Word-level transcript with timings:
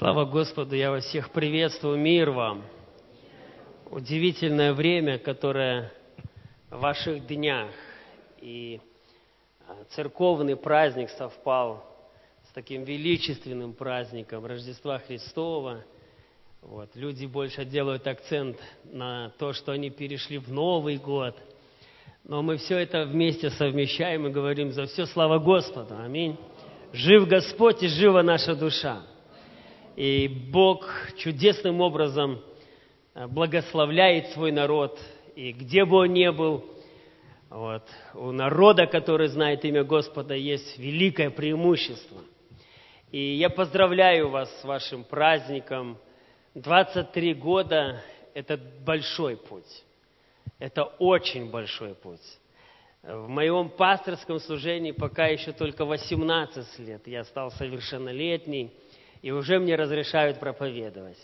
Слава 0.00 0.24
Господу, 0.24 0.74
я 0.76 0.90
вас 0.90 1.04
всех 1.04 1.28
приветствую, 1.28 1.98
мир 1.98 2.30
вам. 2.30 2.64
Удивительное 3.90 4.72
время, 4.72 5.18
которое 5.18 5.92
в 6.70 6.80
ваших 6.80 7.26
днях. 7.26 7.68
И 8.40 8.80
а, 9.68 9.84
церковный 9.90 10.56
праздник 10.56 11.10
совпал 11.10 11.84
с 12.48 12.52
таким 12.54 12.84
величественным 12.84 13.74
праздником 13.74 14.46
Рождества 14.46 15.00
Христова. 15.00 15.84
Вот. 16.62 16.88
Люди 16.94 17.26
больше 17.26 17.66
делают 17.66 18.06
акцент 18.06 18.56
на 18.84 19.34
то, 19.38 19.52
что 19.52 19.72
они 19.72 19.90
перешли 19.90 20.38
в 20.38 20.50
Новый 20.50 20.96
год. 20.96 21.36
Но 22.24 22.40
мы 22.40 22.56
все 22.56 22.78
это 22.78 23.04
вместе 23.04 23.50
совмещаем 23.50 24.26
и 24.26 24.30
говорим 24.30 24.72
за 24.72 24.86
все 24.86 25.04
слава 25.04 25.38
Господу. 25.38 25.94
Аминь. 25.98 26.38
Жив 26.94 27.28
Господь 27.28 27.82
и 27.82 27.88
жива 27.88 28.22
наша 28.22 28.54
душа. 28.54 29.09
И 30.00 30.28
Бог 30.28 30.88
чудесным 31.18 31.82
образом 31.82 32.40
э, 33.14 33.26
благословляет 33.26 34.28
свой 34.28 34.50
народ. 34.50 34.98
И 35.36 35.52
где 35.52 35.84
бы 35.84 35.98
он 35.98 36.14
ни 36.14 36.26
был, 36.30 36.64
вот, 37.50 37.82
у 38.14 38.32
народа, 38.32 38.86
который 38.86 39.28
знает 39.28 39.62
имя 39.66 39.84
Господа, 39.84 40.32
есть 40.34 40.78
великое 40.78 41.28
преимущество. 41.28 42.16
И 43.12 43.34
я 43.34 43.50
поздравляю 43.50 44.30
вас 44.30 44.50
с 44.62 44.64
вашим 44.64 45.04
праздником. 45.04 45.98
23 46.54 47.34
года– 47.34 48.02
это 48.32 48.58
большой 48.86 49.36
путь. 49.36 49.84
Это 50.58 50.84
очень 50.84 51.50
большой 51.50 51.94
путь. 51.94 52.24
В 53.02 53.28
моем 53.28 53.68
пасторском 53.68 54.40
служении 54.40 54.92
пока 54.92 55.26
еще 55.26 55.52
только 55.52 55.84
18 55.84 56.78
лет. 56.78 57.06
Я 57.06 57.22
стал 57.24 57.50
совершеннолетний– 57.50 58.72
и 59.22 59.30
уже 59.30 59.58
мне 59.58 59.76
разрешают 59.76 60.40
проповедовать. 60.40 61.18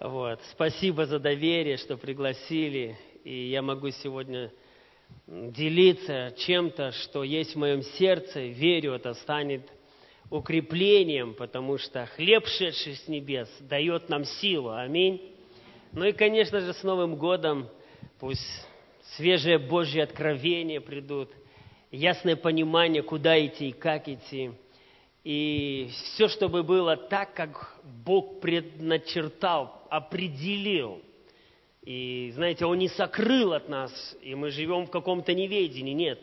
Вот. 0.00 0.40
Спасибо 0.52 1.06
за 1.06 1.18
доверие, 1.18 1.76
что 1.76 1.96
пригласили, 1.96 2.96
и 3.24 3.48
я 3.48 3.62
могу 3.62 3.90
сегодня 3.90 4.52
делиться 5.26 6.34
чем-то, 6.38 6.92
что 6.92 7.24
есть 7.24 7.54
в 7.54 7.58
моем 7.58 7.82
сердце. 7.82 8.40
Верю, 8.40 8.92
это 8.92 9.14
станет 9.14 9.68
укреплением, 10.30 11.34
потому 11.34 11.78
что 11.78 12.06
хлеб, 12.06 12.46
шедший 12.46 12.94
с 12.94 13.08
небес, 13.08 13.48
дает 13.60 14.08
нам 14.08 14.24
силу. 14.24 14.70
Аминь. 14.70 15.34
Ну 15.92 16.04
и, 16.04 16.12
конечно 16.12 16.60
же, 16.60 16.72
с 16.72 16.82
Новым 16.82 17.16
годом 17.16 17.68
пусть 18.20 18.46
свежее 19.16 19.58
Божье 19.58 20.02
откровение 20.02 20.80
придут, 20.80 21.30
ясное 21.90 22.36
понимание, 22.36 23.02
куда 23.02 23.44
идти 23.44 23.70
и 23.70 23.72
как 23.72 24.08
идти– 24.08 24.52
и 25.28 25.90
все, 25.90 26.26
чтобы 26.28 26.62
было 26.62 26.96
так, 26.96 27.34
как 27.34 27.76
Бог 27.84 28.40
предначертал, 28.40 29.86
определил. 29.90 31.02
И, 31.82 32.30
знаете, 32.34 32.64
Он 32.64 32.78
не 32.78 32.88
сокрыл 32.88 33.52
от 33.52 33.68
нас, 33.68 34.16
и 34.22 34.34
мы 34.34 34.50
живем 34.50 34.86
в 34.86 34.90
каком-то 34.90 35.34
неведении. 35.34 35.92
Нет. 35.92 36.18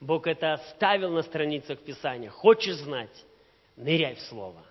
Бог 0.00 0.26
это 0.26 0.52
оставил 0.52 1.12
на 1.12 1.22
страницах 1.22 1.78
Писания. 1.78 2.28
Хочешь 2.28 2.76
знать? 2.76 3.24
Ныряй 3.74 4.16
в 4.16 4.20
Слово. 4.20 4.62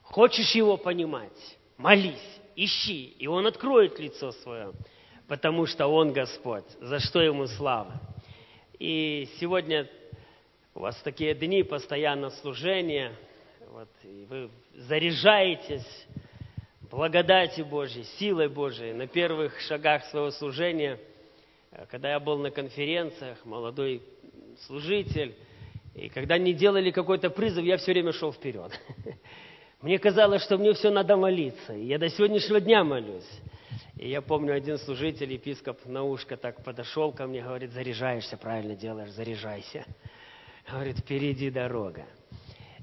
Хочешь 0.00 0.52
его 0.52 0.78
понимать? 0.78 1.58
Молись, 1.76 2.40
ищи, 2.54 3.14
и 3.18 3.26
Он 3.26 3.46
откроет 3.46 3.98
лицо 3.98 4.32
свое, 4.32 4.72
потому 5.28 5.66
что 5.66 5.86
Он 5.86 6.14
Господь, 6.14 6.64
за 6.80 6.98
что 7.00 7.20
Ему 7.20 7.46
слава. 7.46 8.00
И 8.78 9.28
сегодня 9.38 9.86
у 10.76 10.80
вас 10.80 10.94
такие 11.02 11.34
дни 11.34 11.62
постоянно 11.62 12.28
служения, 12.28 13.12
вот, 13.72 13.88
и 14.04 14.26
вы 14.28 14.50
заряжаетесь 14.74 16.06
благодати 16.90 17.62
Божьей, 17.62 18.04
силой 18.18 18.48
Божией 18.48 18.92
на 18.92 19.06
первых 19.06 19.58
шагах 19.60 20.04
своего 20.04 20.30
служения. 20.30 21.00
Когда 21.90 22.10
я 22.10 22.20
был 22.20 22.36
на 22.36 22.50
конференциях, 22.50 23.42
молодой 23.46 24.02
служитель, 24.66 25.34
и 25.94 26.10
когда 26.10 26.36
не 26.36 26.52
делали 26.52 26.90
какой-то 26.90 27.30
призыв, 27.30 27.64
я 27.64 27.78
все 27.78 27.92
время 27.92 28.12
шел 28.12 28.30
вперед. 28.30 28.70
Мне 29.80 29.98
казалось, 29.98 30.42
что 30.42 30.58
мне 30.58 30.72
все 30.72 30.90
надо 30.90 31.16
молиться. 31.16 31.74
И 31.74 31.86
я 31.86 31.98
до 31.98 32.08
сегодняшнего 32.08 32.60
дня 32.60 32.82
молюсь. 32.82 33.28
И 33.96 34.08
я 34.08 34.20
помню, 34.20 34.54
один 34.54 34.78
служитель, 34.78 35.32
епископ 35.32 35.84
на 35.86 36.02
ушко 36.02 36.36
так 36.36 36.62
подошел 36.64 37.12
ко 37.12 37.26
мне, 37.26 37.42
говорит, 37.42 37.72
заряжаешься, 37.72 38.36
правильно 38.36 38.74
делаешь, 38.74 39.10
заряжайся. 39.10 39.84
Говорит, 40.68 40.98
впереди 40.98 41.48
дорога. 41.48 42.06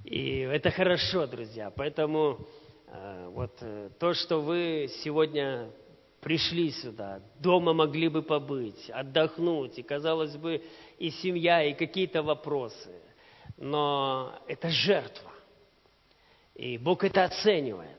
И 0.06 0.40
это 0.40 0.72
хорошо, 0.72 1.28
друзья. 1.28 1.70
Поэтому 1.70 2.40
э, 2.88 3.28
вот 3.30 3.58
э, 3.60 3.90
то, 4.00 4.14
что 4.14 4.42
вы 4.42 4.90
сегодня 5.04 5.70
пришли 6.22 6.72
сюда, 6.72 7.20
дома 7.40 7.74
могли 7.74 8.08
бы 8.08 8.22
побыть, 8.22 8.90
отдохнуть, 8.90 9.78
и, 9.80 9.84
казалось 9.84 10.38
бы, 10.38 10.64
и 10.98 11.10
семья, 11.10 11.62
и 11.62 11.74
какие-то 11.74 12.24
вопросы. 12.24 13.02
Но 13.58 14.34
это 14.48 14.70
жертва. 14.70 15.32
И 16.56 16.78
Бог 16.78 17.04
это 17.04 17.26
оценивает. 17.26 17.90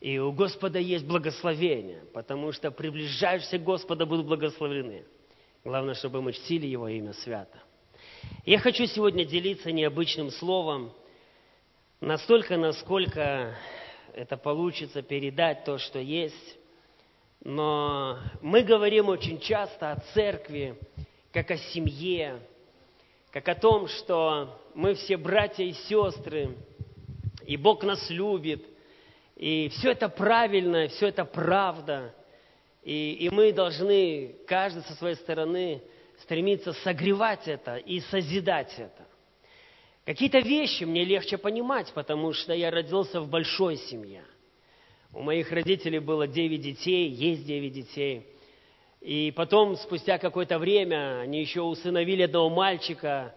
И 0.00 0.18
у 0.18 0.32
Господа 0.32 0.80
есть 0.80 1.06
благословение, 1.06 2.02
потому 2.12 2.50
что 2.50 2.72
приближающиеся 2.72 3.58
к 3.58 3.62
Господу 3.62 4.08
будут 4.08 4.26
благословлены. 4.26 5.04
Главное, 5.62 5.94
чтобы 5.94 6.20
мы 6.20 6.32
чтили 6.32 6.66
Его 6.66 6.88
имя 6.88 7.12
свято. 7.12 7.58
Я 8.44 8.58
хочу 8.58 8.86
сегодня 8.86 9.24
делиться 9.24 9.70
необычным 9.70 10.30
словом, 10.30 10.92
настолько, 12.00 12.56
насколько 12.56 13.56
это 14.14 14.36
получится 14.36 15.02
передать 15.02 15.64
то, 15.64 15.78
что 15.78 15.98
есть. 15.98 16.58
Но 17.44 18.18
мы 18.40 18.62
говорим 18.62 19.08
очень 19.08 19.40
часто 19.40 19.92
о 19.92 20.00
церкви, 20.12 20.76
как 21.32 21.50
о 21.50 21.56
семье, 21.56 22.40
как 23.30 23.48
о 23.48 23.54
том, 23.54 23.88
что 23.88 24.60
мы 24.74 24.94
все 24.94 25.16
братья 25.16 25.64
и 25.64 25.72
сестры, 25.72 26.56
и 27.46 27.56
Бог 27.56 27.82
нас 27.82 28.10
любит, 28.10 28.64
и 29.36 29.68
все 29.70 29.92
это 29.92 30.08
правильно, 30.08 30.88
все 30.88 31.08
это 31.08 31.24
правда, 31.24 32.14
и, 32.82 33.14
и 33.14 33.30
мы 33.30 33.52
должны, 33.52 34.36
каждый 34.46 34.82
со 34.82 34.94
своей 34.94 35.16
стороны, 35.16 35.82
стремиться 36.22 36.72
согревать 36.72 37.46
это 37.48 37.76
и 37.76 38.00
созидать 38.00 38.74
это. 38.78 39.06
Какие-то 40.04 40.40
вещи 40.40 40.84
мне 40.84 41.04
легче 41.04 41.38
понимать, 41.38 41.92
потому 41.94 42.32
что 42.32 42.52
я 42.52 42.70
родился 42.70 43.20
в 43.20 43.28
большой 43.28 43.76
семье. 43.76 44.24
У 45.12 45.22
моих 45.22 45.52
родителей 45.52 45.98
было 45.98 46.26
девять 46.26 46.62
детей, 46.62 47.08
есть 47.08 47.46
девять 47.46 47.72
детей. 47.72 48.26
И 49.00 49.32
потом, 49.36 49.76
спустя 49.76 50.18
какое-то 50.18 50.58
время, 50.58 51.20
они 51.20 51.40
еще 51.40 51.60
усыновили 51.60 52.22
одного 52.22 52.50
мальчика, 52.50 53.34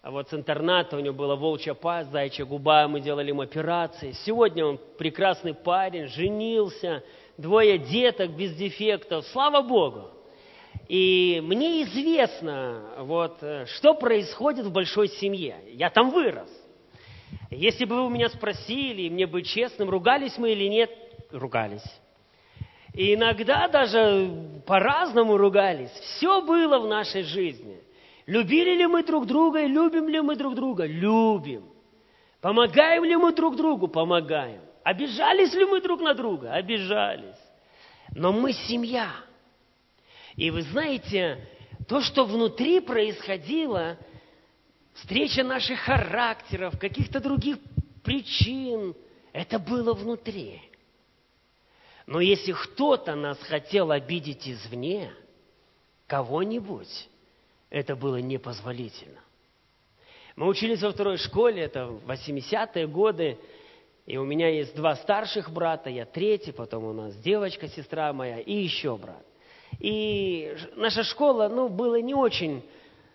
а 0.00 0.10
вот 0.10 0.30
с 0.30 0.34
интерната 0.34 0.96
у 0.96 1.00
него 1.00 1.14
была 1.14 1.36
волчья 1.36 1.74
пасть, 1.74 2.10
зайчья 2.10 2.44
губа, 2.44 2.88
мы 2.88 3.00
делали 3.00 3.28
ему 3.28 3.42
операции. 3.42 4.12
Сегодня 4.24 4.64
он 4.64 4.80
прекрасный 4.98 5.54
парень, 5.54 6.08
женился, 6.08 7.04
двое 7.36 7.78
деток 7.78 8.30
без 8.30 8.54
дефектов. 8.54 9.24
Слава 9.28 9.62
Богу! 9.62 10.10
И 10.88 11.40
мне 11.42 11.84
известно, 11.84 12.82
вот, 12.98 13.38
э, 13.42 13.66
что 13.66 13.94
происходит 13.94 14.66
в 14.66 14.72
большой 14.72 15.08
семье. 15.08 15.56
Я 15.72 15.90
там 15.90 16.10
вырос. 16.10 16.50
Если 17.50 17.84
бы 17.84 17.96
вы 17.96 18.06
у 18.06 18.10
меня 18.10 18.28
спросили, 18.28 19.08
мне 19.08 19.26
бы 19.26 19.42
честным, 19.42 19.88
ругались 19.90 20.36
мы 20.38 20.52
или 20.52 20.68
нет, 20.68 20.90
ругались. 21.30 21.84
И 22.94 23.14
иногда 23.14 23.68
даже 23.68 24.30
по-разному 24.66 25.36
ругались. 25.36 25.90
Все 25.90 26.42
было 26.42 26.78
в 26.78 26.86
нашей 26.86 27.22
жизни. 27.22 27.80
Любили 28.26 28.74
ли 28.76 28.86
мы 28.86 29.02
друг 29.02 29.26
друга 29.26 29.60
и 29.60 29.68
любим 29.68 30.08
ли 30.08 30.20
мы 30.20 30.36
друг 30.36 30.54
друга? 30.54 30.84
Любим. 30.86 31.64
Помогаем 32.40 33.04
ли 33.04 33.16
мы 33.16 33.32
друг 33.32 33.56
другу? 33.56 33.88
Помогаем. 33.88 34.60
Обижались 34.84 35.54
ли 35.54 35.64
мы 35.64 35.80
друг 35.80 36.00
на 36.00 36.14
друга? 36.14 36.52
Обижались. 36.52 37.38
Но 38.14 38.32
мы 38.32 38.52
семья. 38.52 39.10
И 40.36 40.50
вы 40.50 40.62
знаете, 40.62 41.46
то, 41.88 42.00
что 42.00 42.24
внутри 42.24 42.80
происходило, 42.80 43.98
встреча 44.94 45.42
наших 45.42 45.80
характеров, 45.80 46.78
каких-то 46.78 47.20
других 47.20 47.58
причин, 48.02 48.94
это 49.32 49.58
было 49.58 49.94
внутри. 49.94 50.62
Но 52.06 52.20
если 52.20 52.52
кто-то 52.52 53.14
нас 53.14 53.38
хотел 53.42 53.90
обидеть 53.90 54.48
извне, 54.48 55.12
кого-нибудь, 56.06 57.08
это 57.70 57.96
было 57.96 58.16
непозволительно. 58.16 59.20
Мы 60.36 60.48
учились 60.48 60.82
во 60.82 60.92
второй 60.92 61.18
школе, 61.18 61.62
это 61.62 61.98
80-е 62.06 62.86
годы, 62.86 63.38
и 64.06 64.16
у 64.16 64.24
меня 64.24 64.48
есть 64.48 64.74
два 64.74 64.96
старших 64.96 65.50
брата, 65.50 65.90
я 65.90 66.04
третий, 66.04 66.52
потом 66.52 66.84
у 66.84 66.92
нас 66.92 67.14
девочка, 67.16 67.68
сестра 67.68 68.12
моя 68.12 68.40
и 68.40 68.52
еще 68.52 68.96
брат. 68.96 69.24
И 69.78 70.54
наша 70.76 71.02
школа, 71.02 71.48
ну, 71.48 71.68
была 71.68 72.00
не 72.00 72.14
очень 72.14 72.62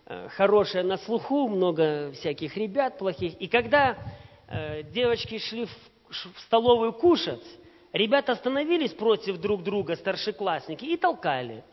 э, 0.06 0.28
хорошая 0.30 0.82
на 0.82 0.98
слуху, 0.98 1.48
много 1.48 2.12
всяких 2.12 2.56
ребят 2.56 2.98
плохих. 2.98 3.34
И 3.40 3.48
когда 3.48 3.96
э, 4.48 4.82
девочки 4.82 5.38
шли 5.38 5.66
в 5.66 5.70
в 6.10 6.40
столовую 6.40 6.92
кушать, 6.92 7.44
ребята 7.92 8.32
остановились 8.32 8.92
против 8.92 9.38
друг 9.38 9.62
друга, 9.62 9.96
старшеклассники, 9.96 10.84
и 10.84 10.96
толкали. 10.96 11.64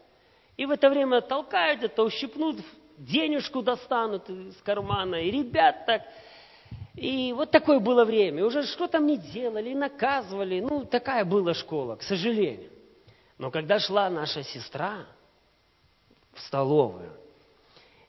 И 0.57 0.65
в 0.65 0.71
это 0.71 0.89
время 0.89 1.21
толкают, 1.21 1.83
это 1.83 2.03
ущипнут, 2.03 2.57
денежку 2.97 3.61
достанут 3.61 4.29
из 4.29 4.55
кармана, 4.57 5.15
и 5.15 5.31
ребят 5.31 5.85
так. 5.85 6.03
И 6.95 7.33
вот 7.33 7.51
такое 7.51 7.79
было 7.79 8.05
время. 8.05 8.45
Уже 8.45 8.63
что 8.63 8.87
там 8.87 9.05
не 9.05 9.17
делали, 9.17 9.73
наказывали. 9.73 10.61
Ну, 10.61 10.85
такая 10.85 11.25
была 11.25 11.53
школа, 11.53 11.97
к 11.97 12.03
сожалению. 12.03 12.69
Но 13.37 13.51
когда 13.51 13.79
шла 13.79 14.09
наша 14.09 14.43
сестра 14.43 15.05
в 16.33 16.39
столовую, 16.41 17.11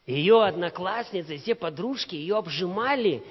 ее 0.06 0.44
одноклассницы, 0.44 1.36
все 1.38 1.54
подружки 1.54 2.14
ее 2.14 2.36
обжимали, 2.36 3.24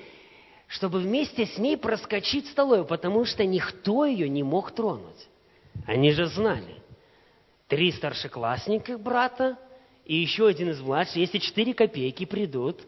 чтобы 0.68 1.00
вместе 1.00 1.46
с 1.46 1.58
ней 1.58 1.78
проскочить 1.78 2.48
в 2.48 2.52
столовую, 2.52 2.86
потому 2.86 3.24
что 3.24 3.46
никто 3.46 4.06
ее 4.06 4.28
не 4.28 4.44
мог 4.44 4.72
тронуть. 4.72 5.28
Они 5.86 6.12
же 6.12 6.26
знали. 6.28 6.82
Три 7.68 7.92
старшеклассника 7.92 8.98
брата 8.98 9.58
и 10.04 10.16
еще 10.16 10.48
один 10.48 10.72
из 10.72 10.82
младших. 10.82 11.16
Если 11.16 11.38
четыре 11.38 11.74
копейки 11.74 12.26
придут, 12.26 12.82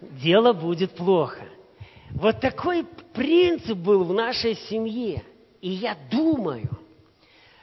дело 0.00 0.52
будет 0.52 0.92
плохо. 0.92 1.48
Вот 2.10 2.40
такой 2.40 2.84
принцип 3.14 3.78
был 3.78 4.04
в 4.04 4.12
нашей 4.12 4.54
семье. 4.54 5.22
И 5.60 5.70
я 5.70 5.96
думаю, 6.10 6.68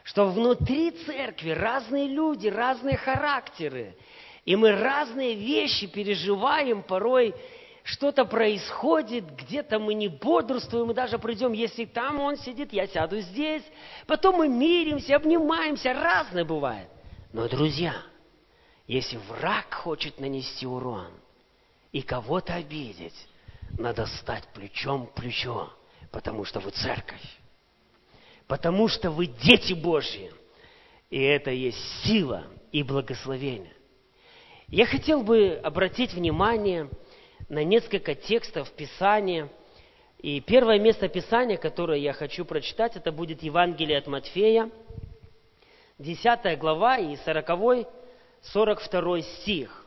что 0.05 0.27
внутри 0.27 0.91
церкви 0.91 1.49
разные 1.49 2.07
люди, 2.07 2.47
разные 2.47 2.95
характеры. 2.95 3.97
И 4.45 4.55
мы 4.55 4.71
разные 4.71 5.33
вещи 5.33 5.87
переживаем, 5.87 6.83
порой 6.83 7.33
что-то 7.83 8.23
происходит, 8.25 9.25
где-то 9.35 9.79
мы 9.79 9.95
не 9.95 10.07
бодрствуем, 10.07 10.87
мы 10.87 10.93
даже 10.93 11.17
придем, 11.17 11.53
если 11.53 11.85
там 11.85 12.19
он 12.19 12.37
сидит, 12.37 12.71
я 12.71 12.85
сяду 12.85 13.19
здесь. 13.19 13.63
Потом 14.05 14.37
мы 14.37 14.47
миримся, 14.47 15.15
обнимаемся, 15.15 15.91
разное 15.93 16.45
бывает. 16.45 16.87
Но, 17.33 17.47
друзья, 17.47 17.95
если 18.87 19.17
враг 19.17 19.73
хочет 19.73 20.19
нанести 20.19 20.67
урон 20.67 21.09
и 21.91 22.03
кого-то 22.03 22.53
обидеть, 22.53 23.27
надо 23.79 24.05
стать 24.05 24.47
плечом 24.53 25.07
к 25.07 25.15
плечу, 25.15 25.67
потому 26.11 26.45
что 26.45 26.59
вы 26.59 26.69
церковь. 26.69 27.23
Потому 28.47 28.87
что 28.87 29.09
вы 29.09 29.27
дети 29.27 29.73
Божьи. 29.73 30.31
И 31.09 31.21
это 31.21 31.51
есть 31.51 31.79
сила 32.03 32.45
и 32.71 32.83
благословение. 32.83 33.73
Я 34.67 34.85
хотел 34.85 35.23
бы 35.23 35.59
обратить 35.63 36.13
внимание 36.13 36.89
на 37.49 37.63
несколько 37.63 38.15
текстов 38.15 38.71
Писания. 38.71 39.49
И 40.19 40.41
первое 40.41 40.79
место 40.79 41.07
Писания, 41.07 41.57
которое 41.57 41.99
я 41.99 42.13
хочу 42.13 42.45
прочитать, 42.45 42.95
это 42.95 43.11
будет 43.11 43.43
Евангелие 43.43 43.97
от 43.97 44.07
Матфея, 44.07 44.71
10 45.99 46.59
глава 46.59 46.97
и 46.97 47.15
40, 47.15 47.87
42 48.41 49.21
стих. 49.21 49.85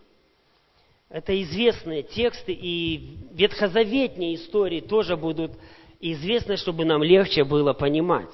Это 1.11 1.41
известные 1.43 2.03
тексты, 2.03 2.53
и 2.53 3.17
ветхозаветные 3.33 4.35
истории 4.35 4.81
тоже 4.81 5.17
будут 5.17 5.53
известны, 6.01 6.57
чтобы 6.57 6.85
нам 6.85 7.03
легче 7.03 7.45
было 7.45 7.73
понимать. 7.73 8.31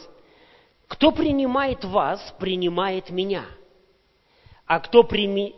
Кто 0.89 1.13
принимает 1.13 1.85
вас, 1.85 2.35
принимает 2.39 3.11
меня. 3.11 3.45
А 4.67 4.81
кто, 4.81 5.03
прими... 5.03 5.55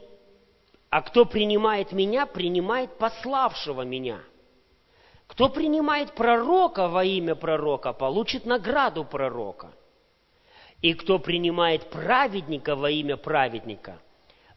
а 0.91 1.03
кто 1.03 1.25
принимает 1.25 1.93
меня, 1.93 2.27
принимает 2.27 2.97
пославшего 2.99 3.83
меня. 3.83 4.21
Кто 5.27 5.49
принимает 5.49 6.13
пророка 6.13 6.89
во 6.89 7.05
имя 7.05 7.35
пророка, 7.35 7.93
получит 7.93 8.47
награду 8.47 9.05
пророка. 9.05 9.73
И 10.83 10.95
кто 10.95 11.19
принимает 11.19 11.91
праведника 11.91 12.77
во 12.77 12.91
имя 12.91 13.17
праведника, 13.17 13.99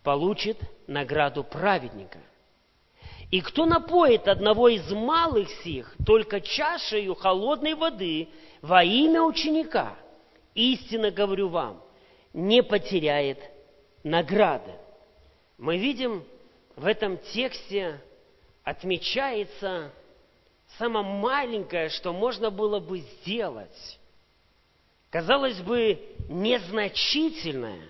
получит 0.03 0.59
награду 0.87 1.43
праведника. 1.43 2.19
И 3.31 3.41
кто 3.41 3.65
напоит 3.65 4.27
одного 4.27 4.69
из 4.69 4.91
малых 4.91 5.49
сих 5.63 5.95
только 6.05 6.41
чашею 6.41 7.15
холодной 7.15 7.75
воды 7.75 8.29
во 8.61 8.83
имя 8.83 9.21
ученика, 9.21 9.95
истинно 10.53 11.11
говорю 11.11 11.49
вам, 11.49 11.81
не 12.33 12.63
потеряет 12.63 13.39
награды. 14.03 14.71
Мы 15.57 15.77
видим 15.77 16.23
в 16.75 16.85
этом 16.85 17.17
тексте 17.17 18.01
отмечается 18.63 19.91
самое 20.77 21.05
маленькое, 21.05 21.89
что 21.89 22.13
можно 22.13 22.49
было 22.49 22.79
бы 22.79 22.99
сделать. 22.99 23.99
Казалось 25.09 25.59
бы, 25.61 25.99
незначительное. 26.29 27.81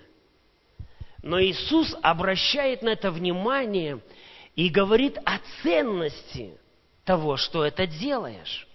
Но 1.22 1.40
Иисус 1.40 1.94
обращает 2.02 2.82
на 2.82 2.90
это 2.90 3.10
внимание– 3.10 4.00
и 4.54 4.68
говорит 4.68 5.16
о 5.24 5.38
ценности 5.62 6.58
того, 7.04 7.36
что 7.36 7.64
это 7.64 7.86
делаешь. 7.86 8.66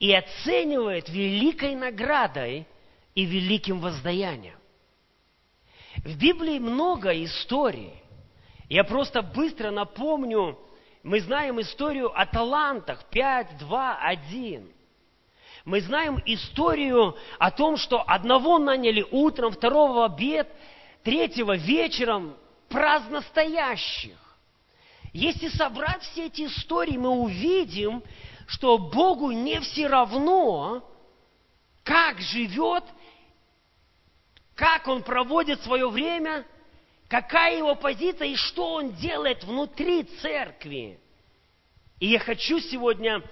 И 0.00 0.12
оценивает 0.12 1.08
великой 1.08 1.76
наградой 1.76 2.66
и 3.14 3.24
великим 3.24 3.78
воздаянием. 3.78 4.58
В 5.98 6.16
Библии 6.16 6.58
много 6.58 7.10
историй. 7.24 7.92
Я 8.68 8.82
просто 8.82 9.22
быстро 9.22 9.70
напомню, 9.70 10.58
мы 11.02 11.20
знаем 11.20 11.60
историю 11.60 12.18
о 12.18 12.26
талантах 12.26 13.04
5, 13.10 13.58
2, 13.58 13.98
1. 13.98 14.72
Мы 15.64 15.80
знаем 15.80 16.22
историю 16.24 17.16
о 17.38 17.50
том, 17.50 17.76
что 17.76 18.02
одного 18.06 18.58
наняли 18.58 19.04
утром, 19.10 19.52
второго 19.52 19.92
в 19.92 20.02
обед, 20.02 20.48
третьего 21.02 21.56
вечером, 21.56 22.36
праздно 22.68 23.20
стоящих. 23.22 24.16
Если 25.12 25.48
собрать 25.48 26.02
все 26.02 26.26
эти 26.26 26.46
истории, 26.46 26.96
мы 26.96 27.10
увидим, 27.10 28.02
что 28.50 28.78
Богу 28.78 29.30
не 29.30 29.60
все 29.60 29.86
равно, 29.86 30.84
как 31.84 32.20
живет, 32.20 32.82
как 34.56 34.88
Он 34.88 35.04
проводит 35.04 35.62
свое 35.62 35.88
время, 35.88 36.44
какая 37.08 37.58
его 37.58 37.76
позиция 37.76 38.26
и 38.26 38.34
что 38.34 38.74
Он 38.74 38.92
делает 38.94 39.44
внутри 39.44 40.02
церкви. 40.02 40.98
И 42.00 42.08
я 42.08 42.18
хочу 42.18 42.58
сегодня 42.58 43.22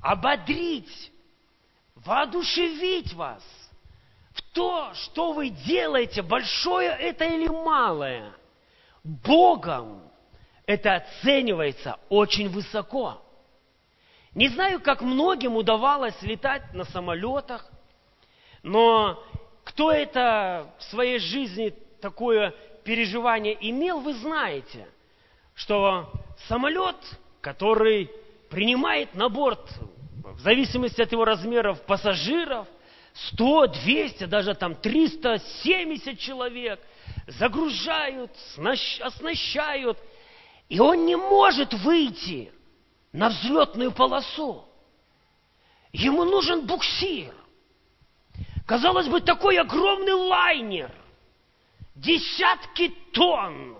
ободрить, 0.00 1.12
воодушевить 1.96 3.12
вас 3.12 3.42
в 4.32 4.40
то, 4.54 4.94
что 4.94 5.32
вы 5.32 5.50
делаете, 5.50 6.22
большое 6.22 6.88
это 6.88 7.26
или 7.26 7.46
малое, 7.46 8.32
Богом 9.04 10.10
это 10.64 10.94
оценивается 10.94 11.98
очень 12.08 12.48
высоко. 12.48 13.22
Не 14.34 14.48
знаю, 14.48 14.80
как 14.80 15.02
многим 15.02 15.56
удавалось 15.56 16.20
летать 16.22 16.72
на 16.72 16.84
самолетах, 16.84 17.66
но 18.62 19.22
кто 19.64 19.90
это 19.90 20.72
в 20.78 20.84
своей 20.84 21.18
жизни 21.18 21.74
такое 22.00 22.54
переживание 22.84 23.56
имел, 23.68 24.00
вы 24.00 24.14
знаете, 24.14 24.86
что 25.54 26.12
самолет, 26.48 26.96
который 27.40 28.10
принимает 28.48 29.14
на 29.14 29.28
борт, 29.28 29.68
в 30.24 30.40
зависимости 30.40 31.02
от 31.02 31.10
его 31.10 31.24
размеров, 31.24 31.80
пассажиров, 31.82 32.68
100, 33.32 33.66
200, 33.66 34.24
даже 34.24 34.54
там 34.54 34.76
370 34.76 36.18
человек, 36.18 36.80
загружают, 37.26 38.30
оснащают– 39.00 39.98
и 40.70 40.78
он 40.78 41.04
не 41.04 41.16
может 41.16 41.74
выйти 41.74 42.52
на 43.12 43.28
взлетную 43.28 43.92
полосу. 43.92 44.64
Ему 45.92 46.24
нужен 46.24 46.66
буксир. 46.66 47.34
Казалось 48.66 49.08
бы, 49.08 49.20
такой 49.20 49.58
огромный 49.58 50.12
лайнер, 50.12 50.92
десятки 51.96 52.88
тонн, 53.12 53.76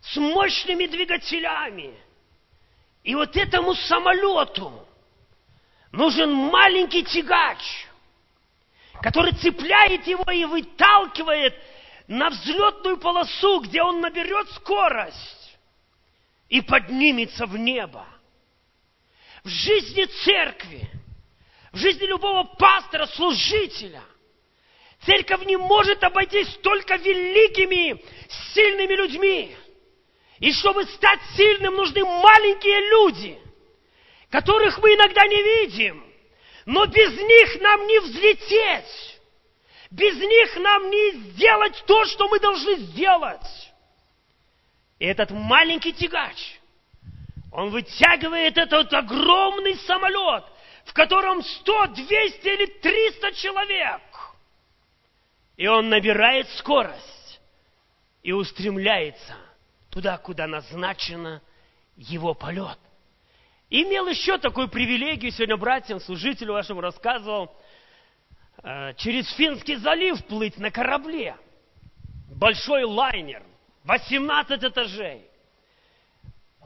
с 0.00 0.16
мощными 0.16 0.86
двигателями. 0.86 1.94
И 3.04 3.14
вот 3.14 3.36
этому 3.36 3.74
самолету 3.74 4.72
нужен 5.92 6.32
маленький 6.32 7.04
тягач, 7.04 7.86
который 9.00 9.32
цепляет 9.32 10.06
его 10.06 10.28
и 10.30 10.44
выталкивает 10.44 11.54
на 12.08 12.30
взлетную 12.30 12.98
полосу, 12.98 13.60
где 13.60 13.80
он 13.82 14.00
наберет 14.00 14.50
скорость 14.50 15.56
и 16.48 16.60
поднимется 16.60 17.46
в 17.46 17.56
небо. 17.56 18.04
В 19.44 19.48
жизни 19.48 20.04
церкви, 20.24 20.88
в 21.72 21.78
жизни 21.78 22.04
любого 22.04 22.44
пастора, 22.44 23.06
служителя, 23.06 24.02
церковь 25.04 25.46
не 25.46 25.56
может 25.56 26.02
обойтись 26.04 26.48
только 26.62 26.96
великими, 26.96 28.02
сильными 28.54 28.94
людьми. 28.94 29.56
И 30.38 30.52
чтобы 30.52 30.84
стать 30.84 31.20
сильным, 31.36 31.74
нужны 31.74 32.04
маленькие 32.04 32.80
люди, 32.90 33.38
которых 34.30 34.78
мы 34.78 34.94
иногда 34.94 35.26
не 35.26 35.42
видим, 35.42 36.04
но 36.66 36.86
без 36.86 37.10
них 37.18 37.60
нам 37.60 37.86
не 37.86 37.98
взлететь. 38.00 39.20
Без 39.90 40.16
них 40.16 40.56
нам 40.56 40.88
не 40.88 41.10
сделать 41.32 41.82
то, 41.86 42.04
что 42.04 42.28
мы 42.28 42.38
должны 42.38 42.76
сделать. 42.76 43.72
И 45.00 45.04
этот 45.04 45.30
маленький 45.30 45.92
тягач, 45.92 46.59
он 47.52 47.70
вытягивает 47.70 48.56
этот 48.56 48.92
огромный 48.92 49.74
самолет, 49.76 50.44
в 50.84 50.92
котором 50.92 51.42
100, 51.42 51.86
200 51.86 52.48
или 52.48 52.66
300 52.66 53.32
человек. 53.32 54.00
И 55.56 55.66
он 55.66 55.88
набирает 55.88 56.48
скорость 56.50 57.40
и 58.22 58.32
устремляется 58.32 59.36
туда, 59.90 60.16
куда 60.18 60.46
назначено 60.46 61.42
его 61.96 62.34
полет. 62.34 62.78
Имел 63.68 64.08
еще 64.08 64.38
такую 64.38 64.68
привилегию, 64.68 65.30
сегодня 65.30 65.56
братьям, 65.56 66.00
служителю 66.00 66.54
вашему 66.54 66.80
рассказывал, 66.80 67.54
э, 68.62 68.94
через 68.94 69.30
Финский 69.34 69.76
залив 69.76 70.24
плыть 70.26 70.58
на 70.58 70.70
корабле. 70.70 71.36
Большой 72.34 72.84
лайнер, 72.84 73.42
18 73.84 74.64
этажей. 74.64 75.29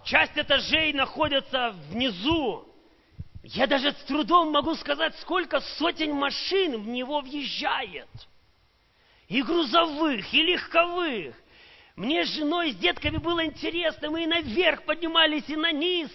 Часть 0.04 0.37
этажей 0.37 0.92
находится 0.92 1.75
внизу. 1.88 2.68
Я 3.42 3.66
даже 3.66 3.92
с 3.92 4.04
трудом 4.04 4.50
могу 4.50 4.75
сказать, 4.75 5.16
сколько 5.20 5.61
сотен 5.61 6.12
машин 6.12 6.82
в 6.82 6.87
него 6.87 7.20
въезжает. 7.20 8.08
И 9.28 9.42
грузовых, 9.42 10.32
и 10.32 10.42
легковых. 10.42 11.34
Мне 11.96 12.26
с 12.26 12.34
женой, 12.34 12.73
с 12.73 12.76
детками 12.76 13.16
было 13.16 13.44
интересно. 13.44 14.11
Мы 14.11 14.25
и 14.25 14.26
наверх 14.26 14.82
поднимались, 14.82 15.49
и 15.49 15.56
на 15.56 15.73
низ. 15.73 16.11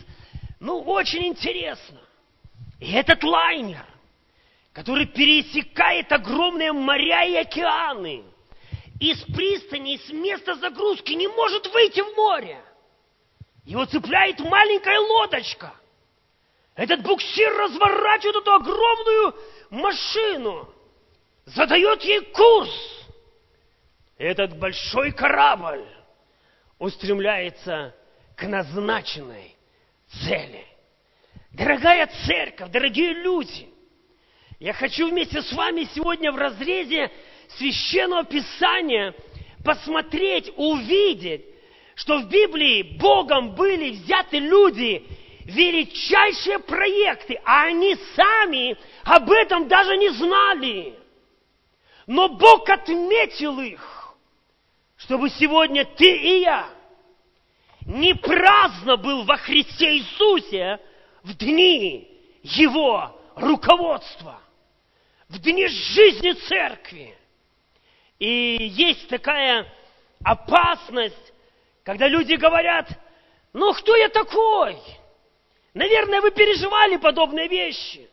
Ну, 0.60 0.80
очень 0.80 1.28
интересно. 1.28 2.00
И 2.80 2.92
этот 2.92 3.24
лайнер, 3.24 3.86
который 4.74 5.08
пересекает 5.08 6.12
огромные 6.12 6.74
моря 6.74 7.24
и 7.26 7.36
океаны, 7.36 8.24
из 9.00 9.20
пристани, 9.34 9.98
с 9.98 10.12
места 10.12 10.56
загрузки 10.56 11.14
не 11.14 11.28
может 11.28 11.66
выйти 11.74 12.02
в 12.02 12.16
море. 12.16 12.62
Его 13.70 13.86
цепляет 13.86 14.40
маленькая 14.40 14.98
лодочка. 14.98 15.76
Этот 16.76 17.04
буксир 17.04 17.56
разворачивает 17.56 18.38
эту 18.38 18.52
огромную 18.52 19.36
машину, 19.70 20.74
задает 21.46 22.02
ей 22.02 22.22
курс. 22.32 23.08
Этот 24.18 24.58
большой 24.58 25.12
корабль 25.12 25.86
устремляется 26.80 27.96
к 28.36 28.48
назначенной 28.48 29.56
цели. 30.24 30.66
Дорогая 31.52 32.10
церковь, 32.26 32.72
дорогие 32.72 33.14
люди, 33.14 33.70
я 34.58 34.74
хочу 34.74 35.12
вместе 35.12 35.44
с 35.44 35.54
вами 35.54 35.88
сегодня 35.94 36.32
в 36.32 36.38
разрезе 36.38 37.12
священного 37.50 38.24
писания 38.24 39.14
посмотреть, 39.64 40.52
увидеть, 40.58 41.46
что 42.00 42.20
в 42.20 42.30
Библии 42.30 42.98
Богом 42.98 43.56
были 43.56 43.92
взяты 43.92 44.40
люди, 44.40 45.06
величайшие 45.44 46.60
проекты, 46.60 47.42
а 47.44 47.64
они 47.64 47.94
сами 48.16 48.78
об 49.04 49.30
этом 49.30 49.68
даже 49.68 49.98
не 49.98 50.10
знали. 50.12 50.98
Но 52.08 52.30
Бог 52.30 52.70
отметил 52.70 53.60
их, 53.60 54.16
чтобы 54.96 55.30
сегодня 55.30 55.84
ты 55.84 56.10
и 56.10 56.42
я 56.42 56.70
не 57.82 58.14
праздно 58.14 58.96
был 58.96 59.24
во 59.24 59.36
Христе 59.36 59.98
Иисусе 59.98 60.80
в 61.24 61.34
дни 61.36 62.18
Его 62.44 63.20
руководства, 63.36 64.40
в 65.28 65.38
дни 65.38 65.68
жизни 65.68 66.32
церкви. 66.32 67.14
И 68.20 68.72
есть 68.72 69.10
такая 69.10 69.68
опасность, 70.24 71.34
когда 71.90 72.08
люди 72.08 72.36
говорят, 72.36 72.88
ну 73.52 73.74
кто 73.74 73.96
я 73.96 74.10
такой? 74.10 74.78
Наверное, 75.74 76.22
вы 76.22 76.30
переживали 76.30 76.98
подобные 76.98 77.48
вещи. 77.48 78.08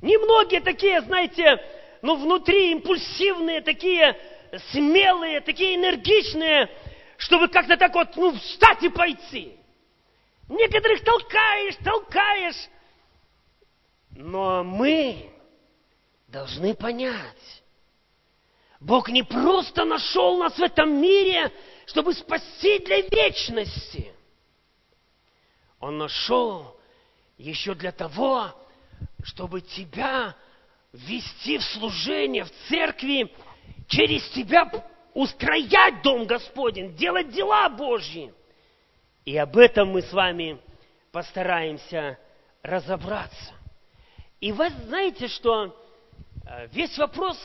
Немногие 0.00 0.62
такие, 0.62 1.02
знаете, 1.02 1.62
ну 2.00 2.16
внутри 2.16 2.72
импульсивные, 2.72 3.60
такие 3.60 4.18
смелые, 4.70 5.42
такие 5.42 5.76
энергичные, 5.76 6.70
чтобы 7.18 7.48
как-то 7.48 7.76
так 7.76 7.92
вот, 7.92 8.16
ну, 8.16 8.38
встать 8.38 8.82
и 8.82 8.88
пойти. 8.88 9.54
Некоторых 10.48 11.04
толкаешь, 11.04 11.76
толкаешь. 11.84 12.70
Но 14.12 14.64
мы 14.64 15.30
должны 16.28 16.72
понять, 16.72 17.62
Бог 18.80 19.10
не 19.10 19.22
просто 19.22 19.84
нашел 19.84 20.38
нас 20.38 20.56
в 20.56 20.62
этом 20.62 21.02
мире, 21.02 21.52
чтобы 21.86 22.14
спасти 22.14 22.78
для 22.80 23.00
вечности. 23.02 24.12
Он 25.80 25.98
нашел 25.98 26.76
еще 27.36 27.74
для 27.74 27.92
того, 27.92 28.50
чтобы 29.22 29.60
тебя 29.60 30.34
ввести 30.92 31.58
в 31.58 31.64
служение 31.64 32.44
в 32.44 32.50
церкви, 32.68 33.30
через 33.88 34.26
тебя 34.30 34.70
устроять 35.12 36.02
дом 36.02 36.26
Господень, 36.26 36.94
делать 36.96 37.30
дела 37.30 37.68
Божьи. 37.68 38.32
И 39.24 39.36
об 39.36 39.56
этом 39.56 39.88
мы 39.90 40.02
с 40.02 40.12
вами 40.12 40.58
постараемся 41.12 42.18
разобраться. 42.62 43.54
И 44.40 44.52
вы 44.52 44.68
знаете, 44.86 45.28
что 45.28 45.74
э, 46.46 46.66
весь 46.68 46.96
вопрос 46.98 47.38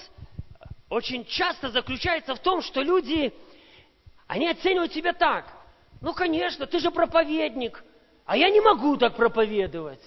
очень 0.89 1.25
часто 1.25 1.69
заключается 1.69 2.35
в 2.35 2.39
том, 2.39 2.61
что 2.61 2.81
люди, 2.81 3.33
они 4.29 4.47
оценивают 4.47 4.93
себя 4.93 5.11
так. 5.11 5.51
Ну, 6.01 6.13
конечно, 6.13 6.67
ты 6.67 6.79
же 6.79 6.91
проповедник, 6.91 7.83
а 8.25 8.37
я 8.37 8.51
не 8.51 8.61
могу 8.61 8.95
так 8.95 9.15
проповедовать. 9.15 10.03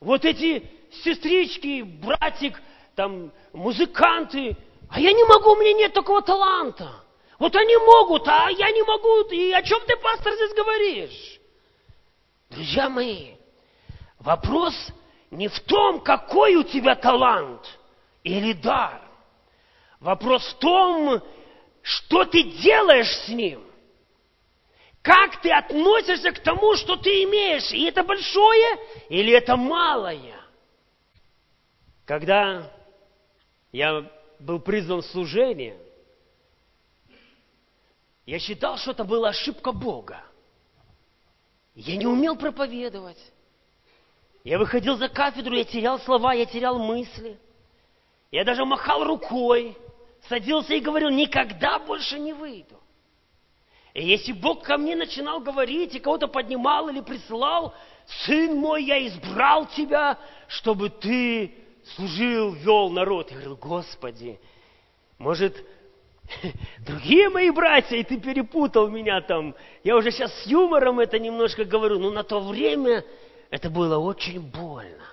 Вот 0.00 0.24
эти 0.24 0.68
сестрички, 1.04 1.82
братик, 1.82 2.60
там, 2.96 3.30
музыканты, 3.52 4.56
а 4.90 4.98
я 4.98 5.12
не 5.12 5.22
могу, 5.22 5.52
у 5.52 5.56
меня 5.56 5.72
нет 5.74 5.92
такого 5.92 6.20
таланта. 6.20 6.90
Вот 7.38 7.54
они 7.54 7.76
могут, 7.76 8.26
а 8.26 8.50
я 8.50 8.72
не 8.72 8.82
могу. 8.82 9.28
И 9.30 9.52
о 9.52 9.62
чем 9.62 9.80
ты, 9.86 9.96
пастор, 9.98 10.34
здесь 10.34 10.54
говоришь? 10.54 11.40
Друзья 12.50 12.88
мои, 12.88 13.34
вопрос 14.18 14.74
не 15.30 15.46
в 15.46 15.60
том, 15.60 16.00
какой 16.00 16.56
у 16.56 16.64
тебя 16.64 16.96
талант 16.96 17.62
или 18.24 18.52
дар. 18.52 19.00
Вопрос 20.00 20.44
в 20.44 20.58
том, 20.58 21.22
что 21.86 22.24
ты 22.24 22.42
делаешь 22.42 23.16
с 23.26 23.28
ним. 23.28 23.64
Как 25.02 25.40
ты 25.40 25.52
относишься 25.52 26.32
к 26.32 26.40
тому, 26.40 26.74
что 26.74 26.96
ты 26.96 27.22
имеешь? 27.22 27.70
И 27.70 27.84
это 27.84 28.02
большое 28.02 28.76
или 29.08 29.32
это 29.32 29.56
малое? 29.56 30.34
Когда 32.04 32.72
я 33.70 34.04
был 34.40 34.58
призван 34.58 35.02
в 35.02 35.06
служение, 35.06 35.78
я 38.24 38.40
считал, 38.40 38.78
что 38.78 38.90
это 38.90 39.04
была 39.04 39.28
ошибка 39.28 39.70
Бога. 39.70 40.24
Я 41.76 41.96
не 41.96 42.06
умел 42.06 42.34
проповедовать. 42.34 43.22
Я 44.42 44.58
выходил 44.58 44.96
за 44.96 45.08
кафедру, 45.08 45.54
я 45.54 45.64
терял 45.64 46.00
слова, 46.00 46.32
я 46.32 46.46
терял 46.46 46.80
мысли. 46.80 47.38
Я 48.32 48.44
даже 48.44 48.64
махал 48.64 49.04
рукой, 49.04 49.78
садился 50.28 50.74
и 50.74 50.80
говорил, 50.80 51.10
никогда 51.10 51.78
больше 51.78 52.18
не 52.18 52.32
выйду. 52.32 52.80
И 53.94 54.04
если 54.04 54.32
Бог 54.32 54.62
ко 54.62 54.76
мне 54.76 54.94
начинал 54.94 55.40
говорить 55.40 55.94
и 55.94 56.00
кого-то 56.00 56.28
поднимал 56.28 56.88
или 56.88 57.00
присылал, 57.00 57.74
сын 58.26 58.54
мой, 58.54 58.84
я 58.84 59.06
избрал 59.06 59.66
тебя, 59.66 60.18
чтобы 60.48 60.90
ты 60.90 61.54
служил, 61.94 62.52
вел 62.52 62.90
народ. 62.90 63.30
Я 63.30 63.36
говорил, 63.36 63.56
Господи, 63.56 64.38
может, 65.18 65.56
другие 66.86 67.30
мои 67.30 67.50
братья, 67.50 67.96
и 67.96 68.04
ты 68.04 68.20
перепутал 68.20 68.88
меня 68.88 69.20
там. 69.22 69.54
Я 69.82 69.96
уже 69.96 70.10
сейчас 70.10 70.32
с 70.42 70.46
юмором 70.46 71.00
это 71.00 71.18
немножко 71.18 71.64
говорю, 71.64 71.98
но 71.98 72.10
на 72.10 72.22
то 72.22 72.40
время 72.40 73.04
это 73.50 73.70
было 73.70 73.96
очень 73.96 74.40
больно. 74.40 75.04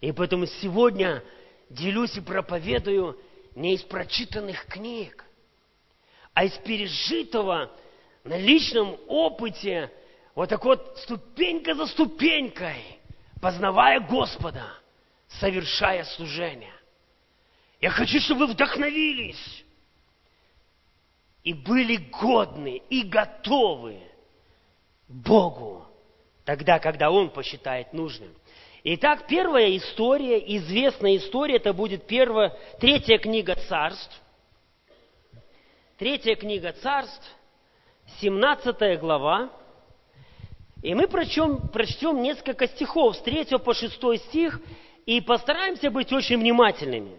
И 0.00 0.12
поэтому 0.12 0.46
сегодня 0.46 1.22
делюсь 1.68 2.16
и 2.16 2.20
проповедую 2.20 3.18
не 3.54 3.74
из 3.74 3.82
прочитанных 3.82 4.66
книг, 4.66 5.24
а 6.34 6.44
из 6.44 6.52
пережитого 6.58 7.70
на 8.24 8.38
личном 8.38 8.96
опыте, 9.08 9.92
вот 10.34 10.48
так 10.48 10.64
вот 10.64 10.98
ступенька 10.98 11.74
за 11.74 11.86
ступенькой, 11.86 12.98
познавая 13.40 14.00
Господа– 14.00 14.66
совершая 15.38 16.04
служение. 16.04 16.74
Я 17.80 17.90
хочу, 17.90 18.20
чтобы 18.20 18.46
вы 18.46 18.52
вдохновились 18.52 19.64
и 21.42 21.54
были 21.54 21.96
годны 21.96 22.82
и 22.90 23.02
готовы 23.02 24.02
Богу 25.08 25.86
тогда, 26.44 26.78
когда 26.78 27.10
Он 27.10 27.30
посчитает 27.30 27.92
нужным. 27.92 28.34
Итак, 28.82 29.26
первая 29.26 29.76
история, 29.76 30.38
известная 30.56 31.16
история, 31.16 31.56
это 31.56 31.74
будет 31.74 32.06
первая, 32.06 32.56
третья 32.80 33.18
книга 33.18 33.54
царств. 33.68 34.22
Третья 35.98 36.34
книга 36.34 36.72
царств, 36.72 37.36
17 38.22 38.98
глава. 38.98 39.50
И 40.82 40.94
мы 40.94 41.08
прочтем, 41.08 41.68
прочтем 41.68 42.22
несколько 42.22 42.66
стихов 42.68 43.16
с 43.16 43.20
3 43.20 43.58
по 43.58 43.74
6 43.74 44.00
стих 44.28 44.58
и 45.04 45.20
постараемся 45.20 45.90
быть 45.90 46.10
очень 46.10 46.38
внимательными. 46.38 47.18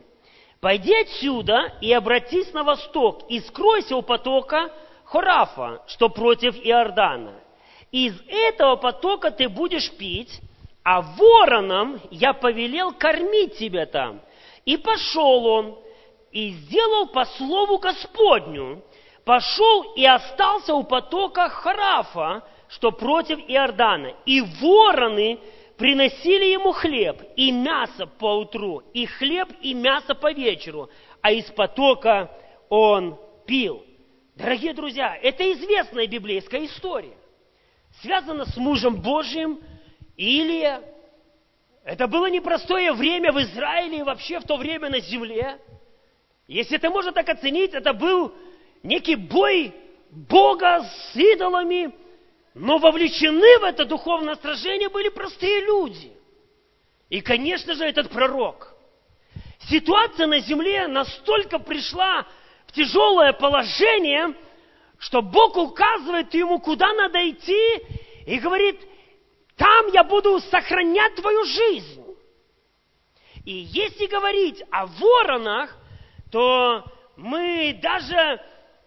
«Пойди 0.62 0.96
отсюда 0.96 1.76
и 1.80 1.94
обратись 1.94 2.54
на 2.54 2.64
восток, 2.64 3.30
и 3.30 3.40
скройся 3.40 3.96
у 3.96 4.02
потока 4.02 4.72
Хорафа, 5.06 5.84
что 5.88 6.10
против 6.10 6.56
Иордана. 6.56 7.40
Из 7.92 8.20
этого 8.28 8.78
потока 8.78 9.30
ты 9.30 9.48
будешь 9.48 9.92
пить, 9.92 10.42
а 10.84 11.02
воронам 11.02 12.00
я 12.10 12.34
повелел 12.34 12.92
кормить 12.92 13.58
тебя 13.58 13.86
там. 13.86 14.22
И 14.66 14.78
пошел 14.78 15.46
он, 15.46 15.80
и 16.32 16.52
сделал 16.52 17.08
по 17.08 17.26
слову 17.26 17.78
Господню, 17.78 18.84
пошел 19.26 19.94
и 19.96 20.06
остался 20.06 20.74
у 20.74 20.84
потока 20.84 21.50
Харафа, 21.50 22.44
что 22.70 22.92
против 22.92 23.40
Иордана. 23.48 24.14
И 24.26 24.42
вороны 24.42 25.40
приносили 25.78 26.46
ему 26.46 26.72
хлеб 26.72 27.22
и 27.36 27.52
мясо 27.52 28.06
по 28.06 28.38
утру, 28.38 28.84
и 28.94 29.06
хлеб 29.06 29.50
и 29.62 29.74
мясо 29.74 30.16
по 30.16 30.32
вечеру, 30.32 30.90
а 31.22 31.32
из 31.32 31.46
потока 31.46 32.32
он 32.70 33.20
пил. 33.46 33.84
Дорогие 34.36 34.74
друзья, 34.74 35.18
это 35.22 35.52
известная 35.54 36.08
библейская 36.08 36.66
история. 36.66 37.18
Связана 38.02 38.46
с 38.46 38.56
мужем 38.58 39.02
Божьим, 39.02 39.60
Илия. 40.18 40.82
Это 41.84 42.08
было 42.08 42.30
непростое 42.30 42.94
время 42.94 43.32
в 43.32 43.42
Израиле 43.42 44.00
и 44.00 44.04
вообще 44.04 44.40
в 44.40 44.46
то 44.46 44.58
время 44.58 44.90
на 44.90 45.00
земле. 45.00 45.60
Если 46.48 46.78
это 46.78 46.90
можно 46.90 47.12
так 47.12 47.28
оценить, 47.30 47.74
это 47.74 47.94
был 47.94 48.34
некий 48.84 49.16
бой 49.16 49.74
Бога 50.12 50.84
с 50.84 51.16
идолами, 51.16 51.94
но 52.54 52.78
вовлечены 52.78 53.60
в 53.60 53.64
это 53.64 53.86
духовное 53.86 54.36
сражение 54.36 54.90
были 54.90 55.10
простые 55.10 55.62
люди. 55.66 56.12
И, 57.10 57.22
конечно 57.22 57.74
же, 57.74 57.86
этот 57.86 58.10
пророк. 58.10 58.76
Ситуация 59.70 60.28
на 60.28 60.40
земле 60.40 60.88
настолько 60.88 61.60
пришла 61.60 62.26
в 62.68 62.74
тяжелое 62.74 63.34
положение, 63.34 64.36
что 64.98 65.22
Бог 65.22 65.56
указывает 65.56 66.34
ему, 66.34 66.60
куда 66.60 66.94
надо 66.94 67.30
идти, 67.30 67.82
и 68.26 68.40
говорит, 68.40 68.80
там 69.62 69.88
я 69.94 70.04
буду 70.04 70.40
сохранять 70.40 71.14
твою 71.18 71.46
жизнь. 71.46 72.04
И 73.46 73.52
если 73.52 74.08
говорить 74.08 74.64
о 74.72 74.88
воронах, 74.88 75.78
то 76.32 76.84
мы 77.16 77.80
даже 77.80 78.42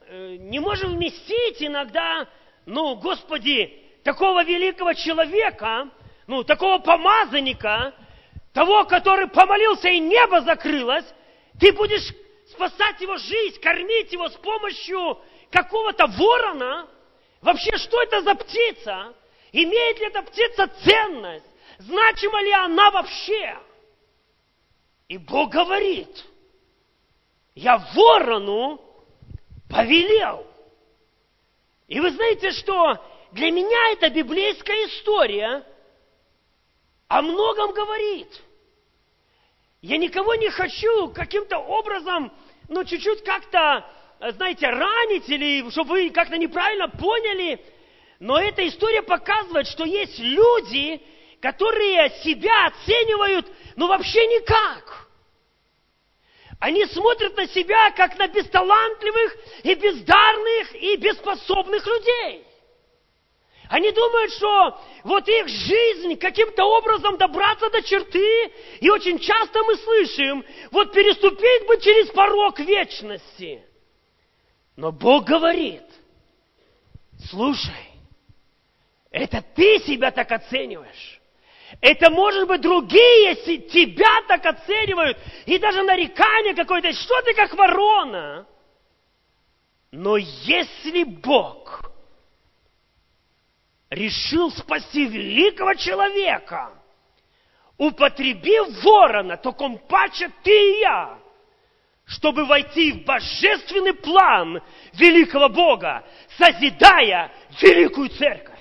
э, 0.09 0.37
не 0.40 0.59
можем 0.59 0.97
вместить 0.97 1.62
иногда, 1.62 2.26
ну, 2.66 2.97
Господи, 2.97 3.85
такого 4.02 4.43
великого 4.43 4.95
человека, 4.95 5.90
ну, 6.26 6.43
такого 6.43 6.78
помазанника, 6.78 7.95
того, 8.52 8.85
который 8.85 9.28
помолился 9.28 9.88
и 9.88 10.00
небо 10.00 10.40
закрылось, 10.40 11.07
ты 11.61 11.73
будешь 11.73 12.12
спасать 12.49 13.00
его 13.00 13.16
жизнь, 13.16 13.61
кормить 13.61 14.12
его 14.12 14.28
с 14.28 14.35
помощью 14.38 15.21
какого-то 15.52 16.09
ворона. 16.09 16.88
Вообще, 17.43 17.76
что 17.76 18.02
это 18.02 18.23
за 18.23 18.35
птица? 18.35 19.14
Имеет 19.56 20.00
ли 20.00 20.06
эта 20.06 20.20
птица 20.23 20.66
ценность? 20.82 21.46
Значима 21.78 22.42
ли 22.42 22.50
она 22.50 22.90
вообще? 22.90 23.56
И 25.06 25.16
Бог 25.16 25.52
говорит, 25.52 26.25
я 27.55 27.76
ворону 27.94 28.81
повелел. 29.70 30.44
И 31.87 32.00
вы 32.00 32.11
знаете, 32.11 32.50
что 32.50 33.00
для 33.31 33.52
меня 33.52 33.92
эта 33.92 34.11
библейская 34.11 34.87
история 34.87 35.64
о 37.07 37.22
многом 37.22 37.74
говорит. 37.74 38.42
Я 39.83 39.98
никого 39.98 40.35
не 40.35 40.50
хочу 40.50 41.11
каким-то 41.11 41.59
образом, 41.59 42.33
ну, 42.68 42.83
чуть-чуть 42.83 43.22
как-то, 43.22 43.88
знаете, 44.33 44.66
ранить 44.66 45.29
или 45.29 45.70
чтобы 45.70 45.90
вы 45.90 46.11
как-то 46.11 46.38
неправильно 46.38 46.88
поняли– 46.88 47.64
но 48.24 48.38
эта 48.38 48.66
история 48.66 49.02
показывает, 49.02 49.66
что 49.66 49.84
есть 49.84 50.18
люди, 50.18 50.98
которые 51.42 52.08
себя 52.22 52.68
оценивают, 52.68 53.46
ну 53.76 53.87
вообще 53.87 54.26
никак. 54.28 55.08
Они 56.58 56.87
смотрят 56.87 57.37
на 57.37 57.46
себя, 57.48 57.90
как 57.90 58.16
на 58.16 58.26
бесталантливых 58.28 59.37
и 59.64 59.74
бездарных 59.74 60.74
и 60.74 60.96
беспоспособных 60.96 61.87
людей. 61.87 62.46
Они 63.68 63.92
думают, 63.92 64.32
что 64.32 64.80
вот 65.02 65.28
их 65.28 65.46
жизнь 65.46 66.16
каким-то 66.16 66.64
образом 66.64 67.18
добраться 67.18 67.68
до 67.68 67.82
черты, 67.82 68.52
и 68.80 68.88
очень 68.88 69.18
часто 69.18 69.62
мы 69.64 69.76
слышим, 69.76 70.42
вот 70.70 70.94
переступить 70.94 71.66
бы 71.66 71.78
через 71.78 72.08
порог 72.08 72.58
вечности. 72.58 73.62
Но 74.76 74.92
Бог 74.92 75.24
говорит, 75.24 75.82
слушай, 77.28 77.93
это 79.14 79.42
ты 79.55 79.79
себя 79.79 80.11
так 80.11 80.31
оцениваешь. 80.33 81.20
Это, 81.81 82.11
может 82.11 82.48
быть, 82.48 82.61
другие 82.61 83.37
тебя 83.37 84.22
так 84.27 84.44
оценивают. 84.44 85.16
И 85.46 85.57
даже 85.59 85.85
нарекание 85.85 86.53
какое-то, 86.55 86.92
что 86.92 87.22
ты 87.22 87.33
как 87.35 87.55
ворона. 87.55 88.44
Но 89.92 90.16
если 90.16 91.05
Бог 91.05 91.92
решил 93.88 94.50
спасти 94.50 95.07
великого 95.07 95.74
человека, 95.74 96.72
употребив 97.79 98.83
ворона, 98.83 99.37
то 99.37 99.53
компаче 99.53 100.29
ты 100.42 100.50
и 100.50 100.81
я, 100.81 101.20
чтобы 102.05 102.46
войти 102.46 102.90
в 102.90 103.05
божественный 103.05 103.94
план 103.94 104.61
великого 104.94 105.48
Бога, 105.50 106.05
созидая 106.37 107.31
великую 107.61 108.09
церковь. 108.09 108.54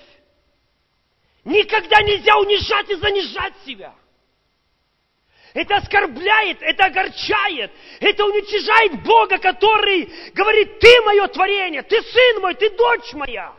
Никогда 1.43 2.01
нельзя 2.01 2.37
унижать 2.37 2.89
и 2.89 2.95
занижать 2.95 3.53
себя. 3.65 3.93
Это 5.53 5.75
оскорбляет, 5.75 6.61
это 6.61 6.85
огорчает, 6.85 7.71
это 7.99 8.25
уничижает 8.25 9.03
Бога, 9.03 9.37
который 9.37 10.11
говорит, 10.33 10.79
ты 10.79 11.01
мое 11.01 11.27
творение, 11.27 11.83
ты 11.83 12.01
сын 12.01 12.41
мой, 12.41 12.55
ты 12.55 12.71
дочь 12.71 13.13
моя. 13.13 13.53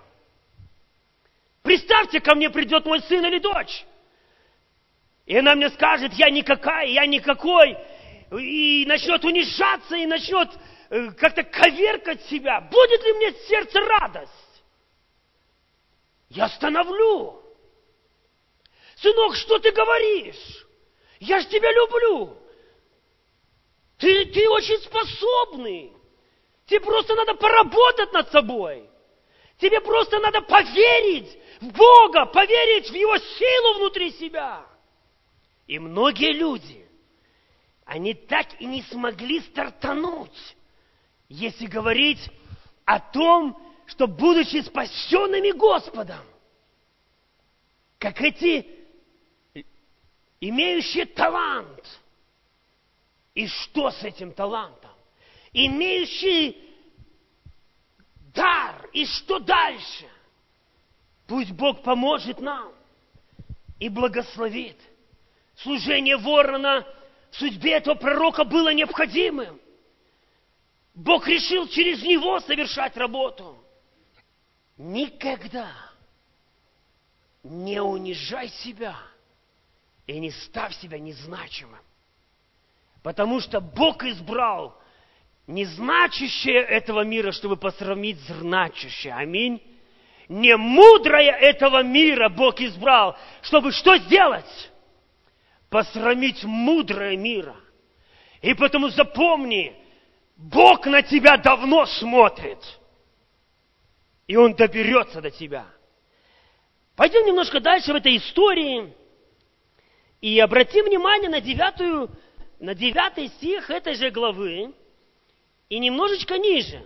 Представьте, 1.63 2.21
ко 2.21 2.35
мне 2.35 2.51
придет 2.51 2.85
мой 2.85 3.01
сын 3.03 3.25
или 3.25 3.39
дочь. 3.39 3.85
И 5.27 5.37
она 5.37 5.55
мне 5.55 5.71
скажет, 5.71 6.13
я 6.15 6.31
никакая, 6.31 6.87
я 6.87 7.07
никакой. 7.07 7.77
И 8.33 8.85
начнет 8.87 9.25
унижаться, 9.25 9.95
и 9.97 10.05
начнет 10.05 10.51
э, 10.91 11.13
как-то 11.13 11.45
коверкать 11.45 12.23
себя. 12.25 12.61
Будет 12.61 13.05
ли 13.05 13.13
мне 13.13 13.33
сердце 13.49 13.81
радость? 13.81 14.33
Я 16.29 16.47
остановлю. 16.47 17.44
Сынок, 19.05 19.37
что 19.37 19.59
ты 19.59 19.71
говоришь? 19.71 20.67
Я 21.21 21.39
же 21.41 21.47
тебя 21.49 21.71
люблю. 21.73 22.39
Ты, 23.99 24.25
ты 24.27 24.49
очень 24.49 24.79
способный. 24.79 25.93
Тебе 26.65 26.81
просто 26.81 27.15
надо 27.15 27.35
поработать 27.35 28.13
над 28.15 28.33
собой. 28.33 28.89
Тебе 29.59 29.83
просто 29.83 30.19
надо 30.21 30.41
поверить 30.41 31.39
в 31.61 31.71
Бога, 31.73 32.25
поверить 32.25 32.89
в 32.89 32.95
Его 32.95 33.19
силу 33.19 33.75
внутри 33.75 34.11
себя. 34.13 34.65
И 35.67 35.79
многие 35.79 36.33
люди, 36.33 36.89
они 37.85 38.15
так 38.15 38.59
и 38.59 38.65
не 38.65 38.83
смогли 38.85 39.41
стартануть, 39.41 40.57
если 41.29 41.67
говорить 41.67 42.27
о 42.87 43.01
том, 43.01 43.61
что 43.85 44.07
будучи 44.07 44.63
спасенными 44.63 45.51
Господом, 45.51 46.25
как 47.99 48.19
эти 48.23 48.84
имеющие 50.49 51.07
талант. 51.07 52.01
И 53.35 53.47
что 53.47 53.91
с 53.91 54.03
этим 54.03 54.33
талантом? 54.33 54.91
Имеющий 55.53 56.57
дар. 58.35 58.89
И 58.93 59.07
что 59.07 59.39
дальше? 59.39 60.09
Пусть 61.27 61.53
Бог 61.53 61.83
поможет 61.83 62.41
нам 62.41 62.73
и 63.79 63.89
благословит. 63.89 64.77
Служение 65.57 66.17
ворона 66.17 66.87
в 67.31 67.37
судьбе 67.37 67.73
этого 67.75 67.95
пророка 67.95 68.45
было 68.45 68.73
необходимым. 68.73 69.61
Бог 70.95 71.27
решил 71.27 71.67
через 71.69 72.03
него 72.03 72.39
совершать 72.41 72.97
работу. 72.97 73.59
Никогда 74.77 75.71
не 77.43 77.81
унижай 77.81 78.49
себя 78.49 78.97
и 80.07 80.19
не 80.19 80.31
ставь 80.31 80.77
себя 80.77 80.99
незначимым. 80.99 81.81
Потому 83.03 83.41
что 83.41 83.61
Бог 83.61 84.03
избрал 84.05 84.79
незначащее 85.47 86.63
этого 86.63 87.05
мира, 87.05 87.33
чтобы 87.33 87.57
посрамить 87.57 88.19
значащее. 88.21 89.15
Аминь. 89.15 89.63
Не 90.29 90.57
мудрое 90.57 91.33
этого 91.33 91.83
мира 91.83 92.31
Бог 92.31 92.61
избрал, 92.61 93.17
чтобы 93.43 93.73
что 93.73 93.97
сделать? 93.99 94.71
Посрамить 95.69 96.45
мудрое 96.45 97.17
мира. 97.17 97.57
И 98.41 98.55
потому 98.55 98.89
запомни, 98.89 99.77
Бог 100.37 100.87
на 100.87 101.03
тебя 101.03 101.37
давно 101.37 101.85
смотрит. 101.87 102.59
И 104.27 104.37
Он 104.37 104.55
доберется 104.55 105.21
до 105.21 105.31
тебя. 105.31 105.67
Пойдем 106.97 107.27
немножко 107.27 107.61
дальше 107.61 107.93
в 107.93 107.97
этой 107.97 108.17
истории. 108.17 108.95
И 110.21 110.39
обратим 110.41 110.85
внимание 110.87 111.29
на 111.29 111.41
девятую, 111.41 112.11
на 112.61 112.75
девятый 112.75 113.29
стих 113.29 113.71
этой 113.71 113.95
же 113.95 114.11
главы. 114.11 114.75
И 115.69 115.79
немножечко 115.79 116.39
ниже. 116.39 116.83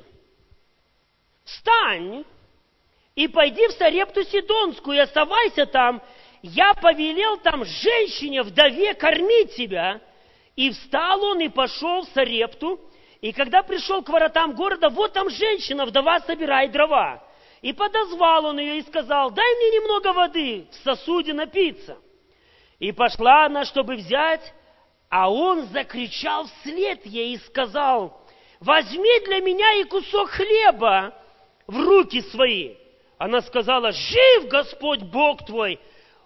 Встань 1.45 2.25
и 3.19 3.27
пойди 3.27 3.67
в 3.67 3.73
Сарепту 3.73 4.23
Сидонскую 4.23 4.97
и 4.97 5.01
оставайся 5.01 5.67
там. 5.67 6.01
Я 6.41 6.73
повелел 6.75 7.37
там 7.39 7.65
женщине, 7.65 8.45
вдове, 8.45 8.95
кормить 8.95 9.57
тебя. 9.57 10.01
И 10.55 10.71
встал 10.71 11.25
он 11.25 11.41
и 11.41 11.49
пошел 11.49 12.03
в 12.03 12.09
Сарепту. 12.11 12.79
И 13.21 13.33
когда 13.33 13.65
пришел 13.65 14.05
к 14.05 14.09
воротам 14.09 14.55
города, 14.55 14.89
вот 14.89 15.15
там 15.15 15.31
женщина, 15.31 15.85
вдова, 15.85 16.21
собирает 16.21 16.71
дрова. 16.71 17.21
И 17.61 17.73
подозвал 17.73 18.45
он 18.45 18.61
ее 18.61 18.79
и 18.79 18.83
сказал, 18.83 19.33
дай 19.33 19.55
мне 19.57 19.81
немного 19.81 20.13
воды 20.13 20.69
в 20.71 20.77
сосуде 20.85 21.33
напиться. 21.33 21.99
И 22.79 22.93
пошла 22.93 23.47
она, 23.47 23.65
чтобы 23.65 23.97
взять, 23.97 24.53
а 25.11 25.31
он 25.31 25.67
закричал 25.67 26.47
вслед 26.47 27.05
ей 27.07 27.35
и 27.35 27.39
сказал, 27.39 28.21
возьми 28.61 29.21
для 29.27 29.41
меня 29.41 29.75
и 29.75 29.85
кусок 29.85 30.31
хлеба 30.31 31.15
в 31.67 31.81
руки 31.81 32.21
свои. 32.23 32.75
Она 33.19 33.41
сказала, 33.43 33.91
жив 33.91 34.49
Господь 34.49 35.03
Бог 35.03 35.45
твой, 35.45 35.81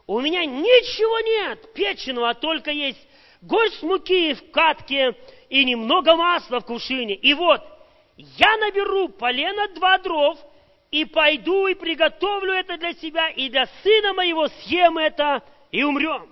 у 0.06 0.20
меня 0.20 0.44
ничего 0.44 1.20
нет 1.20 1.72
печеного, 1.72 2.30
а 2.30 2.34
только 2.34 2.70
есть 2.70 3.00
горсть 3.40 3.82
муки 3.82 4.34
в 4.34 4.50
катке 4.50 5.16
и 5.48 5.64
немного 5.64 6.16
масла 6.16 6.60
в 6.60 6.66
кувшине. 6.66 7.14
И 7.14 7.32
вот, 7.32 7.62
я 8.16 8.56
наберу 8.58 9.08
полено 9.08 9.68
два 9.74 9.98
дров– 9.98 10.38
и 10.92 11.06
пойду 11.06 11.66
и 11.66 11.74
приготовлю 11.74 12.52
это 12.52 12.76
для 12.76 12.92
себя, 12.92 13.30
и 13.30 13.48
для 13.48 13.66
сына 13.82 14.12
моего 14.12 14.46
съем 14.48 14.98
это, 14.98 15.42
и 15.72 15.82
умрем. 15.82 16.31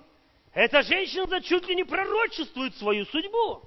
Эта 0.53 0.81
женщина 0.81 1.41
чуть 1.41 1.67
ли 1.67 1.75
не 1.75 1.83
пророчествует 1.83 2.75
свою 2.75 3.05
судьбу. 3.05 3.61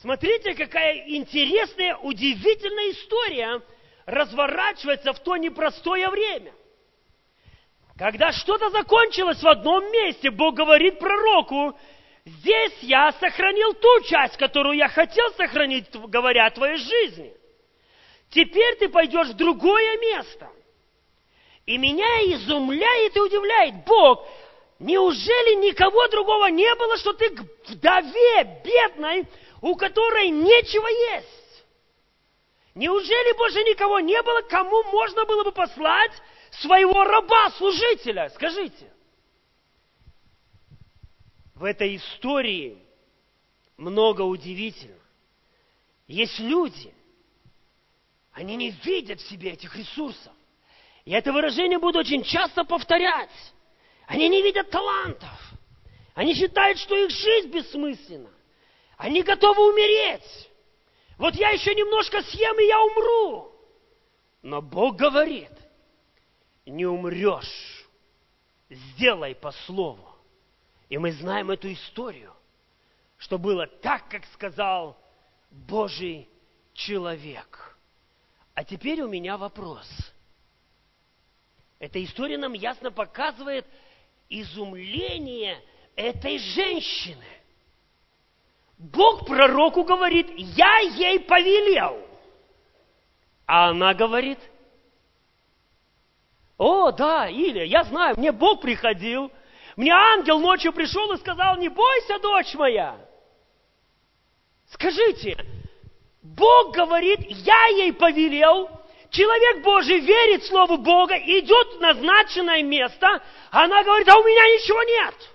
Смотрите, 0.00 0.54
какая 0.54 1.08
интересная, 1.08 1.96
удивительная 1.96 2.90
история 2.90 3.62
разворачивается 4.04 5.12
в 5.12 5.20
то 5.20 5.36
непростое 5.36 6.08
время. 6.08 6.52
Когда 7.96 8.32
что-то 8.32 8.70
закончилось 8.70 9.42
в 9.42 9.46
одном 9.46 9.90
месте, 9.92 10.30
Бог 10.30 10.54
говорит 10.54 10.98
пророку, 10.98 11.78
здесь 12.24 12.76
я 12.80 13.12
сохранил 13.12 13.74
ту 13.74 14.00
часть, 14.08 14.36
которую 14.38 14.76
я 14.76 14.88
хотел 14.88 15.30
сохранить, 15.34 15.88
говоря 15.92 16.46
о 16.46 16.50
твоей 16.50 16.78
жизни. 16.78 17.32
Теперь 18.30 18.76
ты 18.76 18.88
пойдешь 18.88 19.28
в 19.28 19.36
другое 19.36 19.98
место. 19.98 20.50
И 21.64 21.78
меня 21.78 22.22
изумляет 22.34 23.16
и 23.16 23.20
удивляет 23.20 23.84
Бог, 23.84 24.26
неужели 24.82 25.66
никого 25.66 26.06
другого 26.08 26.46
не 26.46 26.74
было, 26.74 26.96
что 26.98 27.12
ты 27.12 27.30
к 27.30 27.40
вдове 27.68 28.62
бедной, 28.64 29.26
у 29.60 29.74
которой 29.76 30.28
нечего 30.28 30.86
есть? 31.16 31.64
Неужели 32.74 33.36
больше 33.36 33.62
никого 33.64 34.00
не 34.00 34.20
было, 34.22 34.42
кому 34.42 34.82
можно 34.84 35.24
было 35.24 35.44
бы 35.44 35.52
послать 35.52 36.12
своего 36.50 37.04
раба-служителя? 37.04 38.30
Скажите. 38.30 38.92
В 41.54 41.64
этой 41.64 41.96
истории 41.96 42.78
много 43.76 44.22
удивительного. 44.22 45.00
Есть 46.06 46.38
люди– 46.40 46.92
они 48.32 48.56
не 48.56 48.70
видят 48.70 49.20
в 49.20 49.28
себе 49.28 49.52
этих 49.52 49.76
ресурсов. 49.76 50.32
И 51.04 51.12
это 51.12 51.32
выражение 51.32 51.78
буду 51.78 51.98
очень 51.98 52.22
часто 52.22 52.64
повторять. 52.64 53.30
Они 54.06 54.28
не 54.28 54.42
видят 54.42 54.70
талантов. 54.70 55.30
Они 56.14 56.34
считают, 56.34 56.78
что 56.78 56.96
их 56.96 57.10
жизнь 57.10 57.48
бессмысленна. 57.48 58.30
Они 58.96 59.22
готовы 59.22 59.72
умереть. 59.72 60.50
Вот 61.18 61.34
я 61.34 61.50
еще 61.50 61.74
немножко 61.74 62.22
съем, 62.22 62.58
и 62.60 62.66
я 62.66 62.80
умру. 62.80 63.52
Но 64.42 64.60
Бог 64.60 64.96
говорит, 64.96 65.52
не 66.66 66.84
умрешь, 66.84 67.86
сделай 68.68 69.34
по 69.34 69.52
слову. 69.52 70.08
И 70.88 70.98
мы 70.98 71.12
знаем 71.12 71.50
эту 71.50 71.72
историю, 71.72 72.34
что 73.18 73.38
было 73.38 73.66
так, 73.66 74.08
как 74.08 74.24
сказал 74.26 74.96
Божий 75.50 76.28
человек– 76.74 77.68
а 78.54 78.64
теперь 78.64 79.00
у 79.00 79.08
меня 79.08 79.36
вопрос. 79.36 79.88
Эта 81.78 82.02
история 82.04 82.38
нам 82.38 82.52
ясно 82.52 82.92
показывает 82.92 83.66
изумление 84.40 85.60
этой 85.94 86.38
женщины. 86.38 87.24
Бог 88.78 89.26
пророку 89.26 89.84
говорит, 89.84 90.28
я 90.36 90.78
ей 90.78 91.20
повелел. 91.20 91.98
А 93.46 93.68
она 93.68 93.94
говорит, 93.94 94.38
о, 96.56 96.90
да, 96.90 97.30
Илья, 97.30 97.64
я 97.64 97.84
знаю, 97.84 98.14
мне 98.18 98.32
Бог 98.32 98.60
приходил, 98.60 99.30
мне 99.76 99.92
ангел 99.92 100.38
ночью 100.38 100.72
пришел 100.72 101.12
и 101.12 101.18
сказал, 101.18 101.56
не 101.58 101.68
бойся, 101.68 102.18
дочь 102.18 102.54
моя. 102.54 102.96
Скажите, 104.70 105.36
Бог 106.22 106.74
говорит, 106.74 107.20
я 107.28 107.66
ей 107.66 107.92
повелел, 107.92 108.70
человек 109.12 109.62
Божий 109.62 110.00
верит 110.00 110.44
Слову 110.44 110.78
Бога, 110.78 111.16
идет 111.16 111.76
в 111.76 111.80
назначенное 111.80 112.62
место, 112.62 113.06
а 113.50 113.64
она 113.64 113.84
говорит, 113.84 114.08
а 114.08 114.18
у 114.18 114.24
меня 114.24 114.42
ничего 114.56 114.82
нет. 114.82 115.30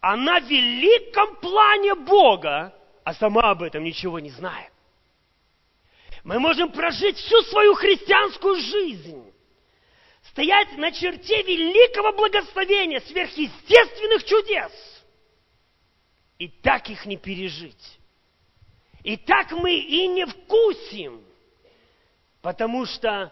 Она 0.00 0.40
в 0.40 0.44
великом 0.44 1.36
плане 1.36 1.94
Бога, 1.94 2.74
а 3.04 3.14
сама 3.14 3.50
об 3.50 3.62
этом 3.62 3.82
ничего 3.82 4.18
не 4.18 4.30
знает. 4.30 4.70
Мы 6.24 6.38
можем 6.38 6.70
прожить 6.70 7.16
всю 7.16 7.40
свою 7.44 7.74
христианскую 7.74 8.56
жизнь, 8.56 9.32
стоять 10.30 10.76
на 10.76 10.92
черте 10.92 11.42
великого 11.42 12.12
благословения, 12.12 13.00
сверхъестественных 13.00 14.24
чудес– 14.24 14.72
и 16.38 16.48
так 16.48 16.90
их 16.90 17.06
не 17.06 17.16
пережить. 17.16 17.98
И 19.04 19.18
так 19.18 19.52
мы 19.52 19.74
и 19.74 20.08
не 20.08 20.24
вкусим, 20.24 21.22
потому 22.40 22.86
что 22.86 23.30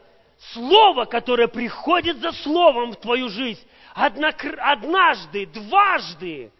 слово, 0.52 1.06
которое 1.06 1.48
приходит 1.48 2.18
за 2.18 2.30
словом 2.32 2.92
в 2.92 2.96
твою 2.96 3.30
жизнь, 3.30 3.66
однажды, 3.94 5.46
дважды, 5.46 6.52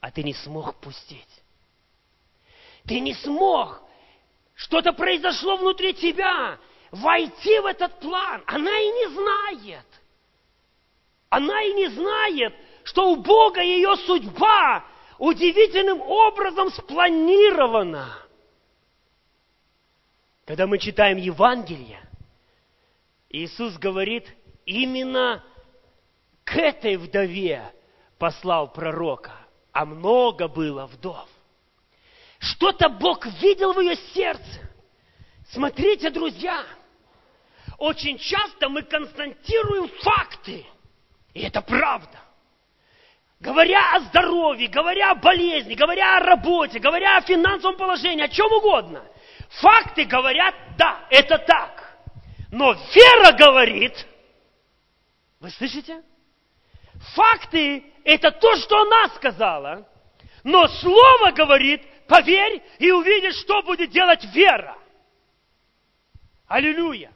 а 0.00 0.12
ты 0.12 0.22
не 0.22 0.32
смог 0.32 0.76
пустить. 0.76 1.26
Ты 2.86 3.00
не 3.00 3.14
смог. 3.14 3.82
Что-то 4.54 4.92
произошло 4.92 5.56
внутри 5.56 5.94
тебя. 5.94 6.58
Войти 6.92 7.58
в 7.58 7.66
этот 7.66 7.98
план. 7.98 8.42
Она 8.46 8.78
и 8.78 8.86
не 8.86 9.06
знает. 9.08 9.86
Она 11.30 11.62
и 11.62 11.72
не 11.72 11.88
знает, 11.88 12.54
что 12.84 13.10
у 13.10 13.16
Бога 13.16 13.60
ее 13.60 13.96
судьба 13.96 14.84
удивительным 15.18 16.00
образом 16.00 16.70
спланировано. 16.70 18.21
Когда 20.44 20.66
мы 20.66 20.78
читаем 20.78 21.18
Евангелие, 21.18 22.00
Иисус 23.28 23.78
говорит, 23.78 24.26
именно 24.66 25.44
к 26.44 26.56
этой 26.56 26.96
вдове 26.96 27.62
послал 28.18 28.72
пророка, 28.72 29.32
а 29.72 29.84
много 29.84 30.48
было 30.48 30.86
вдов. 30.86 31.28
Что-то 32.38 32.88
Бог 32.88 33.24
видел 33.40 33.72
в 33.72 33.80
ее 33.80 33.94
сердце. 34.14 34.60
Смотрите, 35.50 36.10
друзья, 36.10 36.64
очень 37.78 38.18
часто 38.18 38.68
мы 38.68 38.82
констатируем 38.82 39.88
факты, 40.00 40.66
и 41.34 41.42
это 41.42 41.62
правда 41.62 42.18
говоря 43.42 43.96
о 43.96 44.00
здоровье, 44.00 44.68
говоря 44.68 45.10
о 45.10 45.14
болезни, 45.16 45.74
говоря 45.74 46.16
о 46.16 46.20
работе, 46.20 46.78
говоря 46.78 47.16
о 47.16 47.22
финансовом 47.22 47.76
положении, 47.76 48.24
о 48.24 48.28
чем 48.28 48.50
угодно, 48.52 49.04
факты 49.60 50.04
говорят, 50.04 50.54
да, 50.76 51.06
это 51.10 51.38
так. 51.38 51.96
Но 52.50 52.72
вера 52.72 53.32
говорит, 53.36 54.06
вы 55.40 55.50
слышите? 55.50 56.02
Факты– 57.14 57.84
это 58.04 58.30
то, 58.30 58.56
что 58.56 58.82
она 58.82 59.08
сказала. 59.16 59.88
Но 60.44 60.68
Слово 60.68 61.32
говорит, 61.32 61.82
поверь 62.06 62.62
и 62.78 62.90
увидишь, 62.90 63.36
что 63.36 63.62
будет 63.62 63.90
делать 63.90 64.24
вера. 64.34 64.76
Аллилуйя. 66.46 67.12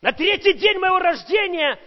На 0.00 0.12
третий 0.12 0.54
день 0.54 0.78
моего 0.78 0.98
рождения 0.98 1.78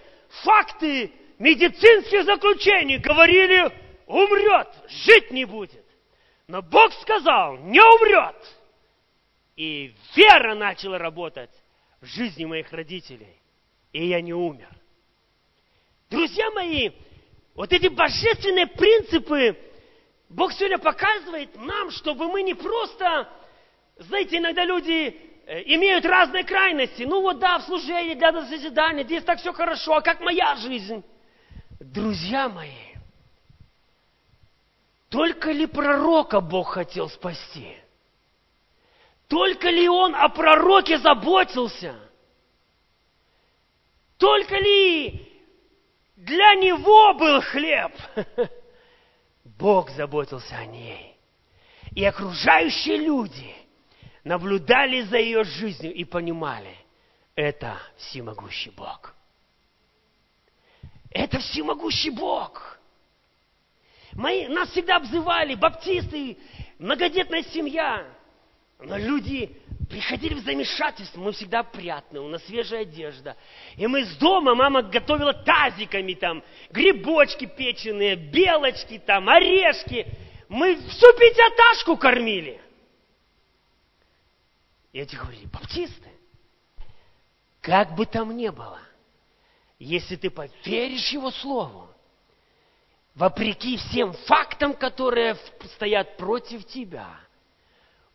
факты 0.43 1.11
медицинских 1.39 2.25
заключений 2.25 2.97
говорили, 2.97 3.71
умрет, 4.07 4.69
жить 4.87 5.31
не 5.31 5.45
будет. 5.45 5.82
Но 6.47 6.61
Бог 6.61 6.93
сказал, 7.01 7.57
не 7.57 7.81
умрет. 7.81 8.35
И 9.55 9.93
вера 10.15 10.55
начала 10.55 10.97
работать 10.97 11.51
в 12.01 12.05
жизни 12.05 12.45
моих 12.45 12.71
родителей. 12.71 13.39
И 13.91 14.07
я 14.07 14.21
не 14.21 14.33
умер. 14.33 14.69
Друзья 16.09 16.49
мои, 16.51 16.91
вот 17.55 17.71
эти 17.71 17.87
божественные 17.87 18.67
принципы 18.67 19.57
Бог 20.29 20.51
сегодня 20.53 20.79
показывает 20.79 21.55
нам, 21.55 21.91
чтобы 21.91 22.27
мы 22.27 22.41
не 22.41 22.55
просто, 22.55 23.29
знаете, 23.97 24.37
иногда 24.37 24.65
люди 24.65 25.15
э, 25.45 25.61
имеют 25.75 26.05
разные 26.05 26.43
крайности. 26.43 27.03
Ну 27.03 27.21
вот 27.21 27.37
да, 27.37 27.59
в 27.59 27.63
служении, 27.63 28.15
для 28.15 28.31
созидания, 28.47 29.03
здесь 29.03 29.23
так 29.23 29.39
все 29.39 29.53
хорошо, 29.53 29.95
а 29.95 30.01
как 30.01 30.21
моя 30.21 30.55
жизнь? 30.55 31.03
Друзья 31.79 32.49
мои, 32.49 32.92
только 35.13 35.51
ли 35.51 35.67
пророка 35.67 36.41
Бог 36.41 36.69
хотел 36.69 37.07
спасти? 37.07 37.77
Только 39.27 39.69
ли 39.69 39.87
он 39.87 40.15
о 40.15 40.27
пророке 40.29 40.97
заботился? 40.97 41.95
Только 44.17 44.57
ли 44.57 45.31
для 46.15 46.55
него 46.55 47.13
был 47.13 47.41
хлеб? 47.41 47.91
Бог 49.43 49.91
заботился 49.91 50.55
о 50.55 50.65
ней. 50.65 51.15
И 51.91 52.03
окружающие 52.03 52.97
люди 52.97 53.55
наблюдали 54.23 55.01
за 55.01 55.17
ее 55.17 55.43
жизнью 55.43 55.93
и 55.93 56.03
понимали, 56.05 56.75
это 57.35 57.77
всемогущий 57.97 58.71
Бог. 58.71 59.13
Это 61.11 61.37
всемогущий 61.37 62.09
Бог. 62.09 62.79
Мои, 64.15 64.47
нас 64.47 64.69
всегда 64.69 64.97
обзывали 64.97 65.55
баптисты, 65.55 66.37
многодетная 66.77 67.43
семья. 67.43 68.05
Но 68.79 68.97
люди 68.97 69.55
приходили 69.89 70.33
в 70.33 70.39
замешательство. 70.39 71.19
Мы 71.19 71.31
всегда 71.31 71.61
опрятны, 71.61 72.19
у 72.19 72.27
нас 72.27 72.43
свежая 72.45 72.81
одежда. 72.81 73.37
И 73.77 73.87
мы 73.87 74.05
с 74.05 74.15
дома, 74.17 74.55
мама 74.55 74.81
готовила 74.81 75.33
тазиками 75.33 76.13
там, 76.13 76.43
грибочки 76.69 77.45
печеные, 77.45 78.15
белочки 78.15 78.99
там, 78.99 79.29
орешки. 79.29 80.05
Мы 80.49 80.75
всю 80.75 81.13
пятиэтажку 81.13 81.97
кормили. 81.97 82.59
И 84.91 84.99
эти 84.99 85.15
говорили, 85.15 85.47
баптисты, 85.47 86.09
как 87.61 87.95
бы 87.95 88.05
там 88.05 88.35
ни 88.35 88.49
было, 88.49 88.79
если 89.79 90.15
ты 90.15 90.29
поверишь 90.29 91.09
его 91.09 91.31
слову, 91.31 91.92
вопреки 93.15 93.77
всем 93.77 94.13
фактам, 94.13 94.73
которые 94.73 95.37
стоят 95.75 96.17
против 96.17 96.65
тебя, 96.65 97.07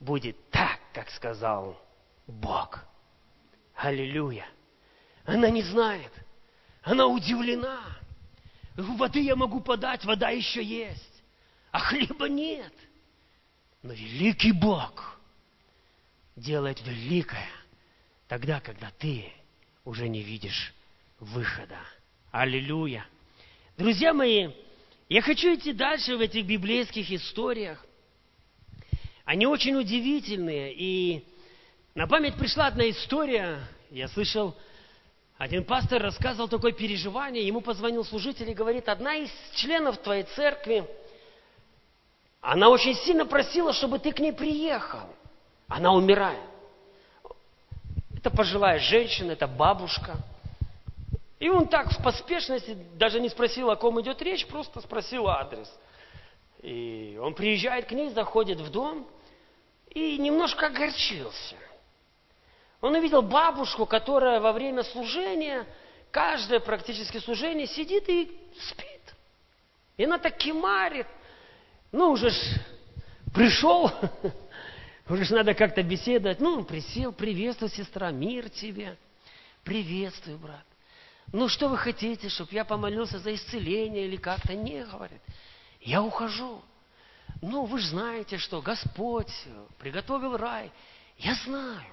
будет 0.00 0.36
так, 0.50 0.78
как 0.92 1.10
сказал 1.10 1.80
Бог. 2.26 2.84
Аллилуйя. 3.74 4.46
Она 5.24 5.50
не 5.50 5.62
знает. 5.62 6.12
Она 6.82 7.06
удивлена. 7.06 7.80
Воды 8.76 9.20
я 9.20 9.36
могу 9.36 9.60
подать, 9.60 10.04
вода 10.04 10.30
еще 10.30 10.62
есть. 10.62 11.22
А 11.70 11.80
хлеба 11.80 12.28
нет. 12.28 12.72
Но 13.82 13.92
великий 13.92 14.52
Бог 14.52 15.20
делает 16.34 16.80
великое 16.86 17.48
тогда, 18.26 18.60
когда 18.60 18.90
ты 18.98 19.32
уже 19.84 20.08
не 20.08 20.22
видишь 20.22 20.74
выхода. 21.20 21.78
Аллилуйя. 22.30 23.06
Друзья 23.76 24.12
мои, 24.12 24.50
я 25.08 25.22
хочу 25.22 25.54
идти 25.54 25.72
дальше 25.72 26.16
в 26.16 26.20
этих 26.20 26.44
библейских 26.44 27.10
историях. 27.10 27.82
Они 29.24 29.46
очень 29.46 29.74
удивительные. 29.74 30.74
И 30.74 31.24
на 31.94 32.06
память 32.06 32.34
пришла 32.34 32.66
одна 32.66 32.88
история. 32.90 33.60
Я 33.90 34.08
слышал, 34.08 34.54
один 35.38 35.64
пастор 35.64 36.02
рассказывал 36.02 36.48
такое 36.48 36.72
переживание. 36.72 37.46
Ему 37.46 37.62
позвонил 37.62 38.04
служитель 38.04 38.50
и 38.50 38.54
говорит, 38.54 38.88
одна 38.88 39.14
из 39.14 39.30
членов 39.54 39.96
твоей 39.98 40.24
церкви, 40.24 40.84
она 42.42 42.68
очень 42.68 42.94
сильно 42.94 43.24
просила, 43.24 43.72
чтобы 43.72 43.98
ты 43.98 44.12
к 44.12 44.18
ней 44.18 44.32
приехал. 44.32 45.08
Она 45.68 45.92
умирает. 45.92 46.38
Это 48.14 48.30
пожилая 48.30 48.78
женщина, 48.78 49.32
это 49.32 49.46
бабушка– 49.46 50.16
и 51.38 51.48
он 51.48 51.68
так 51.68 51.90
в 51.92 52.02
поспешности 52.02 52.76
даже 52.94 53.20
не 53.20 53.28
спросил, 53.28 53.70
о 53.70 53.76
ком 53.76 54.00
идет 54.00 54.20
речь, 54.22 54.46
просто 54.46 54.80
спросил 54.80 55.28
адрес. 55.28 55.72
И 56.62 57.18
он 57.22 57.34
приезжает 57.34 57.86
к 57.86 57.92
ней, 57.92 58.10
заходит 58.10 58.58
в 58.58 58.70
дом 58.70 59.06
и 59.90 60.18
немножко 60.18 60.66
огорчился. 60.66 61.56
Он 62.80 62.94
увидел 62.94 63.22
бабушку, 63.22 63.86
которая 63.86 64.40
во 64.40 64.52
время 64.52 64.82
служения, 64.82 65.66
каждое 66.10 66.58
практически 66.58 67.18
служение, 67.18 67.66
сидит 67.66 68.08
и 68.08 68.36
спит. 68.60 69.14
И 69.96 70.04
она 70.04 70.18
так 70.18 70.36
кимарит. 70.36 71.06
Ну, 71.92 72.10
уже 72.10 72.30
ж 72.30 72.36
пришел, 73.32 73.90
уже 75.08 75.24
ж 75.24 75.30
надо 75.30 75.54
как-то 75.54 75.82
беседовать. 75.84 76.40
Ну, 76.40 76.54
он 76.54 76.64
присел, 76.64 77.12
приветствую, 77.12 77.70
сестра, 77.70 78.10
мир 78.10 78.50
тебе. 78.50 78.96
Приветствую, 79.64 80.38
брат. 80.38 80.64
Ну, 81.32 81.48
что 81.48 81.68
вы 81.68 81.76
хотите, 81.76 82.28
чтобы 82.28 82.52
я 82.52 82.64
помолился 82.64 83.18
за 83.18 83.34
исцеление 83.34 84.06
или 84.06 84.16
как-то? 84.16 84.54
Не, 84.54 84.84
говорит. 84.84 85.20
Я 85.80 86.02
ухожу. 86.02 86.62
Ну, 87.42 87.66
вы 87.66 87.78
же 87.80 87.88
знаете, 87.88 88.38
что 88.38 88.62
Господь 88.62 89.32
приготовил 89.78 90.36
рай. 90.36 90.72
Я 91.18 91.34
знаю. 91.34 91.92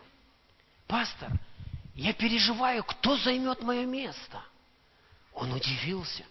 Пастор, 0.88 1.32
я 1.95 2.13
переживаю, 2.13 2.84
кто 2.84 3.17
займет 3.17 3.62
мое 3.62 3.86
место. 3.86 4.41
Он 5.34 5.52
удивился. 5.52 6.24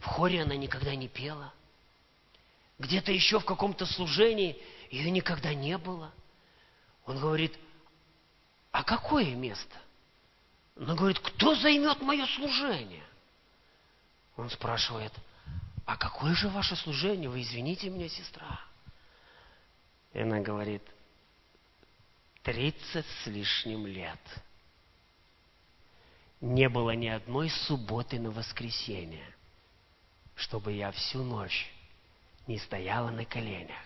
В 0.00 0.06
хоре 0.06 0.42
она 0.42 0.56
никогда 0.56 0.94
не 0.94 1.08
пела. 1.08 1.52
Где-то 2.78 3.12
еще 3.12 3.38
в 3.38 3.44
каком-то 3.44 3.84
служении 3.86 4.60
ее 4.90 5.10
никогда 5.10 5.54
не 5.54 5.76
было. 5.76 6.10
Он 7.04 7.18
говорит, 7.20 7.56
а 8.70 8.82
какое 8.82 9.34
место? 9.34 9.76
Она 10.76 10.94
говорит, 10.94 11.18
кто 11.18 11.54
займет 11.54 12.00
мое 12.00 12.26
служение? 12.26 13.04
Он 14.36 14.48
спрашивает, 14.50 15.12
а 15.84 15.96
какое 15.96 16.34
же 16.34 16.48
ваше 16.48 16.76
служение? 16.76 17.28
Вы 17.28 17.42
извините 17.42 17.90
меня, 17.90 18.08
сестра. 18.08 18.60
И 20.12 20.20
она 20.20 20.40
говорит, 20.40 20.82
тридцать 22.42 23.06
с 23.22 23.26
лишним 23.26 23.86
лет. 23.86 24.20
Не 26.40 26.68
было 26.68 26.90
ни 26.92 27.06
одной 27.06 27.50
субботы 27.50 28.18
на 28.18 28.30
воскресенье, 28.30 29.24
чтобы 30.34 30.72
я 30.72 30.90
всю 30.90 31.22
ночь 31.22 31.70
не 32.46 32.58
стояла 32.58 33.10
на 33.10 33.24
коленях 33.24 33.78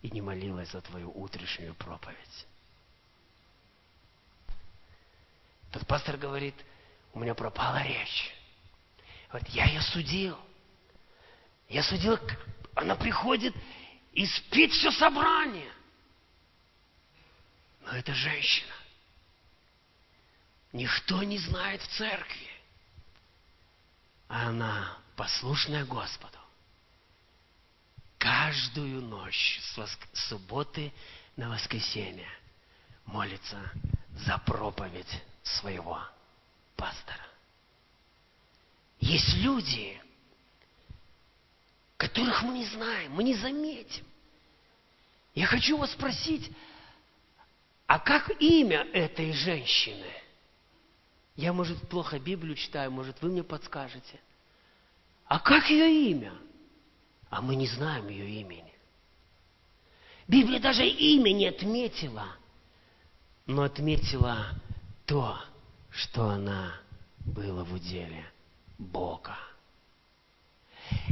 и 0.00 0.10
не 0.10 0.22
молилась 0.22 0.70
за 0.70 0.80
твою 0.80 1.10
утрешнюю 1.10 1.74
проповедь. 1.74 2.46
Тот 5.74 5.84
пастор 5.88 6.16
говорит, 6.16 6.54
у 7.14 7.18
меня 7.18 7.34
пропала 7.34 7.82
речь. 7.82 8.32
Вот 9.32 9.42
я 9.48 9.64
ее 9.64 9.82
судил. 9.82 10.38
Я 11.68 11.82
судил, 11.82 12.16
она 12.76 12.94
приходит 12.94 13.52
и 14.12 14.24
спит 14.24 14.70
все 14.70 14.92
собрание. 14.92 15.72
Но 17.80 17.90
это 17.90 18.14
женщина. 18.14 18.72
Никто 20.72 21.24
не 21.24 21.38
знает 21.38 21.82
в 21.82 21.88
церкви. 21.88 22.50
А 24.28 24.50
она 24.50 24.96
послушная 25.16 25.84
Господу. 25.84 26.38
Каждую 28.18 29.02
ночь 29.02 29.58
с 29.60 29.76
воск... 29.76 29.98
субботы 30.12 30.92
на 31.34 31.50
воскресенье 31.50 32.30
молится 33.06 33.72
за 34.12 34.38
проповедь 34.38 35.20
своего 35.44 36.00
пастора. 36.76 37.20
Есть 38.98 39.34
люди, 39.34 40.00
которых 41.96 42.42
мы 42.42 42.54
не 42.58 42.66
знаем, 42.66 43.12
мы 43.12 43.22
не 43.22 43.34
заметим. 43.34 44.04
Я 45.34 45.46
хочу 45.46 45.76
вас 45.76 45.92
спросить, 45.92 46.50
А 47.86 47.98
как 47.98 48.30
имя 48.40 48.88
этой 48.92 49.32
женщины? 49.32 50.10
Я, 51.36 51.52
может, 51.52 51.88
плохо 51.88 52.18
Библию 52.18 52.54
читаю, 52.54 52.90
может, 52.90 53.20
вы 53.20 53.30
мне 53.30 53.42
подскажете. 53.42 54.20
А 55.26 55.38
как 55.38 55.68
ее 55.68 56.10
имя? 56.10 56.32
А 57.28 57.42
мы 57.42 57.56
не 57.56 57.66
знаем 57.66 58.08
ее 58.08 58.40
имени. 58.40 58.72
Библия 60.26 60.60
даже 60.60 60.86
имя 60.86 61.32
не 61.32 61.46
отметила, 61.46 62.28
но 63.46 63.62
отметила 63.64 64.48
то, 65.06 65.36
что 65.90 66.28
она 66.28 66.74
была 67.20 67.64
в 67.64 67.72
уделе 67.74 68.24
Бога. 68.78 69.36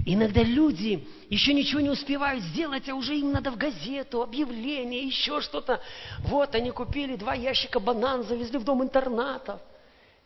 Иногда 0.05 0.43
люди 0.43 1.07
еще 1.31 1.55
ничего 1.55 1.81
не 1.81 1.89
успевают 1.89 2.45
сделать, 2.45 2.89
а 2.89 2.95
уже 2.95 3.17
им 3.17 3.33
надо 3.33 3.51
в 3.51 3.57
газету, 3.57 4.23
объявление, 4.23 5.05
еще 5.05 5.41
что-то. 5.41 5.81
Вот 6.21 6.55
они 6.55 6.71
купили 6.71 7.17
два 7.17 7.35
ящика 7.35 7.81
банан, 7.81 8.25
завезли 8.25 8.59
в 8.59 8.65
дом 8.65 8.83
интернатов. 8.83 9.61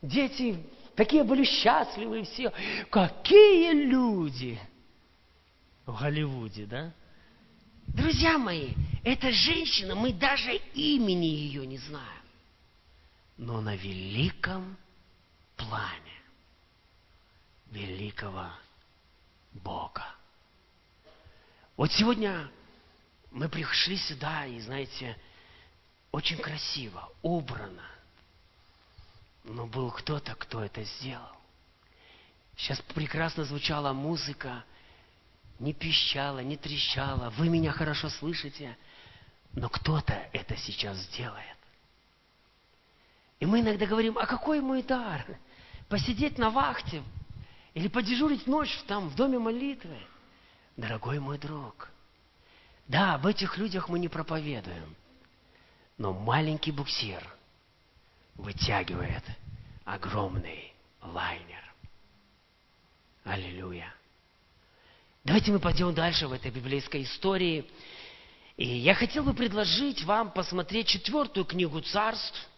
Дети 0.02 0.56
такие 0.96 1.22
были 1.22 1.44
счастливы 1.44 2.24
все. 2.24 2.52
Какие 2.90 3.72
люди 3.72 4.58
в 5.84 6.00
Голливуде, 6.00 6.66
да? 6.66 6.92
Друзья 7.86 8.38
мои, 8.38 8.70
эта 9.04 9.30
женщина, 9.30 9.94
мы 9.94 10.12
даже 10.12 10.56
имени 10.74 11.26
ее 11.26 11.66
не 11.66 11.78
знаем. 11.78 12.15
Но 13.36 13.60
на 13.60 13.76
великом 13.76 14.76
плане 15.56 16.22
великого 17.66 18.50
Бога. 19.52 20.04
Вот 21.76 21.92
сегодня 21.92 22.50
мы 23.30 23.48
пришли 23.48 23.98
сюда, 23.98 24.46
и, 24.46 24.58
знаете, 24.60 25.18
очень 26.10 26.38
красиво, 26.38 27.12
убрано. 27.20 27.84
Но 29.44 29.66
был 29.66 29.90
кто-то, 29.90 30.34
кто 30.34 30.64
это 30.64 30.82
сделал. 30.84 31.36
Сейчас 32.56 32.80
прекрасно 32.80 33.44
звучала 33.44 33.92
музыка, 33.92 34.64
не 35.58 35.74
пищала, 35.74 36.38
не 36.38 36.56
трещала. 36.56 37.30
Вы 37.30 37.50
меня 37.50 37.72
хорошо 37.72 38.08
слышите, 38.08 38.76
но 39.52 39.68
кто-то 39.68 40.14
это 40.32 40.56
сейчас 40.56 40.96
сделает. 40.98 41.55
И 43.40 43.46
мы 43.46 43.60
иногда 43.60 43.86
говорим, 43.86 44.16
а 44.18 44.26
какой 44.26 44.60
мой 44.60 44.82
дар? 44.82 45.24
Посидеть 45.88 46.38
на 46.38 46.50
вахте, 46.50 47.02
или 47.74 47.88
подежурить 47.88 48.46
ночь 48.46 48.76
там, 48.86 49.08
в 49.08 49.14
доме 49.14 49.38
молитвы. 49.38 49.98
Дорогой 50.76 51.18
мой 51.20 51.38
друг, 51.38 51.90
да, 52.88 53.14
об 53.14 53.26
этих 53.26 53.58
людях 53.58 53.88
мы 53.88 53.98
не 53.98 54.08
проповедуем, 54.08 54.94
но 55.98 56.12
маленький 56.12 56.70
буксир 56.70 57.22
вытягивает 58.34 59.24
огромный 59.84 60.72
лайнер. 61.02 61.62
Аллилуйя. 63.24 63.92
Давайте 65.24 65.50
мы 65.50 65.58
пойдем 65.58 65.92
дальше 65.92 66.28
в 66.28 66.32
этой 66.32 66.52
библейской 66.52 67.02
истории. 67.02 67.68
И 68.56 68.66
я 68.66 68.94
хотел 68.94 69.24
бы 69.24 69.34
предложить 69.34 70.04
вам 70.04 70.30
посмотреть 70.30 70.86
четвертую 70.86 71.44
книгу 71.44 71.80
царств. 71.80 72.48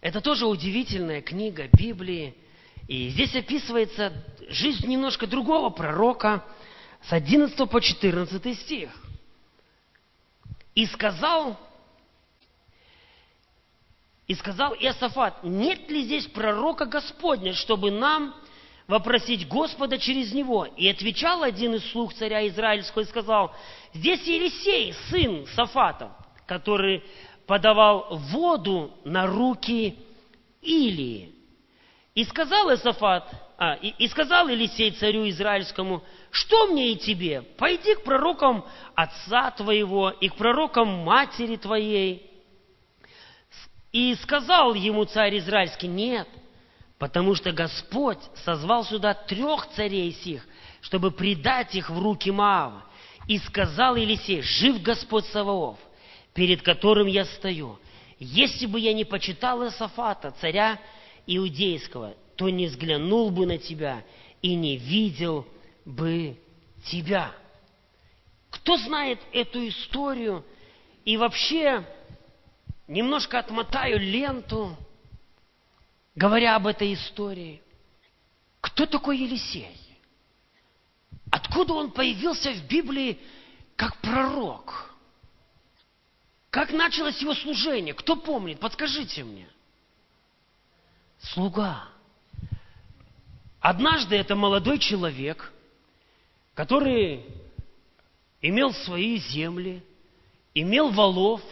Это 0.00 0.20
тоже 0.20 0.46
удивительная 0.46 1.22
книга 1.22 1.68
Библии– 1.72 2.34
и 2.90 3.08
здесь 3.10 3.36
описывается 3.36 4.12
жизнь 4.48 4.84
немножко 4.88 5.28
другого 5.28 5.70
пророка 5.70 6.44
с 7.02 7.12
11 7.12 7.70
по 7.70 7.80
14 7.80 8.58
стих. 8.58 8.90
И 10.74 10.86
сказал, 10.86 11.56
и 14.26 14.34
сказал 14.34 14.74
Иосафат, 14.74 15.44
нет 15.44 15.88
ли 15.88 16.02
здесь 16.02 16.26
пророка 16.26 16.84
Господня, 16.84 17.52
чтобы 17.52 17.92
нам 17.92 18.34
вопросить 18.88 19.46
Господа 19.46 19.96
через 19.96 20.32
него? 20.32 20.64
И 20.64 20.88
отвечал 20.88 21.44
один 21.44 21.76
из 21.76 21.88
слуг 21.92 22.12
царя 22.14 22.44
Израильского 22.48 23.02
и 23.02 23.06
сказал, 23.06 23.54
здесь 23.94 24.26
Елисей, 24.26 24.94
сын 25.10 25.46
Сафата, 25.54 26.10
который 26.44 27.04
подавал 27.46 28.06
воду 28.10 28.92
на 29.04 29.26
руки 29.26 29.98
Илии. 30.62 31.32
И 32.14 32.24
сказал 32.24 32.74
Эсафат, 32.74 33.30
а, 33.56 33.74
и, 33.74 33.88
и 33.98 34.08
сказал 34.08 34.48
Елисей 34.48 34.90
царю 34.90 35.28
израильскому, 35.28 36.02
что 36.30 36.68
мне 36.68 36.92
и 36.92 36.96
тебе? 36.96 37.42
Пойди 37.42 37.94
к 37.94 38.04
пророкам 38.04 38.64
отца 38.94 39.50
твоего 39.50 40.10
и 40.10 40.28
к 40.28 40.34
пророкам 40.34 40.88
матери 40.88 41.56
твоей. 41.56 42.30
И 43.92 44.14
сказал 44.22 44.74
ему 44.74 45.04
царь 45.04 45.38
израильский, 45.38 45.88
нет, 45.88 46.28
потому 46.98 47.34
что 47.34 47.52
Господь 47.52 48.20
созвал 48.44 48.84
сюда 48.84 49.14
трех 49.14 49.66
царей 49.70 50.12
сих, 50.12 50.46
чтобы 50.80 51.10
предать 51.10 51.74
их 51.74 51.90
в 51.90 51.98
руки 51.98 52.30
Маава. 52.30 52.84
И 53.26 53.38
сказал 53.38 53.96
Елисей, 53.96 54.42
жив 54.42 54.80
Господь 54.80 55.26
Саваоф, 55.26 55.78
перед 56.34 56.62
которым 56.62 57.06
я 57.06 57.24
стою. 57.24 57.78
Если 58.18 58.66
бы 58.66 58.78
я 58.78 58.92
не 58.92 59.04
почитал 59.04 59.62
Иосафата, 59.64 60.30
царя 60.40 60.78
иудейского, 61.26 62.14
то 62.36 62.48
не 62.48 62.66
взглянул 62.66 63.30
бы 63.30 63.46
на 63.46 63.58
тебя 63.58 64.04
и 64.42 64.54
не 64.54 64.76
видел 64.76 65.46
бы 65.84 66.38
тебя. 66.84 67.32
Кто 68.50 68.76
знает 68.76 69.20
эту 69.32 69.66
историю? 69.68 70.44
И 71.04 71.16
вообще, 71.16 71.84
немножко 72.88 73.38
отмотаю 73.38 73.98
ленту, 73.98 74.76
говоря 76.14 76.56
об 76.56 76.66
этой 76.66 76.94
истории. 76.94 77.62
Кто 78.60 78.86
такой 78.86 79.18
Елисей? 79.18 79.76
Откуда 81.30 81.74
он 81.74 81.90
появился 81.90 82.52
в 82.52 82.66
Библии 82.66 83.18
как 83.76 83.96
пророк? 83.98 84.89
Как 86.50 86.72
началось 86.72 87.20
его 87.20 87.34
служение? 87.34 87.94
Кто 87.94 88.16
помнит? 88.16 88.60
Подскажите 88.60 89.24
мне– 89.24 89.48
слуга. 91.20 91.88
Однажды 93.60 94.16
это 94.16 94.34
молодой 94.34 94.78
человек, 94.78 95.52
который 96.54 97.24
имел 98.40 98.72
свои 98.72 99.18
земли, 99.18 99.82
имел 100.54 100.90
валов, 100.90 101.42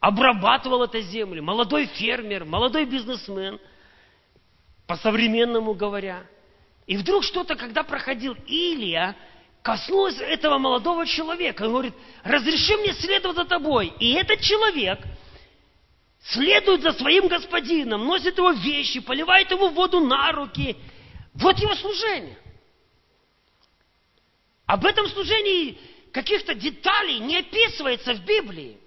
обрабатывал 0.00 0.84
это 0.84 1.00
земли, 1.00 1.40
молодой 1.40 1.86
фермер, 1.86 2.44
молодой 2.44 2.84
бизнесмен, 2.84 3.58
по-современному 4.86 5.74
говоря. 5.74 6.24
И 6.86 6.96
вдруг 6.96 7.24
что-то, 7.24 7.54
когда 7.54 7.82
проходил 7.82 8.34
Илия, 8.46 9.16
коснулось 9.62 10.18
этого 10.20 10.58
молодого 10.58 11.06
человека. 11.06 11.62
Он 11.64 11.70
говорит, 11.70 11.94
разреши 12.22 12.76
мне 12.78 12.92
следовать 12.94 13.36
за 13.36 13.44
тобой. 13.44 13.92
И 13.98 14.12
этот 14.12 14.40
человек– 14.40 15.00
следует 16.22 16.82
за 16.82 16.92
своим 16.92 17.28
господином, 17.28 18.04
носит 18.04 18.36
его 18.38 18.50
вещи, 18.50 19.00
поливает 19.00 19.50
ему 19.50 19.70
воду 19.70 20.00
на 20.00 20.32
руки. 20.32 20.76
Вот 21.34 21.58
его 21.58 21.74
служение. 21.74 22.38
Об 24.66 24.84
этом 24.84 25.08
служении 25.08 25.78
каких-то 26.12 26.54
деталей 26.54 27.18
не 27.20 27.38
описывается 27.38 28.14
в 28.14 28.24
Библии. 28.24 28.78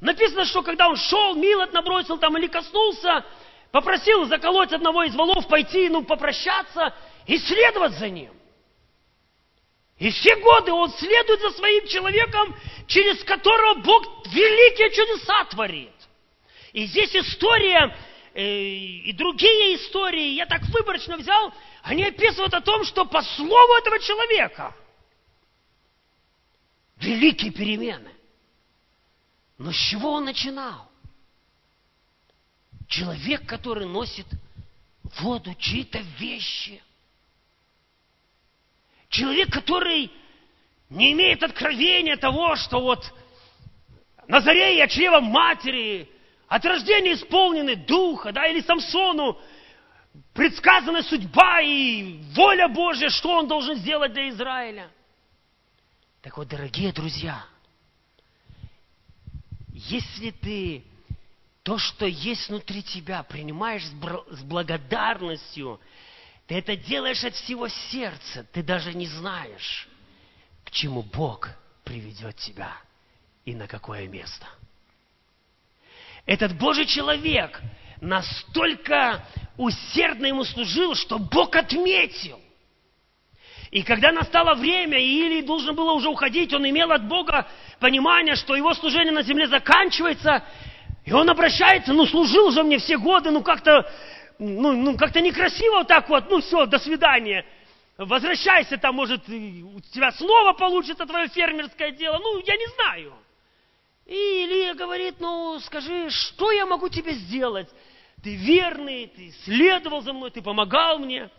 Написано, 0.00 0.44
что 0.44 0.62
когда 0.62 0.88
он 0.88 0.96
шел, 0.96 1.34
милот 1.34 1.72
набросил 1.72 2.18
там 2.18 2.36
или 2.36 2.46
коснулся, 2.48 3.24
попросил 3.72 4.26
заколоть 4.26 4.72
одного 4.72 5.04
из 5.04 5.14
валов, 5.14 5.48
пойти, 5.48 5.88
ну, 5.88 6.04
попрощаться 6.04 6.94
и 7.26 7.38
следовать 7.38 7.92
за 7.92 8.08
ним. 8.08 8.32
И 9.98 10.10
все 10.10 10.36
годы 10.36 10.72
он 10.72 10.90
следует 10.90 11.40
за 11.40 11.50
своим 11.52 11.86
человеком, 11.86 12.54
через 12.86 13.22
которого 13.24 13.80
Бог 13.80 14.26
великие 14.26 14.90
чудеса 14.90 15.44
творит. 15.46 15.92
И 16.72 16.84
здесь 16.86 17.14
история 17.16 17.96
э, 18.34 18.44
и 18.44 19.12
другие 19.14 19.76
истории, 19.76 20.34
я 20.34 20.44
так 20.44 20.62
выборочно 20.68 21.16
взял, 21.16 21.52
они 21.82 22.04
описывают 22.04 22.52
о 22.52 22.60
том, 22.60 22.84
что 22.84 23.06
по 23.06 23.22
слову 23.22 23.74
этого 23.76 23.98
человека 23.98 24.74
великие 26.96 27.52
перемены. 27.52 28.12
Но 29.56 29.72
с 29.72 29.76
чего 29.76 30.12
он 30.12 30.26
начинал? 30.26 30.90
Человек, 32.88 33.46
который 33.46 33.86
носит 33.86 34.26
воду, 35.20 35.54
чьи-то 35.54 35.98
вещи. 36.18 36.82
Человек, 39.16 39.50
который 39.50 40.10
не 40.90 41.12
имеет 41.12 41.42
откровения 41.42 42.16
того, 42.18 42.54
что 42.56 42.80
вот 42.80 43.02
на 44.28 44.40
заре 44.40 44.86
матери, 45.20 46.08
от 46.48 46.64
рождения 46.66 47.14
исполнены 47.14 47.76
духа, 47.76 48.30
да, 48.30 48.46
или 48.46 48.60
Самсону 48.60 49.38
предсказана 50.34 51.02
судьба 51.02 51.62
и 51.62 52.20
воля 52.34 52.68
Божья, 52.68 53.08
что 53.08 53.38
он 53.38 53.48
должен 53.48 53.76
сделать 53.76 54.12
для 54.12 54.28
Израиля. 54.28 54.90
Так 56.20 56.36
вот, 56.36 56.48
дорогие 56.48 56.92
друзья, 56.92 57.42
если 59.72 60.30
ты 60.30 60.84
то, 61.62 61.78
что 61.78 62.04
есть 62.04 62.48
внутри 62.48 62.82
тебя, 62.82 63.22
принимаешь 63.22 63.82
с 64.30 64.42
благодарностью, 64.42 65.80
ты 66.46 66.56
это 66.56 66.76
делаешь 66.76 67.24
от 67.24 67.34
всего 67.34 67.68
сердца, 67.68 68.46
ты 68.52 68.62
даже 68.62 68.94
не 68.94 69.06
знаешь, 69.06 69.88
к 70.64 70.70
чему 70.70 71.02
Бог 71.02 71.48
приведет 71.84 72.36
тебя 72.36 72.72
и 73.44 73.54
на 73.54 73.66
какое 73.66 74.06
место. 74.06 74.46
Этот 76.24 76.56
Божий 76.56 76.86
человек 76.86 77.60
настолько 78.00 79.24
усердно 79.56 80.26
ему 80.26 80.44
служил, 80.44 80.94
что 80.94 81.18
Бог 81.18 81.54
отметил. 81.56 82.40
И 83.70 83.82
когда 83.82 84.12
настало 84.12 84.54
время, 84.54 84.98
и 84.98 85.26
Илии 85.26 85.42
должен 85.42 85.74
было 85.74 85.92
уже 85.92 86.08
уходить, 86.08 86.52
он 86.52 86.68
имел 86.68 86.92
от 86.92 87.06
Бога 87.06 87.46
понимание, 87.80 88.36
что 88.36 88.54
его 88.54 88.74
служение 88.74 89.12
на 89.12 89.22
земле 89.22 89.48
заканчивается, 89.48 90.44
и 91.04 91.12
он 91.12 91.28
обращается, 91.28 91.92
ну, 91.92 92.06
служил 92.06 92.50
же 92.52 92.62
мне 92.62 92.78
все 92.78 92.98
годы, 92.98 93.30
ну, 93.30 93.42
как-то, 93.42 93.90
ну, 94.38 94.72
ну 94.72 94.96
как-то 94.96 95.20
некрасиво 95.20 95.78
вот 95.78 95.88
так 95.88 96.08
вот, 96.08 96.28
ну, 96.30 96.40
все, 96.40 96.66
до 96.66 96.78
свидания. 96.78 97.44
Возвращайся 97.96 98.76
там, 98.76 98.94
может, 98.94 99.26
у 99.28 99.80
тебя 99.92 100.12
снова 100.12 100.52
получится 100.52 101.06
твое 101.06 101.28
фермерское 101.28 101.92
дело, 101.92 102.18
ну, 102.18 102.38
я 102.40 102.56
не 102.56 102.66
знаю. 102.74 103.14
И 104.04 104.14
Илия 104.14 104.74
говорит, 104.74 105.16
ну, 105.18 105.58
скажи, 105.60 106.10
что 106.10 106.52
я 106.52 106.66
могу 106.66 106.88
тебе 106.88 107.14
сделать? 107.14 107.68
Ты 108.22 108.36
верный, 108.36 109.08
ты 109.08 109.32
следовал 109.44 110.02
за 110.02 110.12
мной, 110.12 110.30
ты 110.30 110.42
помогал 110.42 110.98
мне. 110.98 111.30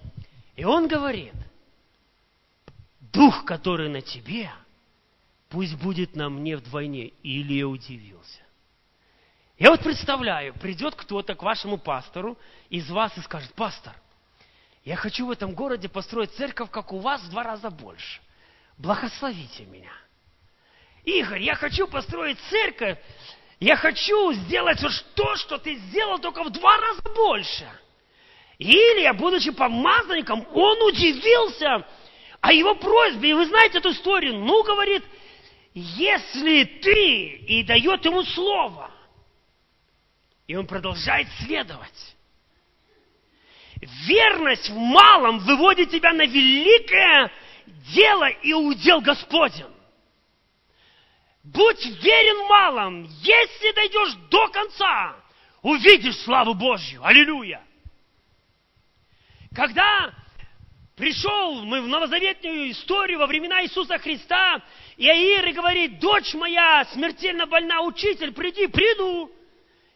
И 0.55 0.65
он 0.65 0.87
говорит, 0.87 1.33
дух, 2.99 3.45
который 3.45 3.89
на 3.89 4.01
тебе, 4.01 4.51
пусть 5.49 5.75
будет 5.75 6.15
на 6.15 6.29
мне 6.29 6.57
вдвойне. 6.57 7.13
Или 7.23 7.53
я 7.53 7.67
удивился. 7.67 8.41
Я 9.57 9.71
вот 9.71 9.81
представляю, 9.81 10.53
придет 10.53 10.95
кто-то 10.95 11.33
к 11.35 11.41
вашему 11.41 11.77
пастору 11.77 12.37
из 12.69 12.89
вас 12.89 13.17
и 13.17 13.21
скажет, 13.21 13.53
пастор, 13.55 13.93
я 14.85 14.95
хочу 14.95 15.25
в 15.25 15.31
этом 15.31 15.53
городе 15.53 15.89
построить 15.89 16.31
церковь, 16.33 16.69
как 16.69 16.93
у 16.93 16.99
вас, 16.99 17.21
в 17.21 17.29
два 17.29 17.43
раза 17.43 17.69
больше. 17.69 18.21
Благословите 18.77 19.65
меня. 19.65 19.91
Игорь, 21.03 21.41
я 21.41 21.55
хочу 21.55 21.87
построить 21.87 22.37
церковь, 22.49 22.99
я 23.59 23.75
хочу 23.75 24.33
сделать 24.33 24.81
вот 24.81 24.91
то, 25.15 25.35
что 25.37 25.57
ты 25.57 25.75
сделал, 25.75 26.19
только 26.19 26.43
в 26.43 26.51
два 26.51 26.77
раза 26.77 27.01
больше. 27.15 27.67
Или 28.59 29.01
я, 29.01 29.13
будучи 29.13 29.51
помазанником, 29.51 30.47
он 30.53 30.81
удивился, 30.83 31.85
о 32.41 32.53
его 32.53 32.75
просьбе. 32.75 33.31
И 33.31 33.33
вы 33.33 33.45
знаете 33.47 33.79
эту 33.79 33.91
историю. 33.91 34.35
Ну, 34.35 34.63
говорит, 34.63 35.03
если 35.73 36.63
ты, 36.63 37.25
и 37.47 37.63
дает 37.63 38.05
ему 38.05 38.23
слово, 38.23 38.91
и 40.47 40.55
он 40.55 40.65
продолжает 40.65 41.27
следовать. 41.43 42.15
Верность 44.07 44.69
в 44.69 44.75
малом 44.75 45.39
выводит 45.39 45.91
тебя 45.91 46.13
на 46.13 46.25
великое 46.25 47.31
дело 47.93 48.27
и 48.29 48.53
удел 48.53 49.01
Господен. 49.01 49.71
Будь 51.43 51.85
верен 51.85 52.45
в 52.45 52.49
малом, 52.49 53.03
если 53.03 53.71
дойдешь 53.73 54.13
до 54.29 54.47
конца, 54.47 55.15
увидишь 55.61 56.17
славу 56.21 56.53
Божью. 56.53 57.05
Аллилуйя. 57.05 57.61
Когда 59.55 60.13
Пришел 60.95 61.63
мы 61.63 61.83
в 61.83 61.87
новозаветную 61.87 62.71
историю 62.71 63.19
во 63.19 63.27
времена 63.27 63.63
Иисуса 63.63 63.99
Христа, 63.99 64.59
и 64.97 65.07
Аир 65.07 65.53
говорит, 65.53 65.99
дочь 65.99 66.33
моя 66.33 66.83
смертельно 66.91 67.45
больна, 67.45 67.83
учитель, 67.83 68.33
приди, 68.33 68.65
приду. 68.65 69.31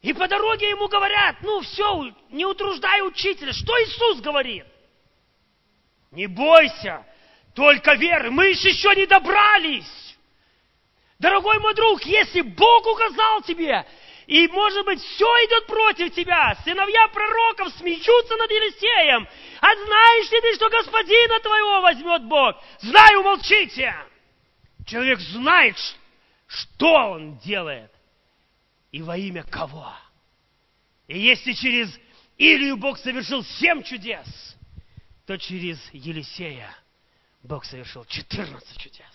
И 0.02 0.14
по 0.14 0.28
дороге 0.28 0.70
ему 0.70 0.88
говорят, 0.88 1.38
ну 1.42 1.62
все, 1.62 2.12
не 2.30 2.46
утруждай 2.46 3.08
учителя. 3.08 3.54
Что 3.54 3.72
Иисус 3.84 4.20
говорит? 4.22 4.66
Не 6.10 6.28
бойся, 6.28 7.06
только 7.54 7.94
веры, 7.94 8.32
мы 8.32 8.48
еще 8.48 8.96
не 8.96 9.06
добрались. 9.06 10.18
Дорогой 11.20 11.60
мой 11.60 11.76
друг, 11.76 12.02
если 12.04 12.42
Бог 12.42 12.88
указал 12.88 13.44
тебе, 13.44 13.86
и, 14.26 14.48
может 14.48 14.86
быть, 14.86 15.00
все 15.00 15.26
идет 15.46 15.68
против 15.68 16.16
тебя. 16.16 16.56
Сыновья 16.64 17.08
пророков 17.10 17.72
смеются 17.78 18.38
над 18.38 18.50
Елисеем. 18.50 19.28
А 19.60 19.76
знаешь 19.76 20.32
ли 20.32 20.42
ты, 20.42 20.56
что 20.56 20.70
господина 20.70 21.40
твоего 21.42 21.82
возьмет 21.82 22.24
Бог? 22.24 22.56
Знаю, 22.80 23.24
молчите. 23.24 23.94
Человек 24.88 25.20
знает, 25.20 25.76
что 26.48 26.92
он 26.92 27.38
делает 27.40 27.92
и 28.92 29.02
во 29.02 29.18
имя 29.18 29.44
кого. 29.44 29.94
И 31.08 31.20
если 31.20 31.54
через 31.54 31.98
Илию 32.38 32.78
Бог 32.78 32.98
совершил 32.98 33.44
семь 33.44 33.84
чудес, 33.84 34.28
то 35.26 35.38
через 35.38 35.80
Елисея 35.94 36.76
Бог 37.44 37.66
совершил 37.66 38.06
14 38.06 38.78
чудес. 38.78 39.06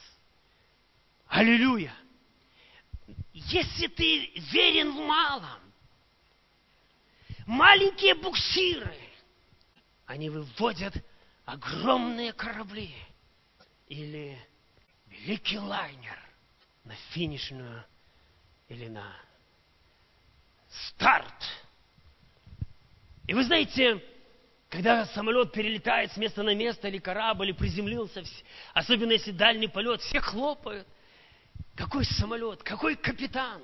Аллилуйя! 1.28 1.94
Если 3.32 3.86
ты 3.88 4.32
верен 4.52 4.92
в 4.92 5.06
малом, 5.06 5.60
маленькие 7.46 8.14
буксиры, 8.14 8.96
они 10.06 10.30
выводят 10.30 10.94
огромные 11.44 12.32
корабли 12.32 12.94
или 13.88 14.38
великий 15.06 15.58
лайнер 15.58 16.18
на 16.84 16.94
финишную 17.12 17.84
или 18.68 18.88
на 18.88 19.14
старт. 20.88 21.34
И 23.26 23.34
вы 23.34 23.44
знаете, 23.44 24.02
когда 24.68 25.06
самолет 25.06 25.52
перелетает 25.52 26.12
с 26.12 26.16
места 26.16 26.42
на 26.42 26.54
место, 26.54 26.88
или 26.88 26.98
корабль, 26.98 27.46
или 27.46 27.52
приземлился, 27.52 28.22
особенно 28.74 29.12
если 29.12 29.32
дальний 29.32 29.68
полет, 29.68 30.00
все 30.00 30.20
хлопают. 30.20 30.86
Какой 31.74 32.04
самолет, 32.04 32.62
какой 32.62 32.96
капитан? 32.96 33.62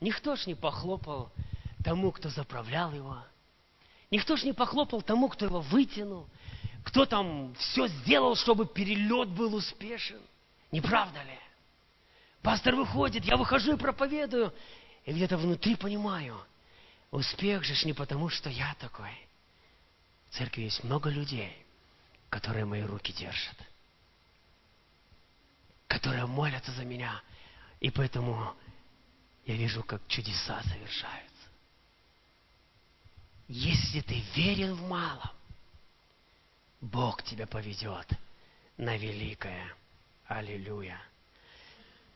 Никто 0.00 0.36
ж 0.36 0.46
не 0.46 0.54
похлопал 0.54 1.30
тому, 1.84 2.10
кто 2.12 2.28
заправлял 2.28 2.92
его. 2.92 3.18
Никто 4.10 4.36
ж 4.36 4.44
не 4.44 4.52
похлопал 4.52 5.02
тому, 5.02 5.28
кто 5.28 5.46
его 5.46 5.60
вытянул. 5.60 6.28
Кто 6.84 7.04
там 7.06 7.54
все 7.54 7.88
сделал, 7.88 8.36
чтобы 8.36 8.66
перелет 8.66 9.28
был 9.28 9.54
успешен. 9.54 10.20
Не 10.70 10.80
правда 10.80 11.22
ли? 11.22 11.38
Пастор 12.42 12.76
выходит, 12.76 13.24
я 13.24 13.36
выхожу 13.36 13.74
и 13.74 13.78
проповедую. 13.78 14.52
И 15.06 15.12
где-то 15.12 15.38
внутри 15.38 15.76
понимаю, 15.76 16.38
успех 17.10 17.64
же 17.64 17.74
не 17.86 17.94
потому, 17.94 18.28
что 18.28 18.50
я 18.50 18.74
такой. 18.78 19.12
В 20.28 20.34
церкви 20.34 20.62
есть 20.62 20.84
много 20.84 21.08
людей, 21.08 21.56
которые 22.28 22.66
мои 22.66 22.82
руки 22.82 23.12
держат. 23.14 23.56
Которые 25.88 26.26
молятся 26.26 26.72
за 26.72 26.84
меня– 26.84 27.22
и 27.80 27.90
поэтому 27.90 28.54
я 29.44 29.54
вижу, 29.54 29.82
как 29.82 30.06
чудеса 30.08 30.62
совершаются. 30.62 31.32
Если 33.48 34.00
ты 34.00 34.20
верен 34.34 34.74
в 34.74 34.88
малом, 34.88 35.30
Бог 36.80 37.22
тебя 37.22 37.46
поведет 37.46 38.08
на 38.76 38.96
великое. 38.96 39.72
Аллилуйя. 40.26 41.00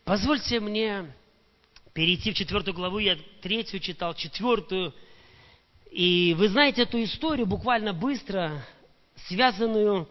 Позвольте 0.04 0.58
мне 0.58 1.12
перейти 2.00 2.32
в 2.32 2.34
четвертую 2.34 2.74
главу. 2.74 2.98
Я 2.98 3.18
третью 3.42 3.78
читал, 3.78 4.14
четвертую. 4.14 4.94
И 5.90 6.34
вы 6.38 6.48
знаете 6.48 6.84
эту 6.84 7.04
историю 7.04 7.46
буквально 7.46 7.92
быстро, 7.92 8.64
связанную 9.28 10.08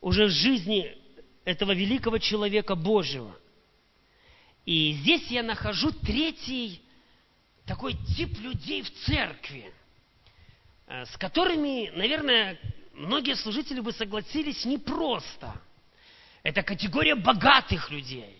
уже 0.00 0.26
в 0.26 0.30
жизни 0.30 0.96
этого 1.44 1.72
великого 1.72 2.18
человека 2.18 2.76
Божьего– 2.76 3.36
и 4.64 4.92
здесь 5.02 5.26
я 5.30 5.42
нахожу 5.42 5.90
третий 5.90 6.80
такой 7.66 7.94
тип 8.16 8.38
людей 8.38 8.80
в 8.80 8.90
церкви, 9.04 9.70
э, 10.86 11.04
с 11.04 11.18
которыми, 11.18 11.90
наверное, 11.90 12.58
многие 12.94 13.36
служители 13.36 13.80
бы 13.80 13.92
согласились 13.92 14.64
непросто. 14.64 15.60
Это 16.42 16.62
категория 16.62 17.14
богатых 17.14 17.90
людей. 17.90 18.38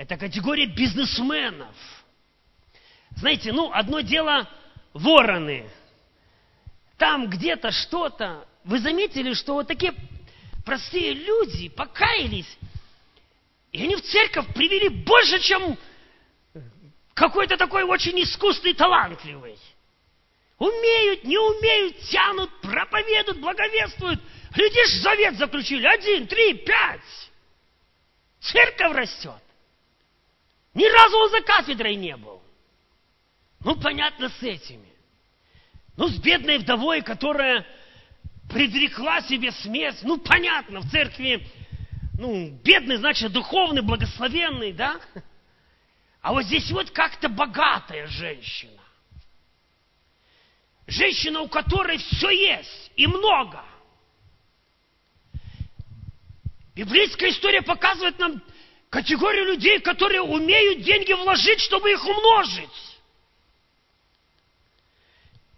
Это 0.00 0.16
категория 0.16 0.64
бизнесменов. 0.64 1.76
Знаете, 3.16 3.52
ну, 3.52 3.70
одно 3.70 4.00
дело 4.00 4.48
вороны. 4.94 5.68
Там 6.96 7.28
где-то 7.28 7.70
что-то. 7.70 8.48
Вы 8.64 8.78
заметили, 8.78 9.34
что 9.34 9.52
вот 9.52 9.68
такие 9.68 9.92
простые 10.64 11.12
люди 11.12 11.68
покаялись 11.68 12.46
и 13.72 13.82
они 13.82 13.94
в 13.94 14.00
церковь 14.00 14.46
привели 14.54 14.88
больше, 14.88 15.38
чем 15.40 15.76
какой-то 17.12 17.58
такой 17.58 17.82
очень 17.82 18.18
искусный, 18.22 18.72
талантливый. 18.72 19.58
Умеют, 20.58 21.24
не 21.24 21.36
умеют, 21.36 21.98
тянут, 22.08 22.50
проповедуют, 22.62 23.38
благовествуют. 23.38 24.18
Глядишь, 24.52 25.02
завет 25.02 25.36
заключили. 25.36 25.86
Один, 25.86 26.26
три, 26.26 26.54
пять. 26.54 27.00
Церковь 28.40 28.96
растет. 28.96 29.42
Ни 30.74 30.84
разу 30.86 31.16
он 31.18 31.30
за 31.30 31.40
кафедрой 31.40 31.96
не 31.96 32.16
был. 32.16 32.42
Ну, 33.60 33.76
понятно 33.76 34.28
с 34.28 34.42
этими. 34.42 34.88
Ну, 35.96 36.08
с 36.08 36.16
бедной 36.18 36.58
вдовой, 36.58 37.02
которая 37.02 37.66
предрекла 38.48 39.20
себе 39.22 39.52
смерть. 39.52 39.98
Ну, 40.02 40.18
понятно, 40.18 40.80
в 40.80 40.90
церкви, 40.90 41.46
ну, 42.18 42.50
бедный, 42.62 42.96
значит, 42.96 43.32
духовный, 43.32 43.82
благословенный, 43.82 44.72
да? 44.72 45.00
А 46.22 46.32
вот 46.32 46.44
здесь 46.44 46.70
вот 46.70 46.90
как-то 46.90 47.28
богатая 47.28 48.06
женщина. 48.06 48.80
Женщина, 50.86 51.40
у 51.40 51.48
которой 51.48 51.98
все 51.98 52.30
есть 52.30 52.92
и 52.96 53.06
много. 53.06 53.64
Библейская 56.74 57.30
история 57.30 57.62
показывает 57.62 58.18
нам 58.18 58.42
категорию 58.90 59.46
людей, 59.46 59.78
которые 59.80 60.20
умеют 60.20 60.82
деньги 60.82 61.12
вложить, 61.12 61.60
чтобы 61.60 61.92
их 61.92 62.04
умножить. 62.04 62.68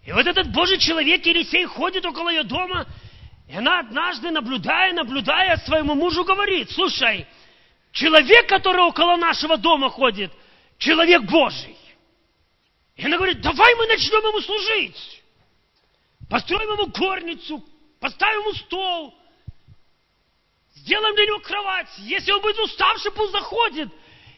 И 0.05 0.13
вот 0.13 0.27
этот 0.27 0.53
Божий 0.53 0.79
человек 0.79 1.25
Елисей 1.25 1.65
ходит 1.65 2.05
около 2.05 2.29
ее 2.29 2.43
дома, 2.43 2.87
и 3.49 3.57
она 3.57 3.81
однажды, 3.81 4.31
наблюдая, 4.31 4.93
наблюдая, 4.93 5.57
своему 5.59 5.95
мужу 5.95 6.25
говорит, 6.25 6.71
слушай, 6.71 7.27
человек, 7.93 8.49
который 8.49 8.83
около 8.83 9.17
нашего 9.17 9.57
дома 9.57 9.89
ходит, 9.89 10.31
человек 10.79 11.23
Божий. 11.23 11.77
И 12.97 13.07
она 13.07 13.17
говорит, 13.17 13.41
давай 13.41 13.75
мы 13.77 13.87
начнем 13.87 14.27
ему 14.27 14.41
служить. 14.41 15.23
Построим 16.29 16.73
ему 16.73 16.87
горницу, 16.89 17.65
поставим 18.01 18.41
ему 18.41 18.55
стол, 18.55 19.15
сделаем 20.83 21.15
для 21.15 21.27
него 21.27 21.41
кровать. 21.41 21.89
Если 21.99 22.31
он 22.33 22.41
будет 22.43 22.59
уставший, 22.59 23.13
пусть 23.13 23.33
заходит 23.33 23.89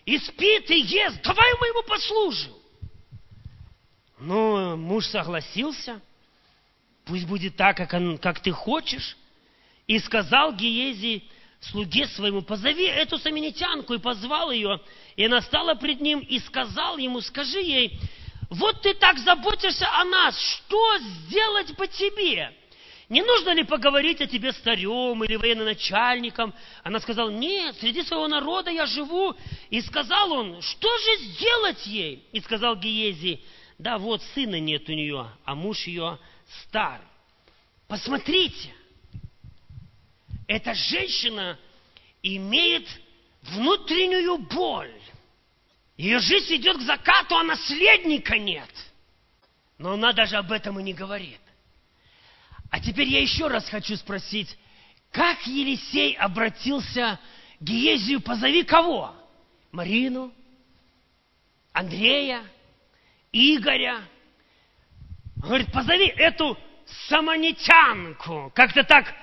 и 0.04 0.18
спит, 0.18 0.70
и 0.70 0.80
ест. 0.80 1.22
Давай 1.22 1.52
мы 1.60 1.66
ему 1.68 1.82
послужим. 1.82 2.52
Ну, 4.18 4.76
муж 4.76 5.06
согласился. 5.06 6.00
Пусть 7.04 7.26
будет 7.26 7.56
так, 7.56 7.76
как, 7.76 7.92
он, 7.92 8.18
как 8.18 8.40
ты 8.40 8.50
хочешь. 8.50 9.16
И 9.86 9.98
сказал 9.98 10.54
Гиези, 10.54 11.24
слуге 11.60 12.06
своему, 12.06 12.42
позови 12.42 12.84
эту 12.84 13.18
саминитянку, 13.18 13.94
и 13.94 13.98
позвал 13.98 14.50
ее. 14.50 14.80
И 15.16 15.24
она 15.24 15.42
стала 15.42 15.74
пред 15.74 16.00
ним 16.00 16.20
и 16.20 16.38
сказал 16.40 16.96
ему, 16.96 17.20
скажи 17.20 17.60
ей, 17.60 18.00
вот 18.50 18.82
ты 18.82 18.94
так 18.94 19.18
заботишься 19.18 19.86
о 20.00 20.04
нас, 20.04 20.38
что 20.38 20.98
сделать 20.98 21.76
по 21.76 21.86
тебе? 21.86 22.54
Не 23.08 23.22
нужно 23.22 23.54
ли 23.54 23.64
поговорить 23.64 24.20
о 24.22 24.26
тебе 24.26 24.52
старем 24.52 25.22
или 25.24 25.36
военачальником? 25.36 26.54
Она 26.82 27.00
сказала, 27.00 27.30
нет, 27.30 27.76
среди 27.76 28.02
своего 28.02 28.28
народа 28.28 28.70
я 28.70 28.86
живу. 28.86 29.34
И 29.70 29.80
сказал 29.82 30.32
он, 30.32 30.62
что 30.62 30.88
же 30.98 31.24
сделать 31.24 31.86
ей? 31.86 32.26
И 32.32 32.40
сказал 32.40 32.76
Гиези, 32.76 33.42
да, 33.78 33.98
вот 33.98 34.22
сына 34.34 34.58
нет 34.58 34.88
у 34.88 34.92
нее, 34.92 35.28
а 35.44 35.54
муж 35.54 35.86
ее 35.86 36.18
стар. 36.62 37.00
Посмотрите, 37.88 38.74
эта 40.46 40.74
женщина 40.74 41.58
имеет 42.22 42.88
внутреннюю 43.42 44.38
боль. 44.38 44.94
Ее 45.98 46.18
жизнь 46.20 46.56
идет 46.56 46.78
к 46.78 46.82
закату, 46.82 47.36
а 47.36 47.44
наследника 47.44 48.38
нет. 48.38 48.70
Но 49.76 49.92
она 49.92 50.12
даже 50.12 50.36
об 50.36 50.50
этом 50.50 50.80
и 50.80 50.82
не 50.82 50.94
говорит. 50.94 51.40
А 52.74 52.80
теперь 52.80 53.06
я 53.06 53.20
еще 53.22 53.46
раз 53.46 53.68
хочу 53.68 53.94
спросить, 53.94 54.58
как 55.12 55.46
Елисей 55.46 56.14
обратился 56.14 57.20
к 57.60 57.62
Гиезию, 57.62 58.20
позови 58.20 58.64
кого? 58.64 59.14
Марину? 59.70 60.34
Андрея? 61.72 62.42
Игоря. 63.30 64.02
Он 65.36 65.42
говорит, 65.42 65.72
позови 65.72 66.06
эту 66.06 66.58
самонитянку. 67.06 68.50
Как-то 68.56 68.82
так, 68.82 69.14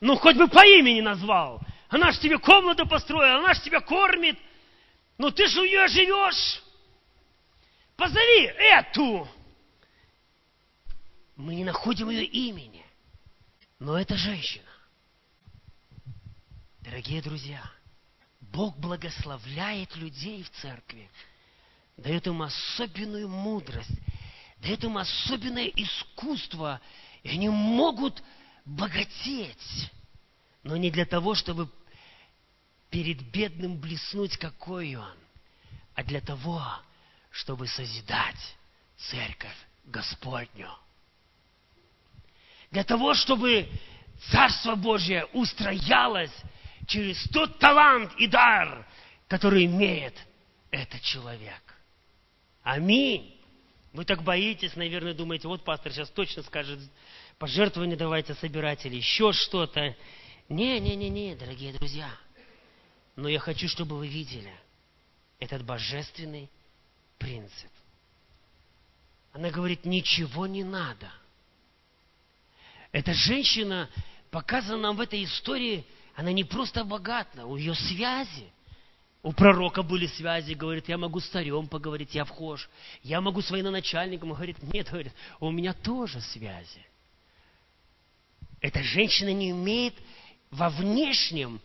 ну, 0.00 0.14
хоть 0.14 0.36
бы 0.36 0.46
по 0.46 0.64
имени 0.64 1.00
назвал. 1.00 1.60
Она 1.88 2.12
ж 2.12 2.18
тебе 2.18 2.38
комнату 2.38 2.86
построила, 2.86 3.38
она 3.38 3.54
ж 3.54 3.62
тебя 3.62 3.80
кормит. 3.80 4.38
Ну, 5.18 5.32
ты 5.32 5.48
же 5.48 5.60
у 5.60 5.64
нее 5.64 5.88
живешь. 5.88 6.62
Позови 7.96 8.44
эту. 8.44 9.28
Мы 11.34 11.56
не 11.56 11.64
находим 11.64 12.08
ее 12.08 12.26
имени. 12.26 12.81
Но 13.82 13.98
это 13.98 14.14
женщина. 14.16 14.70
Дорогие 16.82 17.20
друзья, 17.20 17.68
Бог 18.40 18.78
благословляет 18.78 19.96
людей 19.96 20.44
в 20.44 20.50
церкви 20.50 21.10
дает 21.96 22.24
им 22.28 22.42
особенную 22.42 23.28
мудрость, 23.28 23.90
дает 24.58 24.84
им 24.84 24.98
особенное 24.98 25.66
искусство, 25.66 26.80
и 27.24 27.30
они 27.30 27.48
могут 27.48 28.22
богатеть, 28.64 29.90
но 30.62 30.76
не 30.76 30.92
для 30.92 31.04
того, 31.04 31.34
чтобы 31.34 31.68
перед 32.88 33.20
бедным 33.32 33.80
блеснуть, 33.80 34.36
какой 34.36 34.94
он, 34.94 35.16
а 35.94 36.04
для 36.04 36.20
того, 36.20 36.64
чтобы 37.30 37.66
созидать 37.66 38.56
церковь 38.96 39.56
Господню. 39.84 40.70
Для 42.72 42.84
того, 42.84 43.14
чтобы 43.14 43.68
Царство 44.30 44.74
Божье 44.74 45.26
устроялось 45.26 46.32
через 46.86 47.22
тот 47.28 47.58
талант 47.58 48.12
и 48.18 48.26
дар, 48.26 48.86
который 49.28 49.66
имеет 49.66 50.14
этот 50.70 51.00
человек. 51.02 51.62
Аминь. 52.62 53.38
Вы 53.92 54.04
так 54.04 54.22
боитесь, 54.22 54.74
наверное, 54.74 55.12
думаете, 55.12 55.48
вот 55.48 55.64
пастор 55.64 55.92
сейчас 55.92 56.08
точно 56.10 56.42
скажет, 56.44 56.78
пожертвования 57.38 57.96
давайте 57.96 58.34
собирать 58.34 58.86
или 58.86 58.96
еще 58.96 59.32
что-то. 59.32 59.94
Не, 60.48 60.80
не, 60.80 60.96
не, 60.96 61.10
не, 61.10 61.34
дорогие 61.34 61.74
друзья. 61.74 62.10
Но 63.16 63.28
я 63.28 63.38
хочу, 63.38 63.68
чтобы 63.68 63.98
вы 63.98 64.08
видели 64.08 64.54
этот 65.38 65.62
божественный 65.62 66.48
принцип. 67.18 67.70
Она 69.32 69.50
говорит, 69.50 69.84
ничего 69.84 70.46
не 70.46 70.64
надо. 70.64 71.10
Эта 72.92 73.14
женщина 73.14 73.88
показана 74.30 74.78
нам 74.78 74.96
в 74.96 75.00
этой 75.00 75.24
истории, 75.24 75.84
она 76.14 76.32
не 76.32 76.44
просто 76.44 76.84
богата, 76.84 77.44
у 77.46 77.56
ее 77.56 77.74
связи– 77.74 78.46
у 79.22 79.32
пророка 79.32 79.84
были 79.84 80.08
связи, 80.08 80.54
говорит, 80.54 80.88
я 80.88 80.98
могу 80.98 81.20
с 81.20 81.28
царем 81.28 81.68
поговорить, 81.68 82.14
я 82.14 82.24
вхож. 82.24 82.68
Я 83.04 83.20
могу 83.20 83.40
с 83.40 83.50
военачальником, 83.50 84.32
говорит, 84.32 84.60
нет, 84.62 84.88
говорит, 84.90 85.12
у 85.38 85.50
меня 85.52 85.74
тоже 85.74 86.20
связи. 86.20 86.84
Эта 88.60 88.82
женщина 88.82 89.32
не 89.32 89.50
имеет 89.50 89.94
во 90.50 90.70
внешнем 90.70 91.60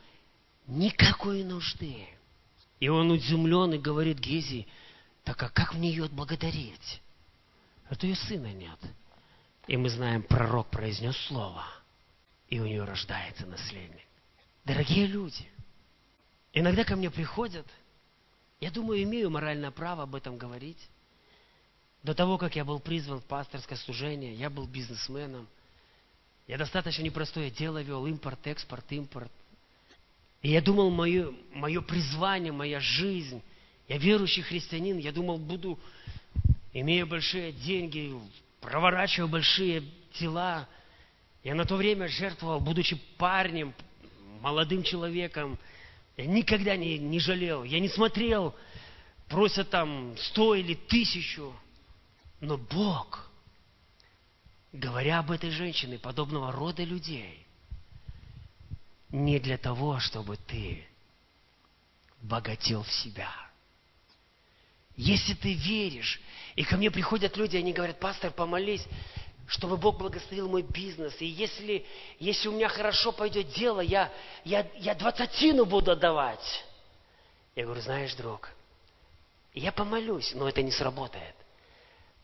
никакой 0.67 1.43
нужды. 1.43 2.07
И 2.79 2.89
он 2.89 3.09
удивлен 3.09 3.73
и 3.73 3.79
говорит 3.79 4.19
Гези, 4.19 4.67
так 5.23 5.41
а 5.41 5.49
как 5.49 5.73
мне 5.73 5.89
ее 5.89 6.05
отблагодарить? 6.05 7.01
Это 7.89 8.05
ее 8.05 8.15
сына 8.15 8.53
нет. 8.53 8.79
И 9.67 9.77
мы 9.77 9.89
знаем, 9.89 10.23
пророк 10.23 10.69
произнес 10.69 11.17
слово, 11.27 11.63
и 12.49 12.59
у 12.59 12.65
нее 12.65 12.83
рождается 12.83 13.45
наследник. 13.45 14.05
Дорогие 14.63 15.07
люди– 15.07 15.47
Иногда 16.57 16.83
ко 16.83 16.95
мне 16.95 17.11
приходят, 17.11 17.67
я 18.59 18.71
думаю, 18.71 19.03
имею 19.03 19.29
моральное 19.29 19.69
право 19.69 20.01
об 20.01 20.15
этом 20.15 20.39
говорить. 20.39 20.89
До 22.01 22.15
того, 22.15 22.39
как 22.39 22.55
я 22.55 22.65
был 22.65 22.79
призван 22.79 23.21
в 23.21 23.25
пасторское 23.25 23.77
служение, 23.77 24.33
я 24.33 24.49
был 24.49 24.65
бизнесменом. 24.65 25.47
Я 26.47 26.57
достаточно 26.57 27.03
непростое 27.03 27.51
дело 27.51 27.83
вел, 27.83 28.07
импорт, 28.07 28.47
экспорт, 28.47 28.91
импорт. 28.91 29.31
И 30.41 30.49
я 30.49 30.59
думал, 30.59 30.89
мое, 30.89 31.31
мое 31.53 31.79
призвание, 31.81 32.51
моя 32.51 32.79
жизнь, 32.79 33.43
я 33.87 33.99
верующий 33.99 34.41
христианин, 34.41 34.97
я 34.97 35.11
думал, 35.11 35.37
буду, 35.37 35.77
имея 36.73 37.05
большие 37.05 37.51
деньги, 37.51 38.19
проворачивая 38.67 39.29
большие 39.29 39.81
дела. 40.19 40.67
Я 41.41 41.55
на 41.55 41.63
то 41.63 41.77
время 41.77 42.09
жертвовал, 42.09 42.59
будучи 42.59 42.97
парнем, 43.17 43.73
молодым 44.41 44.83
человеком, 44.83 45.57
я 46.17 46.25
никогда 46.25 46.75
не, 46.75 46.97
не 46.97 47.21
жалел. 47.21 47.63
Я 47.63 47.79
не 47.79 47.87
смотрел, 47.87 48.53
просят 49.29 49.69
там 49.69 50.17
сто 50.17 50.53
или 50.53 50.73
тысячу. 50.73 51.55
Но 52.41 52.57
Бог, 52.57 53.31
говоря 54.73 55.19
об 55.19 55.31
этой 55.31 55.49
женщине, 55.49 55.97
подобного 55.97 56.51
рода 56.51 56.83
людей, 56.83 57.47
не 59.11 59.39
для 59.39 59.57
того, 59.57 60.01
чтобы 60.01 60.35
ты 60.35 60.85
богател 62.21 62.83
в 62.83 62.91
себя. 62.91 63.31
Если 64.97 65.35
ты 65.35 65.53
веришь, 65.53 66.19
и 66.57 66.63
ко 66.63 66.75
мне 66.75 66.89
приходят 66.89 67.37
люди, 67.37 67.55
они 67.55 67.71
говорят, 67.71 67.99
пастор, 67.99 68.31
помолись, 68.31 68.83
чтобы 69.45 69.77
Бог 69.77 69.99
благословил 69.99 70.49
мой 70.49 70.63
бизнес. 70.63 71.15
И 71.21 71.25
если, 71.27 71.85
если 72.17 72.47
у 72.47 72.51
меня 72.51 72.67
хорошо 72.67 73.11
пойдет 73.11 73.49
дело, 73.49 73.79
я, 73.79 74.11
я, 74.43 74.67
я 74.77 74.95
двадцатину 74.95 75.65
буду 75.65 75.91
отдавать. 75.91 76.65
Я 77.55 77.65
говорю, 77.65 77.79
знаешь, 77.81 78.15
друг, 78.15 78.49
Я 79.53 79.71
помолюсь, 79.71 80.33
но 80.33 80.49
это 80.49 80.63
не 80.63 80.71
сработает. 80.71 81.35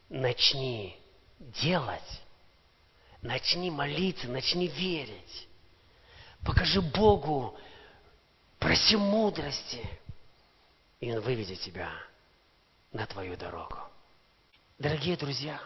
Начни 0.09 0.97
делать. 1.61 2.21
Начни 3.21 3.69
молиться, 3.69 4.27
начни 4.27 4.67
верить. 4.67 5.47
Покажи 6.43 6.81
Богу, 6.81 7.55
проси 8.57 8.95
мудрости, 8.95 9.87
и 10.99 11.11
Он 11.11 11.21
выведет 11.21 11.59
тебя 11.59 11.91
на 12.91 13.05
твою 13.05 13.37
дорогу. 13.37 13.92
Дорогие 14.83 15.15
друзья, 15.15 15.61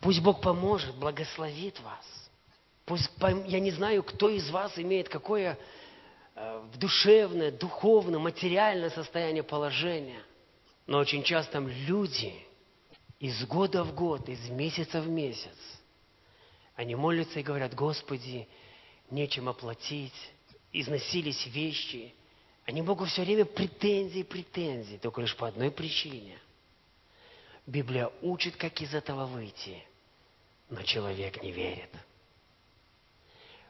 пусть 0.00 0.22
Бог 0.22 0.40
поможет, 0.40 0.94
благословит 0.94 1.78
вас. 1.80 2.30
Пусть, 2.86 3.10
я 3.20 3.60
не 3.60 3.70
знаю, 3.70 4.02
кто 4.02 4.30
из 4.30 4.48
вас 4.48 4.78
имеет 4.78 5.10
какое 5.10 5.58
э, 6.34 6.64
душевное, 6.76 7.52
духовное, 7.52 8.18
материальное 8.18 8.88
состояние 8.88 9.42
положения. 9.42 10.22
Но 10.86 11.00
очень 11.00 11.22
часто 11.22 11.58
люди 11.58 12.34
из 13.20 13.44
года 13.44 13.84
в 13.84 13.94
год, 13.94 14.26
из 14.26 14.48
месяца 14.48 15.02
в 15.02 15.08
месяц, 15.10 15.58
они 16.76 16.94
молятся 16.94 17.40
и 17.40 17.42
говорят, 17.42 17.74
Господи, 17.74 18.48
нечем 19.10 19.50
оплатить, 19.50 20.32
износились 20.72 21.46
вещи. 21.48 22.14
Они 22.64 22.80
Богу 22.80 23.04
все 23.04 23.20
время 23.20 23.44
претензии, 23.44 24.22
претензии, 24.22 24.96
только 24.96 25.20
лишь 25.20 25.36
по 25.36 25.46
одной 25.46 25.70
причине. 25.70 26.38
Библия 27.66 28.10
учит, 28.22 28.56
как 28.56 28.80
из 28.80 28.92
этого 28.94 29.26
выйти, 29.26 29.82
но 30.68 30.82
человек 30.82 31.42
не 31.42 31.52
верит. 31.52 31.90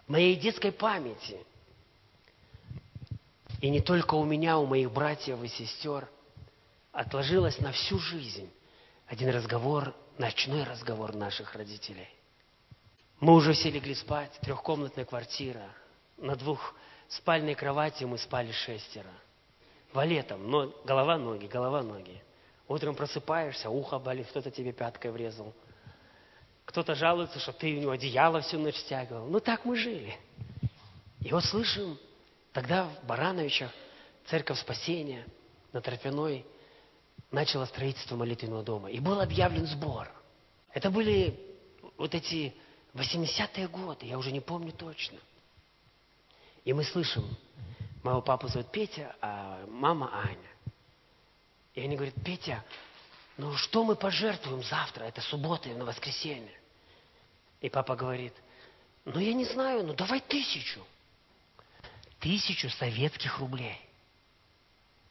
В 0.07 0.11
моей 0.13 0.35
детской 0.37 0.73
памяти, 0.73 1.39
и 3.61 3.69
не 3.69 3.81
только 3.81 4.15
у 4.15 4.25
меня, 4.25 4.59
у 4.59 4.67
моих 4.67 4.91
братьев 4.91 5.43
и 5.43 5.49
сестер, 5.49 6.09
отложилось 6.91 7.59
на 7.59 7.73
всю 7.73 7.99
жизнь 7.99 8.51
один 9.07 9.29
разговор, 9.31 9.95
ночной 10.19 10.65
разговор 10.65 11.15
наших 11.15 11.55
родителей. 11.55 12.09
Мы 13.21 13.35
уже 13.35 13.53
все 13.53 13.71
легли 13.71 13.95
спать, 13.95 14.33
трехкомнатная 14.41 15.05
квартира. 15.05 15.69
На 16.17 16.35
двухспальной 16.35 17.55
кровати 17.55 18.05
мы 18.05 18.19
спали 18.19 18.51
шестеро. 18.53 19.13
Валетом, 19.93 20.51
но 20.51 20.73
голова, 20.85 21.19
ноги, 21.19 21.47
голова, 21.47 21.83
ноги. 21.83 22.21
Утром 22.73 22.95
просыпаешься, 22.95 23.69
ухо 23.69 23.99
болит, 23.99 24.29
кто-то 24.29 24.51
тебе 24.51 24.73
пяткой 24.73 25.11
врезал. 25.11 25.53
Кто-то 26.65 26.95
жалуется, 26.95 27.39
что 27.39 27.53
ты 27.53 27.77
у 27.77 27.81
него 27.81 27.91
одеяло 27.91 28.41
всю 28.41 28.59
ночь 28.59 28.77
стягивал. 28.77 29.27
Ну 29.27 29.41
так 29.41 29.67
мы 29.67 29.77
жили. 29.77 30.17
И 31.21 31.31
вот 31.31 31.45
слышим, 31.45 31.99
тогда 32.55 32.85
в 32.85 33.07
Барановичах 33.07 33.71
церковь 34.25 34.59
спасения 34.59 35.27
на 35.75 35.83
Тропяной 35.83 36.47
начала 37.31 37.67
строительство 37.67 38.17
молитвенного 38.17 38.63
дома. 38.63 38.91
И 38.91 39.01
был 39.01 39.21
объявлен 39.21 39.67
сбор. 39.67 40.11
Это 40.73 40.91
были 40.91 41.39
вот 41.99 42.15
эти 42.15 42.55
80-е 42.95 43.69
годы, 43.69 44.07
я 44.07 44.17
уже 44.17 44.33
не 44.33 44.41
помню 44.41 44.73
точно. 44.73 45.19
И 46.65 46.73
мы 46.73 46.85
слышим, 46.85 47.37
моего 48.03 48.23
папу 48.23 48.49
зовут 48.49 48.73
Петя, 48.73 49.15
а 49.21 49.63
мама 49.69 50.11
Аня. 50.11 50.53
И 51.75 51.81
они 51.81 51.97
говорят, 51.97 52.15
Петя, 52.25 52.65
ну 53.37 53.55
что 53.57 53.85
мы 53.85 53.97
пожертвуем 53.97 54.63
завтра, 54.63 55.05
это 55.05 55.21
суббота 55.23 55.69
и 55.69 55.75
на 55.75 55.85
воскресенье? 55.85 56.53
И 57.61 57.69
папа 57.69 57.97
говорит, 57.97 58.35
ну 59.05 59.19
я 59.19 59.33
не 59.33 59.45
знаю, 59.45 59.87
ну 59.87 59.95
давай 59.95 60.21
тысячу. 60.21 60.85
Тысячу 62.21 62.69
советских 62.71 63.39
рублей. 63.39 63.81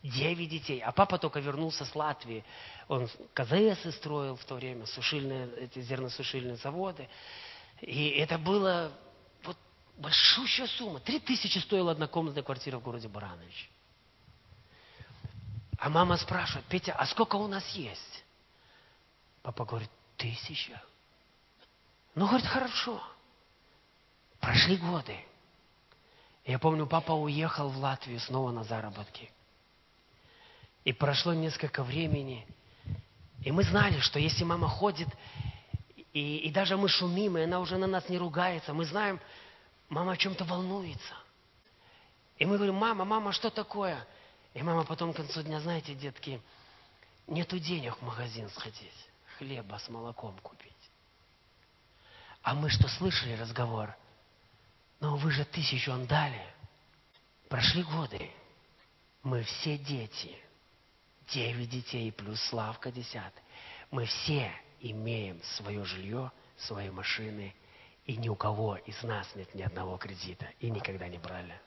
Девять 0.03 0.49
детей. 0.49 0.79
А 0.81 0.91
папа 0.91 1.17
только 1.17 1.39
вернулся 1.39 1.85
с 1.85 1.95
Латвии. 1.95 2.43
Он 2.87 3.07
КЗС 3.33 3.95
строил 3.95 4.35
в 4.35 4.45
то 4.45 4.55
время, 4.55 4.85
сушильные, 4.85 5.49
эти 5.57 5.81
зерносушильные 5.81 6.55
заводы. 6.55 7.07
И 7.81 8.09
это 8.09 8.37
было 8.37 8.91
вот 9.43 9.57
большущая 9.97 10.67
сумма. 10.67 10.99
Три 10.99 11.19
тысячи 11.19 11.57
стоила 11.57 11.91
однокомнатная 11.91 12.43
квартира 12.43 12.77
в 12.77 12.83
городе 12.83 13.07
Баранович. 13.07 13.69
А 15.81 15.89
мама 15.89 16.15
спрашивает, 16.15 16.63
Петя, 16.67 16.93
а 16.93 17.07
сколько 17.07 17.37
у 17.37 17.47
нас 17.47 17.67
есть? 17.69 18.23
Папа 19.41 19.65
говорит, 19.65 19.89
тысяча. 20.15 20.79
Ну, 22.13 22.27
говорит, 22.27 22.45
хорошо. 22.45 23.01
Прошли 24.39 24.77
годы. 24.77 25.17
Я 26.45 26.59
помню, 26.59 26.85
папа 26.85 27.13
уехал 27.13 27.69
в 27.69 27.77
Латвию 27.77 28.19
снова 28.19 28.51
на 28.51 28.63
заработки. 28.63 29.31
И 30.83 30.93
прошло 30.93 31.33
несколько 31.33 31.83
времени, 31.83 32.45
и 33.43 33.51
мы 33.51 33.63
знали, 33.63 34.01
что 34.01 34.19
если 34.19 34.43
мама 34.43 34.67
ходит 34.67 35.07
и, 36.13 36.37
и 36.37 36.51
даже 36.51 36.77
мы 36.77 36.89
шумим, 36.89 37.39
и 37.39 37.41
она 37.41 37.59
уже 37.59 37.77
на 37.77 37.87
нас 37.87 38.07
не 38.07 38.19
ругается. 38.19 38.75
Мы 38.75 38.85
знаем, 38.85 39.19
мама 39.89 40.11
о 40.11 40.17
чем-то 40.17 40.45
волнуется. 40.45 41.15
И 42.37 42.45
мы 42.45 42.57
говорим, 42.57 42.75
мама, 42.75 43.03
мама, 43.03 43.31
что 43.31 43.49
такое? 43.49 44.05
И 44.53 44.61
мама 44.61 44.83
потом 44.83 45.13
к 45.13 45.17
концу 45.17 45.43
дня, 45.43 45.59
знаете, 45.61 45.95
детки, 45.95 46.41
нету 47.27 47.57
денег 47.59 47.97
в 47.97 48.01
магазин 48.01 48.49
сходить, 48.49 49.09
хлеба 49.37 49.79
с 49.79 49.87
молоком 49.89 50.37
купить. 50.39 50.71
А 52.41 52.53
мы 52.53 52.69
что, 52.69 52.87
слышали 52.87 53.33
разговор? 53.33 53.95
Но 54.99 55.15
вы 55.15 55.31
же 55.31 55.45
тысячу 55.45 55.91
он 55.91 56.05
дали. 56.05 56.41
Прошли 57.49 57.83
годы. 57.83 58.31
Мы 59.23 59.43
все 59.43 59.77
дети. 59.77 60.35
Девять 61.29 61.69
детей 61.69 62.11
плюс 62.11 62.41
Славка 62.41 62.91
десятый. 62.91 63.41
Мы 63.89 64.05
все 64.05 64.51
имеем 64.79 65.41
свое 65.43 65.83
жилье, 65.85 66.31
свои 66.57 66.89
машины, 66.89 67.53
и 68.05 68.17
ни 68.17 68.29
у 68.29 68.35
кого 68.35 68.77
из 68.77 69.01
нас 69.03 69.33
нет 69.35 69.53
ни 69.53 69.61
одного 69.61 69.97
кредита, 69.97 70.47
и 70.59 70.69
никогда 70.69 71.07
не 71.07 71.17
брали. 71.17 71.59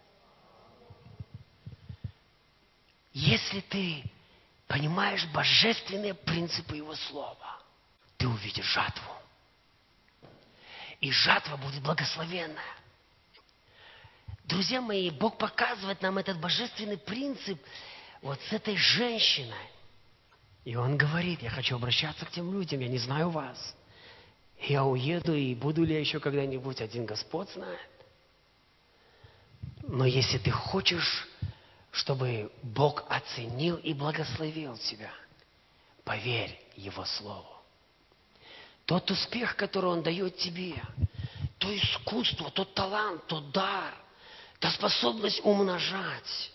Если 3.15 3.61
ты 3.61 4.03
понимаешь 4.67 5.25
божественные 5.27 6.15
принципы 6.15 6.77
Его 6.77 6.97
Слова, 6.97 7.61
ты 8.17 8.27
увидишь 8.27 8.67
жатву. 8.67 9.13
И 11.01 11.13
жатва 11.13 11.57
будет 11.57 11.81
благословенная. 11.83 12.75
Друзья 14.45 14.81
мои, 14.81 15.11
Бог 15.11 15.39
показывает 15.39 16.03
нам 16.03 16.19
этот 16.19 16.41
божественный 16.41 16.99
принцип 16.99 17.59
вот 18.21 18.41
с 18.49 18.53
этой 18.53 18.77
женщиной. 18.77 19.71
И 20.65 20.75
он 20.75 20.97
говорит, 20.97 21.41
я 21.41 21.51
хочу 21.51 21.77
обращаться 21.77 22.27
к 22.27 22.31
тем 22.31 22.53
людям, 22.53 22.81
я 22.81 22.89
не 22.89 22.99
знаю 22.99 23.31
вас. 23.31 23.77
Я 24.59 24.85
уеду, 24.85 25.35
и 25.35 25.55
буду 25.55 25.85
ли 25.85 25.95
я 25.95 26.01
еще 26.01 26.19
когда-нибудь, 26.19 26.81
один 26.81 27.07
Господь 27.07 27.51
знает. 27.51 27.91
Но 29.83 30.05
если 30.05 30.39
ты 30.39 30.51
хочешь, 30.51 31.29
чтобы 31.95 32.53
Бог 32.63 33.05
оценил 33.09 33.77
и 33.77 33.95
благословил 33.95 34.77
тебя, 34.79 35.11
поверь 36.05 36.61
Его 36.77 37.05
Слову. 37.05 37.49
Тот 38.85 39.11
успех, 39.11 39.57
который 39.57 39.91
Он 39.91 40.03
дает 40.03 40.37
тебе, 40.37 40.75
то 41.59 41.75
искусство, 41.75 42.51
тот 42.51 42.75
талант, 42.75 43.27
тот 43.27 43.51
дар, 43.51 43.95
та 44.61 44.71
способность 44.71 45.41
умножать. 45.45 46.53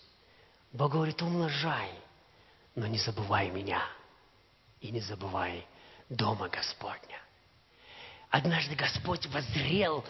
Бог 0.72 0.92
говорит, 0.92 1.20
умножай, 1.20 1.90
но 2.76 2.86
не 2.86 2.98
забывай 2.98 3.50
меня– 3.50 3.82
и 4.80 4.90
не 4.90 5.00
забывай 5.00 5.66
дома 6.08 6.48
Господня. 6.48 7.18
Однажды 8.30 8.74
Господь 8.74 9.26
воззрел 9.26 10.04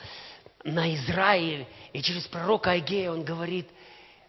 на 0.62 0.94
Израиль, 0.94 1.66
и 1.92 2.02
через 2.02 2.26
пророка 2.26 2.72
Агея 2.72 3.10
он 3.10 3.24
говорит, 3.24 3.68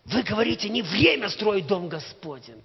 вы 0.06 0.24
говорите, 0.24 0.70
не 0.70 0.82
время 0.82 1.30
строить 1.30 1.68
дом 1.68 1.88
Господень. 1.88 2.62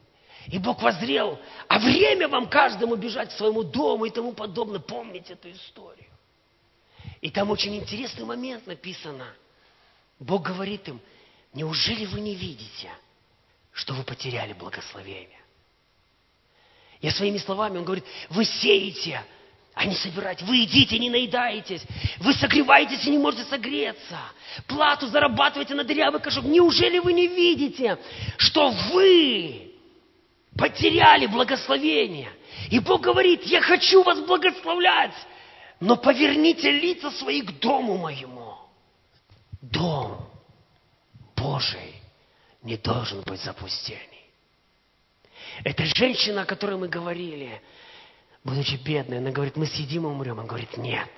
И 0.49 0.59
Бог 0.59 0.80
воззрел, 0.80 1.39
а 1.68 1.78
время 1.78 2.28
вам 2.28 2.49
каждому 2.49 2.97
бежать 2.97 3.30
к 3.30 3.37
своему 3.37 3.64
дому 3.64 4.05
и 4.05 4.11
тому 4.11 4.32
подобное. 4.32 4.78
Помните 4.78 5.32
эту 5.32 5.51
историю. 5.51 6.09
И 7.20 7.30
там 7.30 7.51
очень 7.51 7.74
интересный 7.76 8.24
момент 8.24 8.66
написано. 8.66 9.26
Бог 10.18 10.43
говорит 10.43 10.87
им, 10.89 11.01
неужели 11.53 12.07
вы 12.07 12.20
не 12.20 12.34
видите, 12.34 12.91
что 13.72 13.93
вы 13.95 14.05
потеряли 14.05 14.53
благословение? 14.53 15.41
Я 17.01 17.11
своими 17.11 17.39
словами, 17.39 17.78
он 17.78 17.84
говорит, 17.84 18.05
вы 18.30 18.45
сеете, 18.45 19.22
а 19.77 19.85
не 19.85 19.95
собираете. 19.95 20.43
Вы 20.47 20.57
едите, 20.57 20.99
не 20.99 21.11
наедаетесь. 21.11 21.83
Вы 22.20 22.33
согреваетесь 22.33 23.05
и 23.05 23.11
не 23.11 23.18
можете 23.18 23.45
согреться. 23.45 24.18
Плату 24.66 25.07
зарабатываете 25.07 25.74
на 25.74 25.85
дырявый 25.85 26.18
кошек. 26.18 26.43
Неужели 26.45 26.99
вы 26.99 27.12
не 27.12 27.27
видите, 27.27 27.99
что 28.39 28.70
вы 28.70 29.70
потеряли 30.57 31.27
благословение? 31.27 32.33
И 32.70 32.79
Бог 32.79 33.03
говорит, 33.03 33.45
я 33.45 33.61
хочу 33.61 34.03
вас 34.03 34.18
благословлять, 34.20 35.14
но 35.79 35.97
поверните 35.97 36.70
лица 36.70 37.11
свои 37.11 37.43
к 37.43 37.59
дому 37.61 37.99
моему. 37.99 38.55
Дом 39.61 40.27
Божий 41.37 42.01
не 42.62 42.79
должен 42.79 43.20
быть 43.27 43.43
запустений. 43.43 44.01
Это 45.64 45.85
женщина, 45.85 46.43
о 46.43 46.47
которой 46.47 46.79
мы 46.79 46.89
говорили, 46.89 47.61
будучи 48.47 48.76
бедной, 48.76 49.18
она 49.18 49.30
говорит, 49.30 49.57
мы 49.57 49.66
съедим 49.66 50.05
и 50.05 50.07
умрем. 50.07 50.38
Он 50.38 50.47
говорит, 50.47 50.76
нет, 50.76 51.11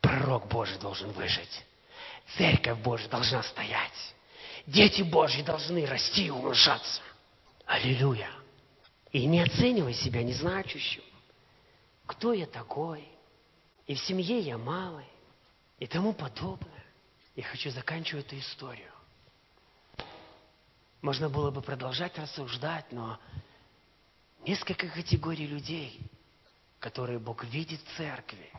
пророк 0.00 0.46
Божий 0.48 0.78
должен 0.78 1.10
выжить. 1.12 1.64
Церковь 2.36 2.78
Божья 2.78 3.08
должна 3.08 3.42
стоять. 3.42 4.14
Дети 4.66 5.02
Божьи 5.02 5.42
должны 5.42 5.86
расти 5.86 6.26
и 6.26 6.30
умножаться. 6.30 7.00
Аллилуйя. 7.66 8.30
И 9.10 9.26
не 9.26 9.40
оценивай 9.40 9.94
себя 9.94 10.22
незначущим. 10.22 11.02
Кто 12.06 12.32
я 12.32 12.46
такой? 12.46 13.08
И 13.86 13.94
в 13.94 14.00
семье 14.00 14.38
я 14.38 14.58
малый. 14.58 15.06
И 15.78 15.86
тому 15.86 16.12
подобное. 16.12 16.84
Я 17.34 17.44
хочу 17.44 17.70
заканчивать 17.70 18.26
эту 18.26 18.38
историю. 18.38 18.92
Можно 21.00 21.28
было 21.28 21.50
бы 21.50 21.62
продолжать 21.62 22.16
рассуждать, 22.18 22.92
но 22.92 23.18
несколько 24.46 24.86
категорий 24.88 25.46
людей, 25.46 25.98
которые 26.82 27.20
Бог 27.20 27.44
видит 27.44 27.80
в 27.80 27.96
церкви. 27.96 28.50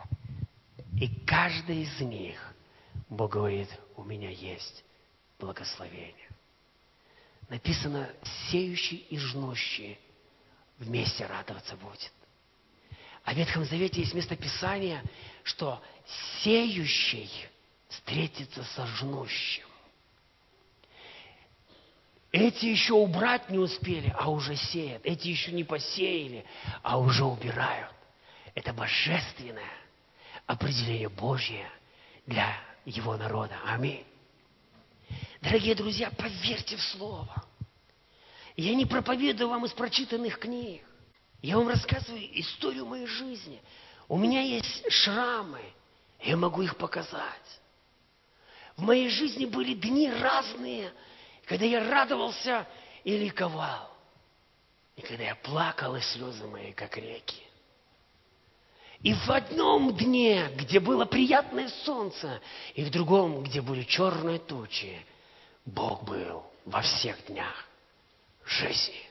И 0.97 1.09
каждый 1.25 1.83
из 1.83 1.99
них 1.99 2.39
Бог 3.09 3.33
говорит, 3.33 3.67
у 3.97 4.03
меня 4.03 4.29
есть 4.29 4.83
благословение. 5.37 6.29
Написано, 7.49 8.09
сеющий 8.49 9.05
и 9.09 9.17
жнущий 9.17 9.99
вместе 10.79 11.25
радоваться 11.25 11.75
будет. 11.75 12.13
А 13.25 13.33
в 13.33 13.37
Ветхом 13.37 13.65
Завете 13.65 13.99
есть 13.99 14.13
место 14.13 14.37
Писания, 14.37 15.03
что 15.43 15.83
сеющий 16.41 17.29
встретится 17.89 18.63
со 18.63 18.87
жнущим. 18.87 19.67
Эти 22.31 22.67
еще 22.67 22.93
убрать 22.93 23.49
не 23.49 23.57
успели, 23.57 24.15
а 24.17 24.31
уже 24.31 24.55
сеют. 24.55 25.01
Эти 25.05 25.27
еще 25.27 25.51
не 25.51 25.65
посеяли, 25.65 26.45
а 26.81 26.97
уже 26.97 27.25
убирают. 27.25 27.93
Это 28.55 28.73
божественное 28.73 29.71
определение 30.45 31.09
Божье 31.09 31.69
для 32.25 32.55
его 32.85 33.17
народа. 33.17 33.57
Аминь. 33.65 34.05
Дорогие 35.41 35.75
друзья, 35.75 36.11
поверьте 36.11 36.77
в 36.77 36.81
Слово. 36.81 37.43
Я 38.55 38.75
не 38.75 38.85
проповедую 38.85 39.49
вам 39.49 39.65
из 39.65 39.71
прочитанных 39.73 40.39
книг. 40.39 40.83
Я 41.41 41.57
вам 41.57 41.67
рассказываю 41.67 42.39
историю 42.39 42.85
моей 42.85 43.07
жизни. 43.07 43.61
У 44.07 44.17
меня 44.17 44.41
есть 44.41 44.89
шрамы, 44.91 45.61
я 46.21 46.37
могу 46.37 46.61
их 46.61 46.77
показать. 46.77 47.59
В 48.77 48.83
моей 48.83 49.09
жизни 49.09 49.45
были 49.45 49.73
дни 49.73 50.09
разные, 50.09 50.93
когда 51.45 51.65
я 51.65 51.89
радовался 51.89 52.67
и 53.03 53.17
ликовал. 53.17 53.91
И 54.95 55.01
когда 55.01 55.23
я 55.23 55.35
плакал, 55.35 55.95
и 55.95 56.01
слезы 56.01 56.45
мои, 56.47 56.71
как 56.71 56.95
реки. 56.97 57.43
И 59.03 59.13
в 59.13 59.29
одном 59.29 59.93
дне, 59.95 60.49
где 60.55 60.79
было 60.79 61.03
приятное 61.03 61.67
солнце, 61.83 62.39
и 62.73 62.85
в 62.85 62.89
другом, 62.89 63.43
где 63.43 63.61
были 63.61 63.83
черные 63.83 64.39
тучи, 64.39 64.97
Бог 65.65 66.03
был 66.03 66.43
во 66.65 66.81
всех 66.81 67.17
днях 67.27 67.67
жизни. 68.45 69.01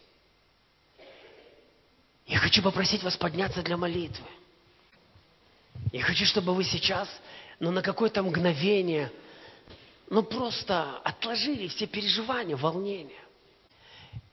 Я 2.26 2.38
хочу 2.38 2.62
попросить 2.62 3.03
вас 3.03 3.18
подняться 3.18 3.62
для 3.62 3.76
молитвы. 3.76 4.26
Я 5.93 6.03
хочу, 6.03 6.24
чтобы 6.24 6.55
вы 6.55 6.64
сейчас, 6.64 7.09
ну, 7.61 7.70
на 7.70 7.82
какое-то 7.82 8.22
мгновение, 8.22 9.12
ну, 10.09 10.22
просто 10.22 10.99
отложили 11.05 11.68
все 11.68 11.86
переживания, 11.86 12.57
волнения. 12.57 13.20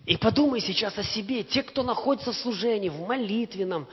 И 0.05 0.15
подумай 0.15 0.61
сейчас 0.61 0.97
о 0.97 1.03
себе. 1.03 1.43
Те, 1.43 1.63
кто 1.63 1.83
находится 1.83 2.31
в 2.31 2.37
служении, 2.37 2.87
в 2.87 3.01
молитвенном, 3.01 3.87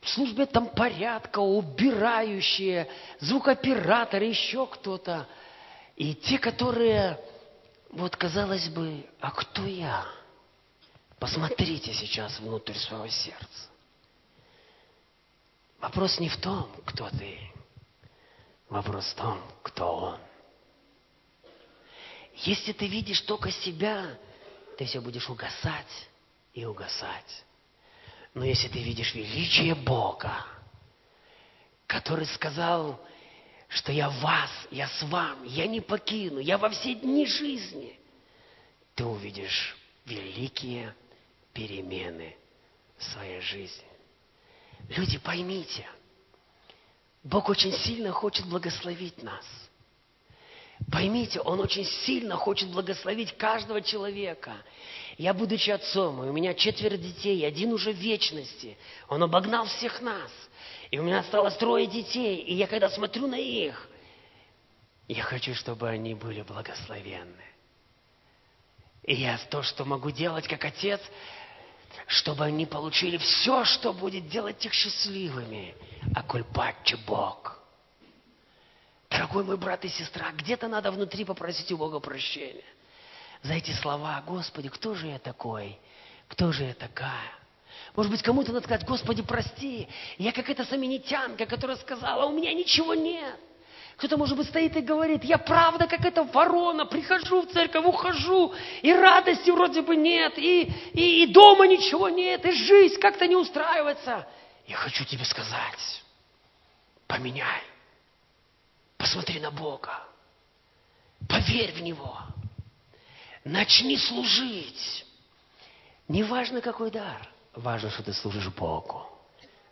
в 0.00 0.08
службе 0.08 0.46
там 0.46 0.68
порядка, 0.68 1.40
убирающие, 1.40 2.88
звукооператоры, 3.20 4.26
еще 4.26 4.66
кто-то. 4.66 5.28
И 5.96 6.14
те, 6.14 6.38
которые, 6.38 7.20
вот 7.90 8.16
казалось 8.16 8.68
бы, 8.68 9.06
а 9.20 9.30
кто 9.30 9.66
я? 9.66 10.06
Посмотрите 11.18 11.92
сейчас 11.92 12.40
внутрь 12.40 12.74
своего 12.74 13.08
сердца. 13.08 13.68
Вопрос 15.80 16.18
не 16.18 16.30
в 16.30 16.36
том, 16.38 16.70
кто 16.86 17.10
ты. 17.10 17.38
Вопрос 18.70 19.04
в 19.06 19.14
том, 19.16 19.42
кто 19.62 19.96
он. 19.96 20.18
Если 22.36 22.72
ты 22.72 22.86
видишь 22.86 23.20
только 23.22 23.50
себя, 23.50 24.16
ты 24.78 24.86
все 24.86 25.00
будешь 25.00 25.28
угасать 25.28 26.08
и 26.54 26.64
угасать. 26.64 27.44
Но 28.34 28.44
если 28.44 28.68
ты 28.68 28.80
видишь 28.80 29.14
величие 29.14 29.74
Бога, 29.74 30.44
который 31.86 32.26
сказал, 32.26 33.00
что 33.68 33.92
я 33.92 34.08
вас, 34.08 34.50
я 34.70 34.88
с 34.88 35.02
вами, 35.02 35.48
я 35.48 35.66
не 35.66 35.80
покину, 35.80 36.38
я 36.38 36.58
во 36.58 36.70
все 36.70 36.94
дни 36.94 37.26
жизни, 37.26 37.98
ты 38.94 39.04
увидишь 39.04 39.76
великие 40.06 40.94
перемены 41.52 42.36
в 42.98 43.04
своей 43.04 43.40
жизни. 43.40 43.84
Люди, 44.88 45.18
поймите, 45.18 45.86
Бог 47.22 47.48
очень 47.48 47.72
сильно 47.72 48.12
хочет 48.12 48.46
благословить 48.46 49.22
нас. 49.22 49.44
Поймите, 50.90 51.40
Он 51.40 51.60
очень 51.60 51.84
сильно 51.84 52.36
хочет 52.36 52.70
благословить 52.70 53.36
каждого 53.36 53.82
человека. 53.82 54.54
Я, 55.20 55.34
будучи 55.34 55.68
отцом, 55.68 56.24
и 56.24 56.28
у 56.30 56.32
меня 56.32 56.54
четверо 56.54 56.96
детей, 56.96 57.46
один 57.46 57.74
уже 57.74 57.92
в 57.92 57.96
вечности, 57.96 58.78
Он 59.06 59.22
обогнал 59.22 59.66
всех 59.66 60.00
нас. 60.00 60.30
И 60.90 60.98
у 60.98 61.02
меня 61.02 61.18
осталось 61.18 61.58
трое 61.58 61.86
детей, 61.86 62.38
и 62.38 62.54
я 62.54 62.66
когда 62.66 62.88
смотрю 62.88 63.26
на 63.26 63.34
их, 63.34 63.86
я 65.08 65.22
хочу, 65.22 65.54
чтобы 65.54 65.90
они 65.90 66.14
были 66.14 66.40
благословенны. 66.40 67.44
И 69.02 69.16
я 69.16 69.38
то, 69.50 69.62
что 69.62 69.84
могу 69.84 70.10
делать 70.10 70.48
как 70.48 70.64
отец, 70.64 71.02
чтобы 72.06 72.46
они 72.46 72.64
получили 72.64 73.18
все, 73.18 73.66
что 73.66 73.92
будет 73.92 74.26
делать 74.30 74.64
их 74.64 74.72
счастливыми. 74.72 75.74
А 76.14 76.22
кульпаче 76.22 76.96
Бог. 77.06 77.58
Дорогой 79.10 79.44
мой 79.44 79.58
брат 79.58 79.84
и 79.84 79.90
сестра, 79.90 80.32
где-то 80.32 80.66
надо 80.66 80.90
внутри 80.90 81.26
попросить 81.26 81.70
у 81.72 81.76
Бога 81.76 82.00
прощения. 82.00 82.64
За 83.42 83.54
эти 83.54 83.72
слова, 83.72 84.22
Господи, 84.26 84.68
кто 84.68 84.94
же 84.94 85.06
я 85.06 85.18
такой? 85.18 85.78
Кто 86.28 86.52
же 86.52 86.64
я 86.64 86.74
такая? 86.74 87.32
Может 87.96 88.12
быть, 88.12 88.22
кому-то 88.22 88.52
надо 88.52 88.64
сказать, 88.64 88.86
Господи, 88.86 89.22
прости, 89.22 89.88
я 90.18 90.32
как 90.32 90.48
эта 90.48 90.64
саминитянка, 90.64 91.46
которая 91.46 91.76
сказала, 91.76 92.26
у 92.26 92.32
меня 92.32 92.52
ничего 92.52 92.94
нет. 92.94 93.34
Кто-то, 93.96 94.16
может 94.16 94.36
быть, 94.36 94.48
стоит 94.48 94.76
и 94.76 94.80
говорит, 94.80 95.24
я 95.24 95.36
правда, 95.36 95.86
как 95.86 96.04
эта 96.04 96.24
ворона, 96.24 96.86
прихожу 96.86 97.42
в 97.42 97.52
церковь, 97.52 97.84
ухожу, 97.84 98.54
и 98.80 98.92
радости 98.94 99.50
вроде 99.50 99.82
бы 99.82 99.94
нет, 99.96 100.38
и, 100.38 100.62
и, 100.92 101.24
и 101.24 101.26
дома 101.26 101.66
ничего 101.66 102.08
нет, 102.08 102.44
и 102.46 102.52
жизнь 102.52 102.98
как-то 102.98 103.26
не 103.26 103.36
устраивается. 103.36 104.26
Я 104.66 104.76
хочу 104.76 105.04
тебе 105.04 105.24
сказать, 105.24 106.02
поменяй. 107.06 107.62
Посмотри 108.96 109.40
на 109.40 109.50
Бога. 109.50 109.98
Поверь 111.28 111.72
в 111.72 111.82
Него. 111.82 112.18
Начни 113.44 113.96
служить. 113.96 115.06
Не 116.08 116.22
важно, 116.24 116.60
какой 116.60 116.90
дар. 116.90 117.28
Важно, 117.54 117.90
что 117.90 118.02
ты 118.02 118.12
служишь 118.12 118.48
Богу. 118.48 119.06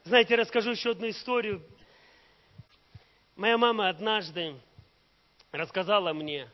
Знаете, 0.05 0.37
расскажу 0.37 0.71
еще 0.71 0.93
одну 0.93 1.09
историю. 1.11 1.63
Моя 3.37 3.59
мама 3.59 3.89
однажды 3.89 4.55
рассказала 5.53 6.13
мне, 6.13 6.49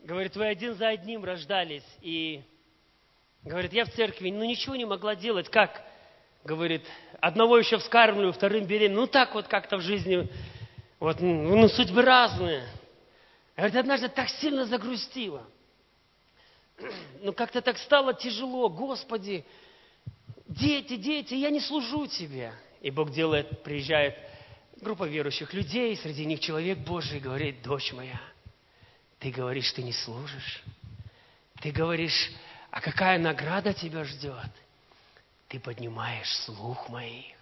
говорит, 0.00 0.36
вы 0.36 0.46
один 0.46 0.74
за 0.74 0.88
одним 0.88 1.24
рождались, 1.24 1.86
и, 2.00 2.42
говорит, 3.42 3.72
я 3.72 3.84
в 3.84 3.92
церкви, 3.92 4.30
ну 4.30 4.44
ничего 4.44 4.76
не 4.76 4.84
могла 4.84 5.14
делать, 5.14 5.48
как, 5.48 5.82
говорит, 6.44 6.82
одного 7.20 7.56
еще 7.56 7.78
вскармливаю, 7.78 8.32
вторым 8.32 8.66
беременным, 8.66 9.02
ну 9.02 9.06
так 9.06 9.34
вот 9.34 9.48
как-то 9.48 9.78
в 9.78 9.80
жизни, 9.80 10.28
вот, 10.98 11.20
ну 11.20 11.68
судьбы 11.68 12.02
разные. 12.02 12.68
Говорит, 13.56 13.76
однажды 13.76 14.08
так 14.08 14.28
сильно 14.28 14.66
загрустила, 14.66 15.46
ну 17.22 17.32
как-то 17.32 17.62
так 17.62 17.78
стало 17.78 18.14
тяжело, 18.14 18.68
Господи, 18.68 19.44
дети, 20.46 20.96
дети, 20.96 21.34
я 21.34 21.50
не 21.50 21.60
служу 21.60 22.06
Тебе. 22.06 22.52
И 22.80 22.90
Бог 22.90 23.10
делает, 23.10 23.62
приезжает 23.62 24.16
группа 24.80 25.04
верующих 25.04 25.52
людей, 25.54 25.96
среди 25.96 26.24
них 26.24 26.40
человек 26.40 26.78
Божий 26.78 27.20
говорит, 27.20 27.62
дочь 27.62 27.92
моя, 27.92 28.20
ты 29.18 29.30
говоришь, 29.30 29.72
ты 29.72 29.82
не 29.82 29.92
служишь. 29.92 30.62
Ты 31.62 31.70
говоришь, 31.70 32.30
а 32.70 32.80
какая 32.80 33.18
награда 33.18 33.72
тебя 33.72 34.04
ждет? 34.04 34.50
Ты 35.48 35.58
поднимаешь 35.58 36.30
слух 36.44 36.88
моих. 36.90 37.34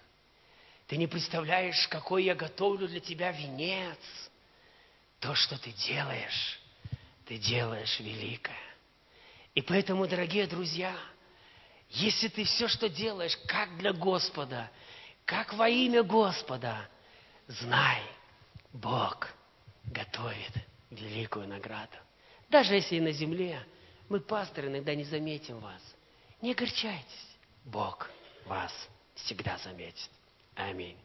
Ты 0.87 0.97
не 0.97 1.07
представляешь, 1.07 1.87
какой 1.89 2.23
я 2.23 2.35
готовлю 2.35 2.87
для 2.87 2.99
тебя 2.99 3.31
венец. 3.31 3.97
То, 5.19 5.33
что 5.35 5.59
ты 5.59 5.71
делаешь, 5.71 6.59
ты 7.25 7.37
делаешь 7.37 7.99
великое. 7.99 8.55
И 9.55 9.61
поэтому, 9.61 10.05
дорогие 10.07 10.47
друзья, 10.47 10.95
Если 11.89 12.27
ты 12.27 12.43
все, 12.43 12.67
что 12.67 12.89
делаешь, 12.89 13.37
как 13.47 13.77
для 13.77 13.93
Господа, 13.93 14.69
как 15.23 15.53
во 15.53 15.69
имя 15.69 16.03
Господа, 16.03 16.89
знай, 17.47 18.01
Бог 18.73 19.27
готовит 19.85 20.51
великую 20.89 21.47
награду. 21.47 21.97
Даже 22.49 22.75
если 22.75 22.95
и 22.95 23.01
на 23.01 23.11
земле 23.11 23.65
мы, 24.09 24.19
пасторы, 24.19 24.67
иногда 24.67 24.93
не 24.93 25.03
заметим 25.03 25.59
вас. 25.59 25.81
Не 26.41 26.51
огорчайтесь. 26.51 27.37
Бог 27.63 28.09
вас 28.45 28.71
всегда 29.15 29.57
заметит. 29.59 30.09
Аминь. 30.55 30.97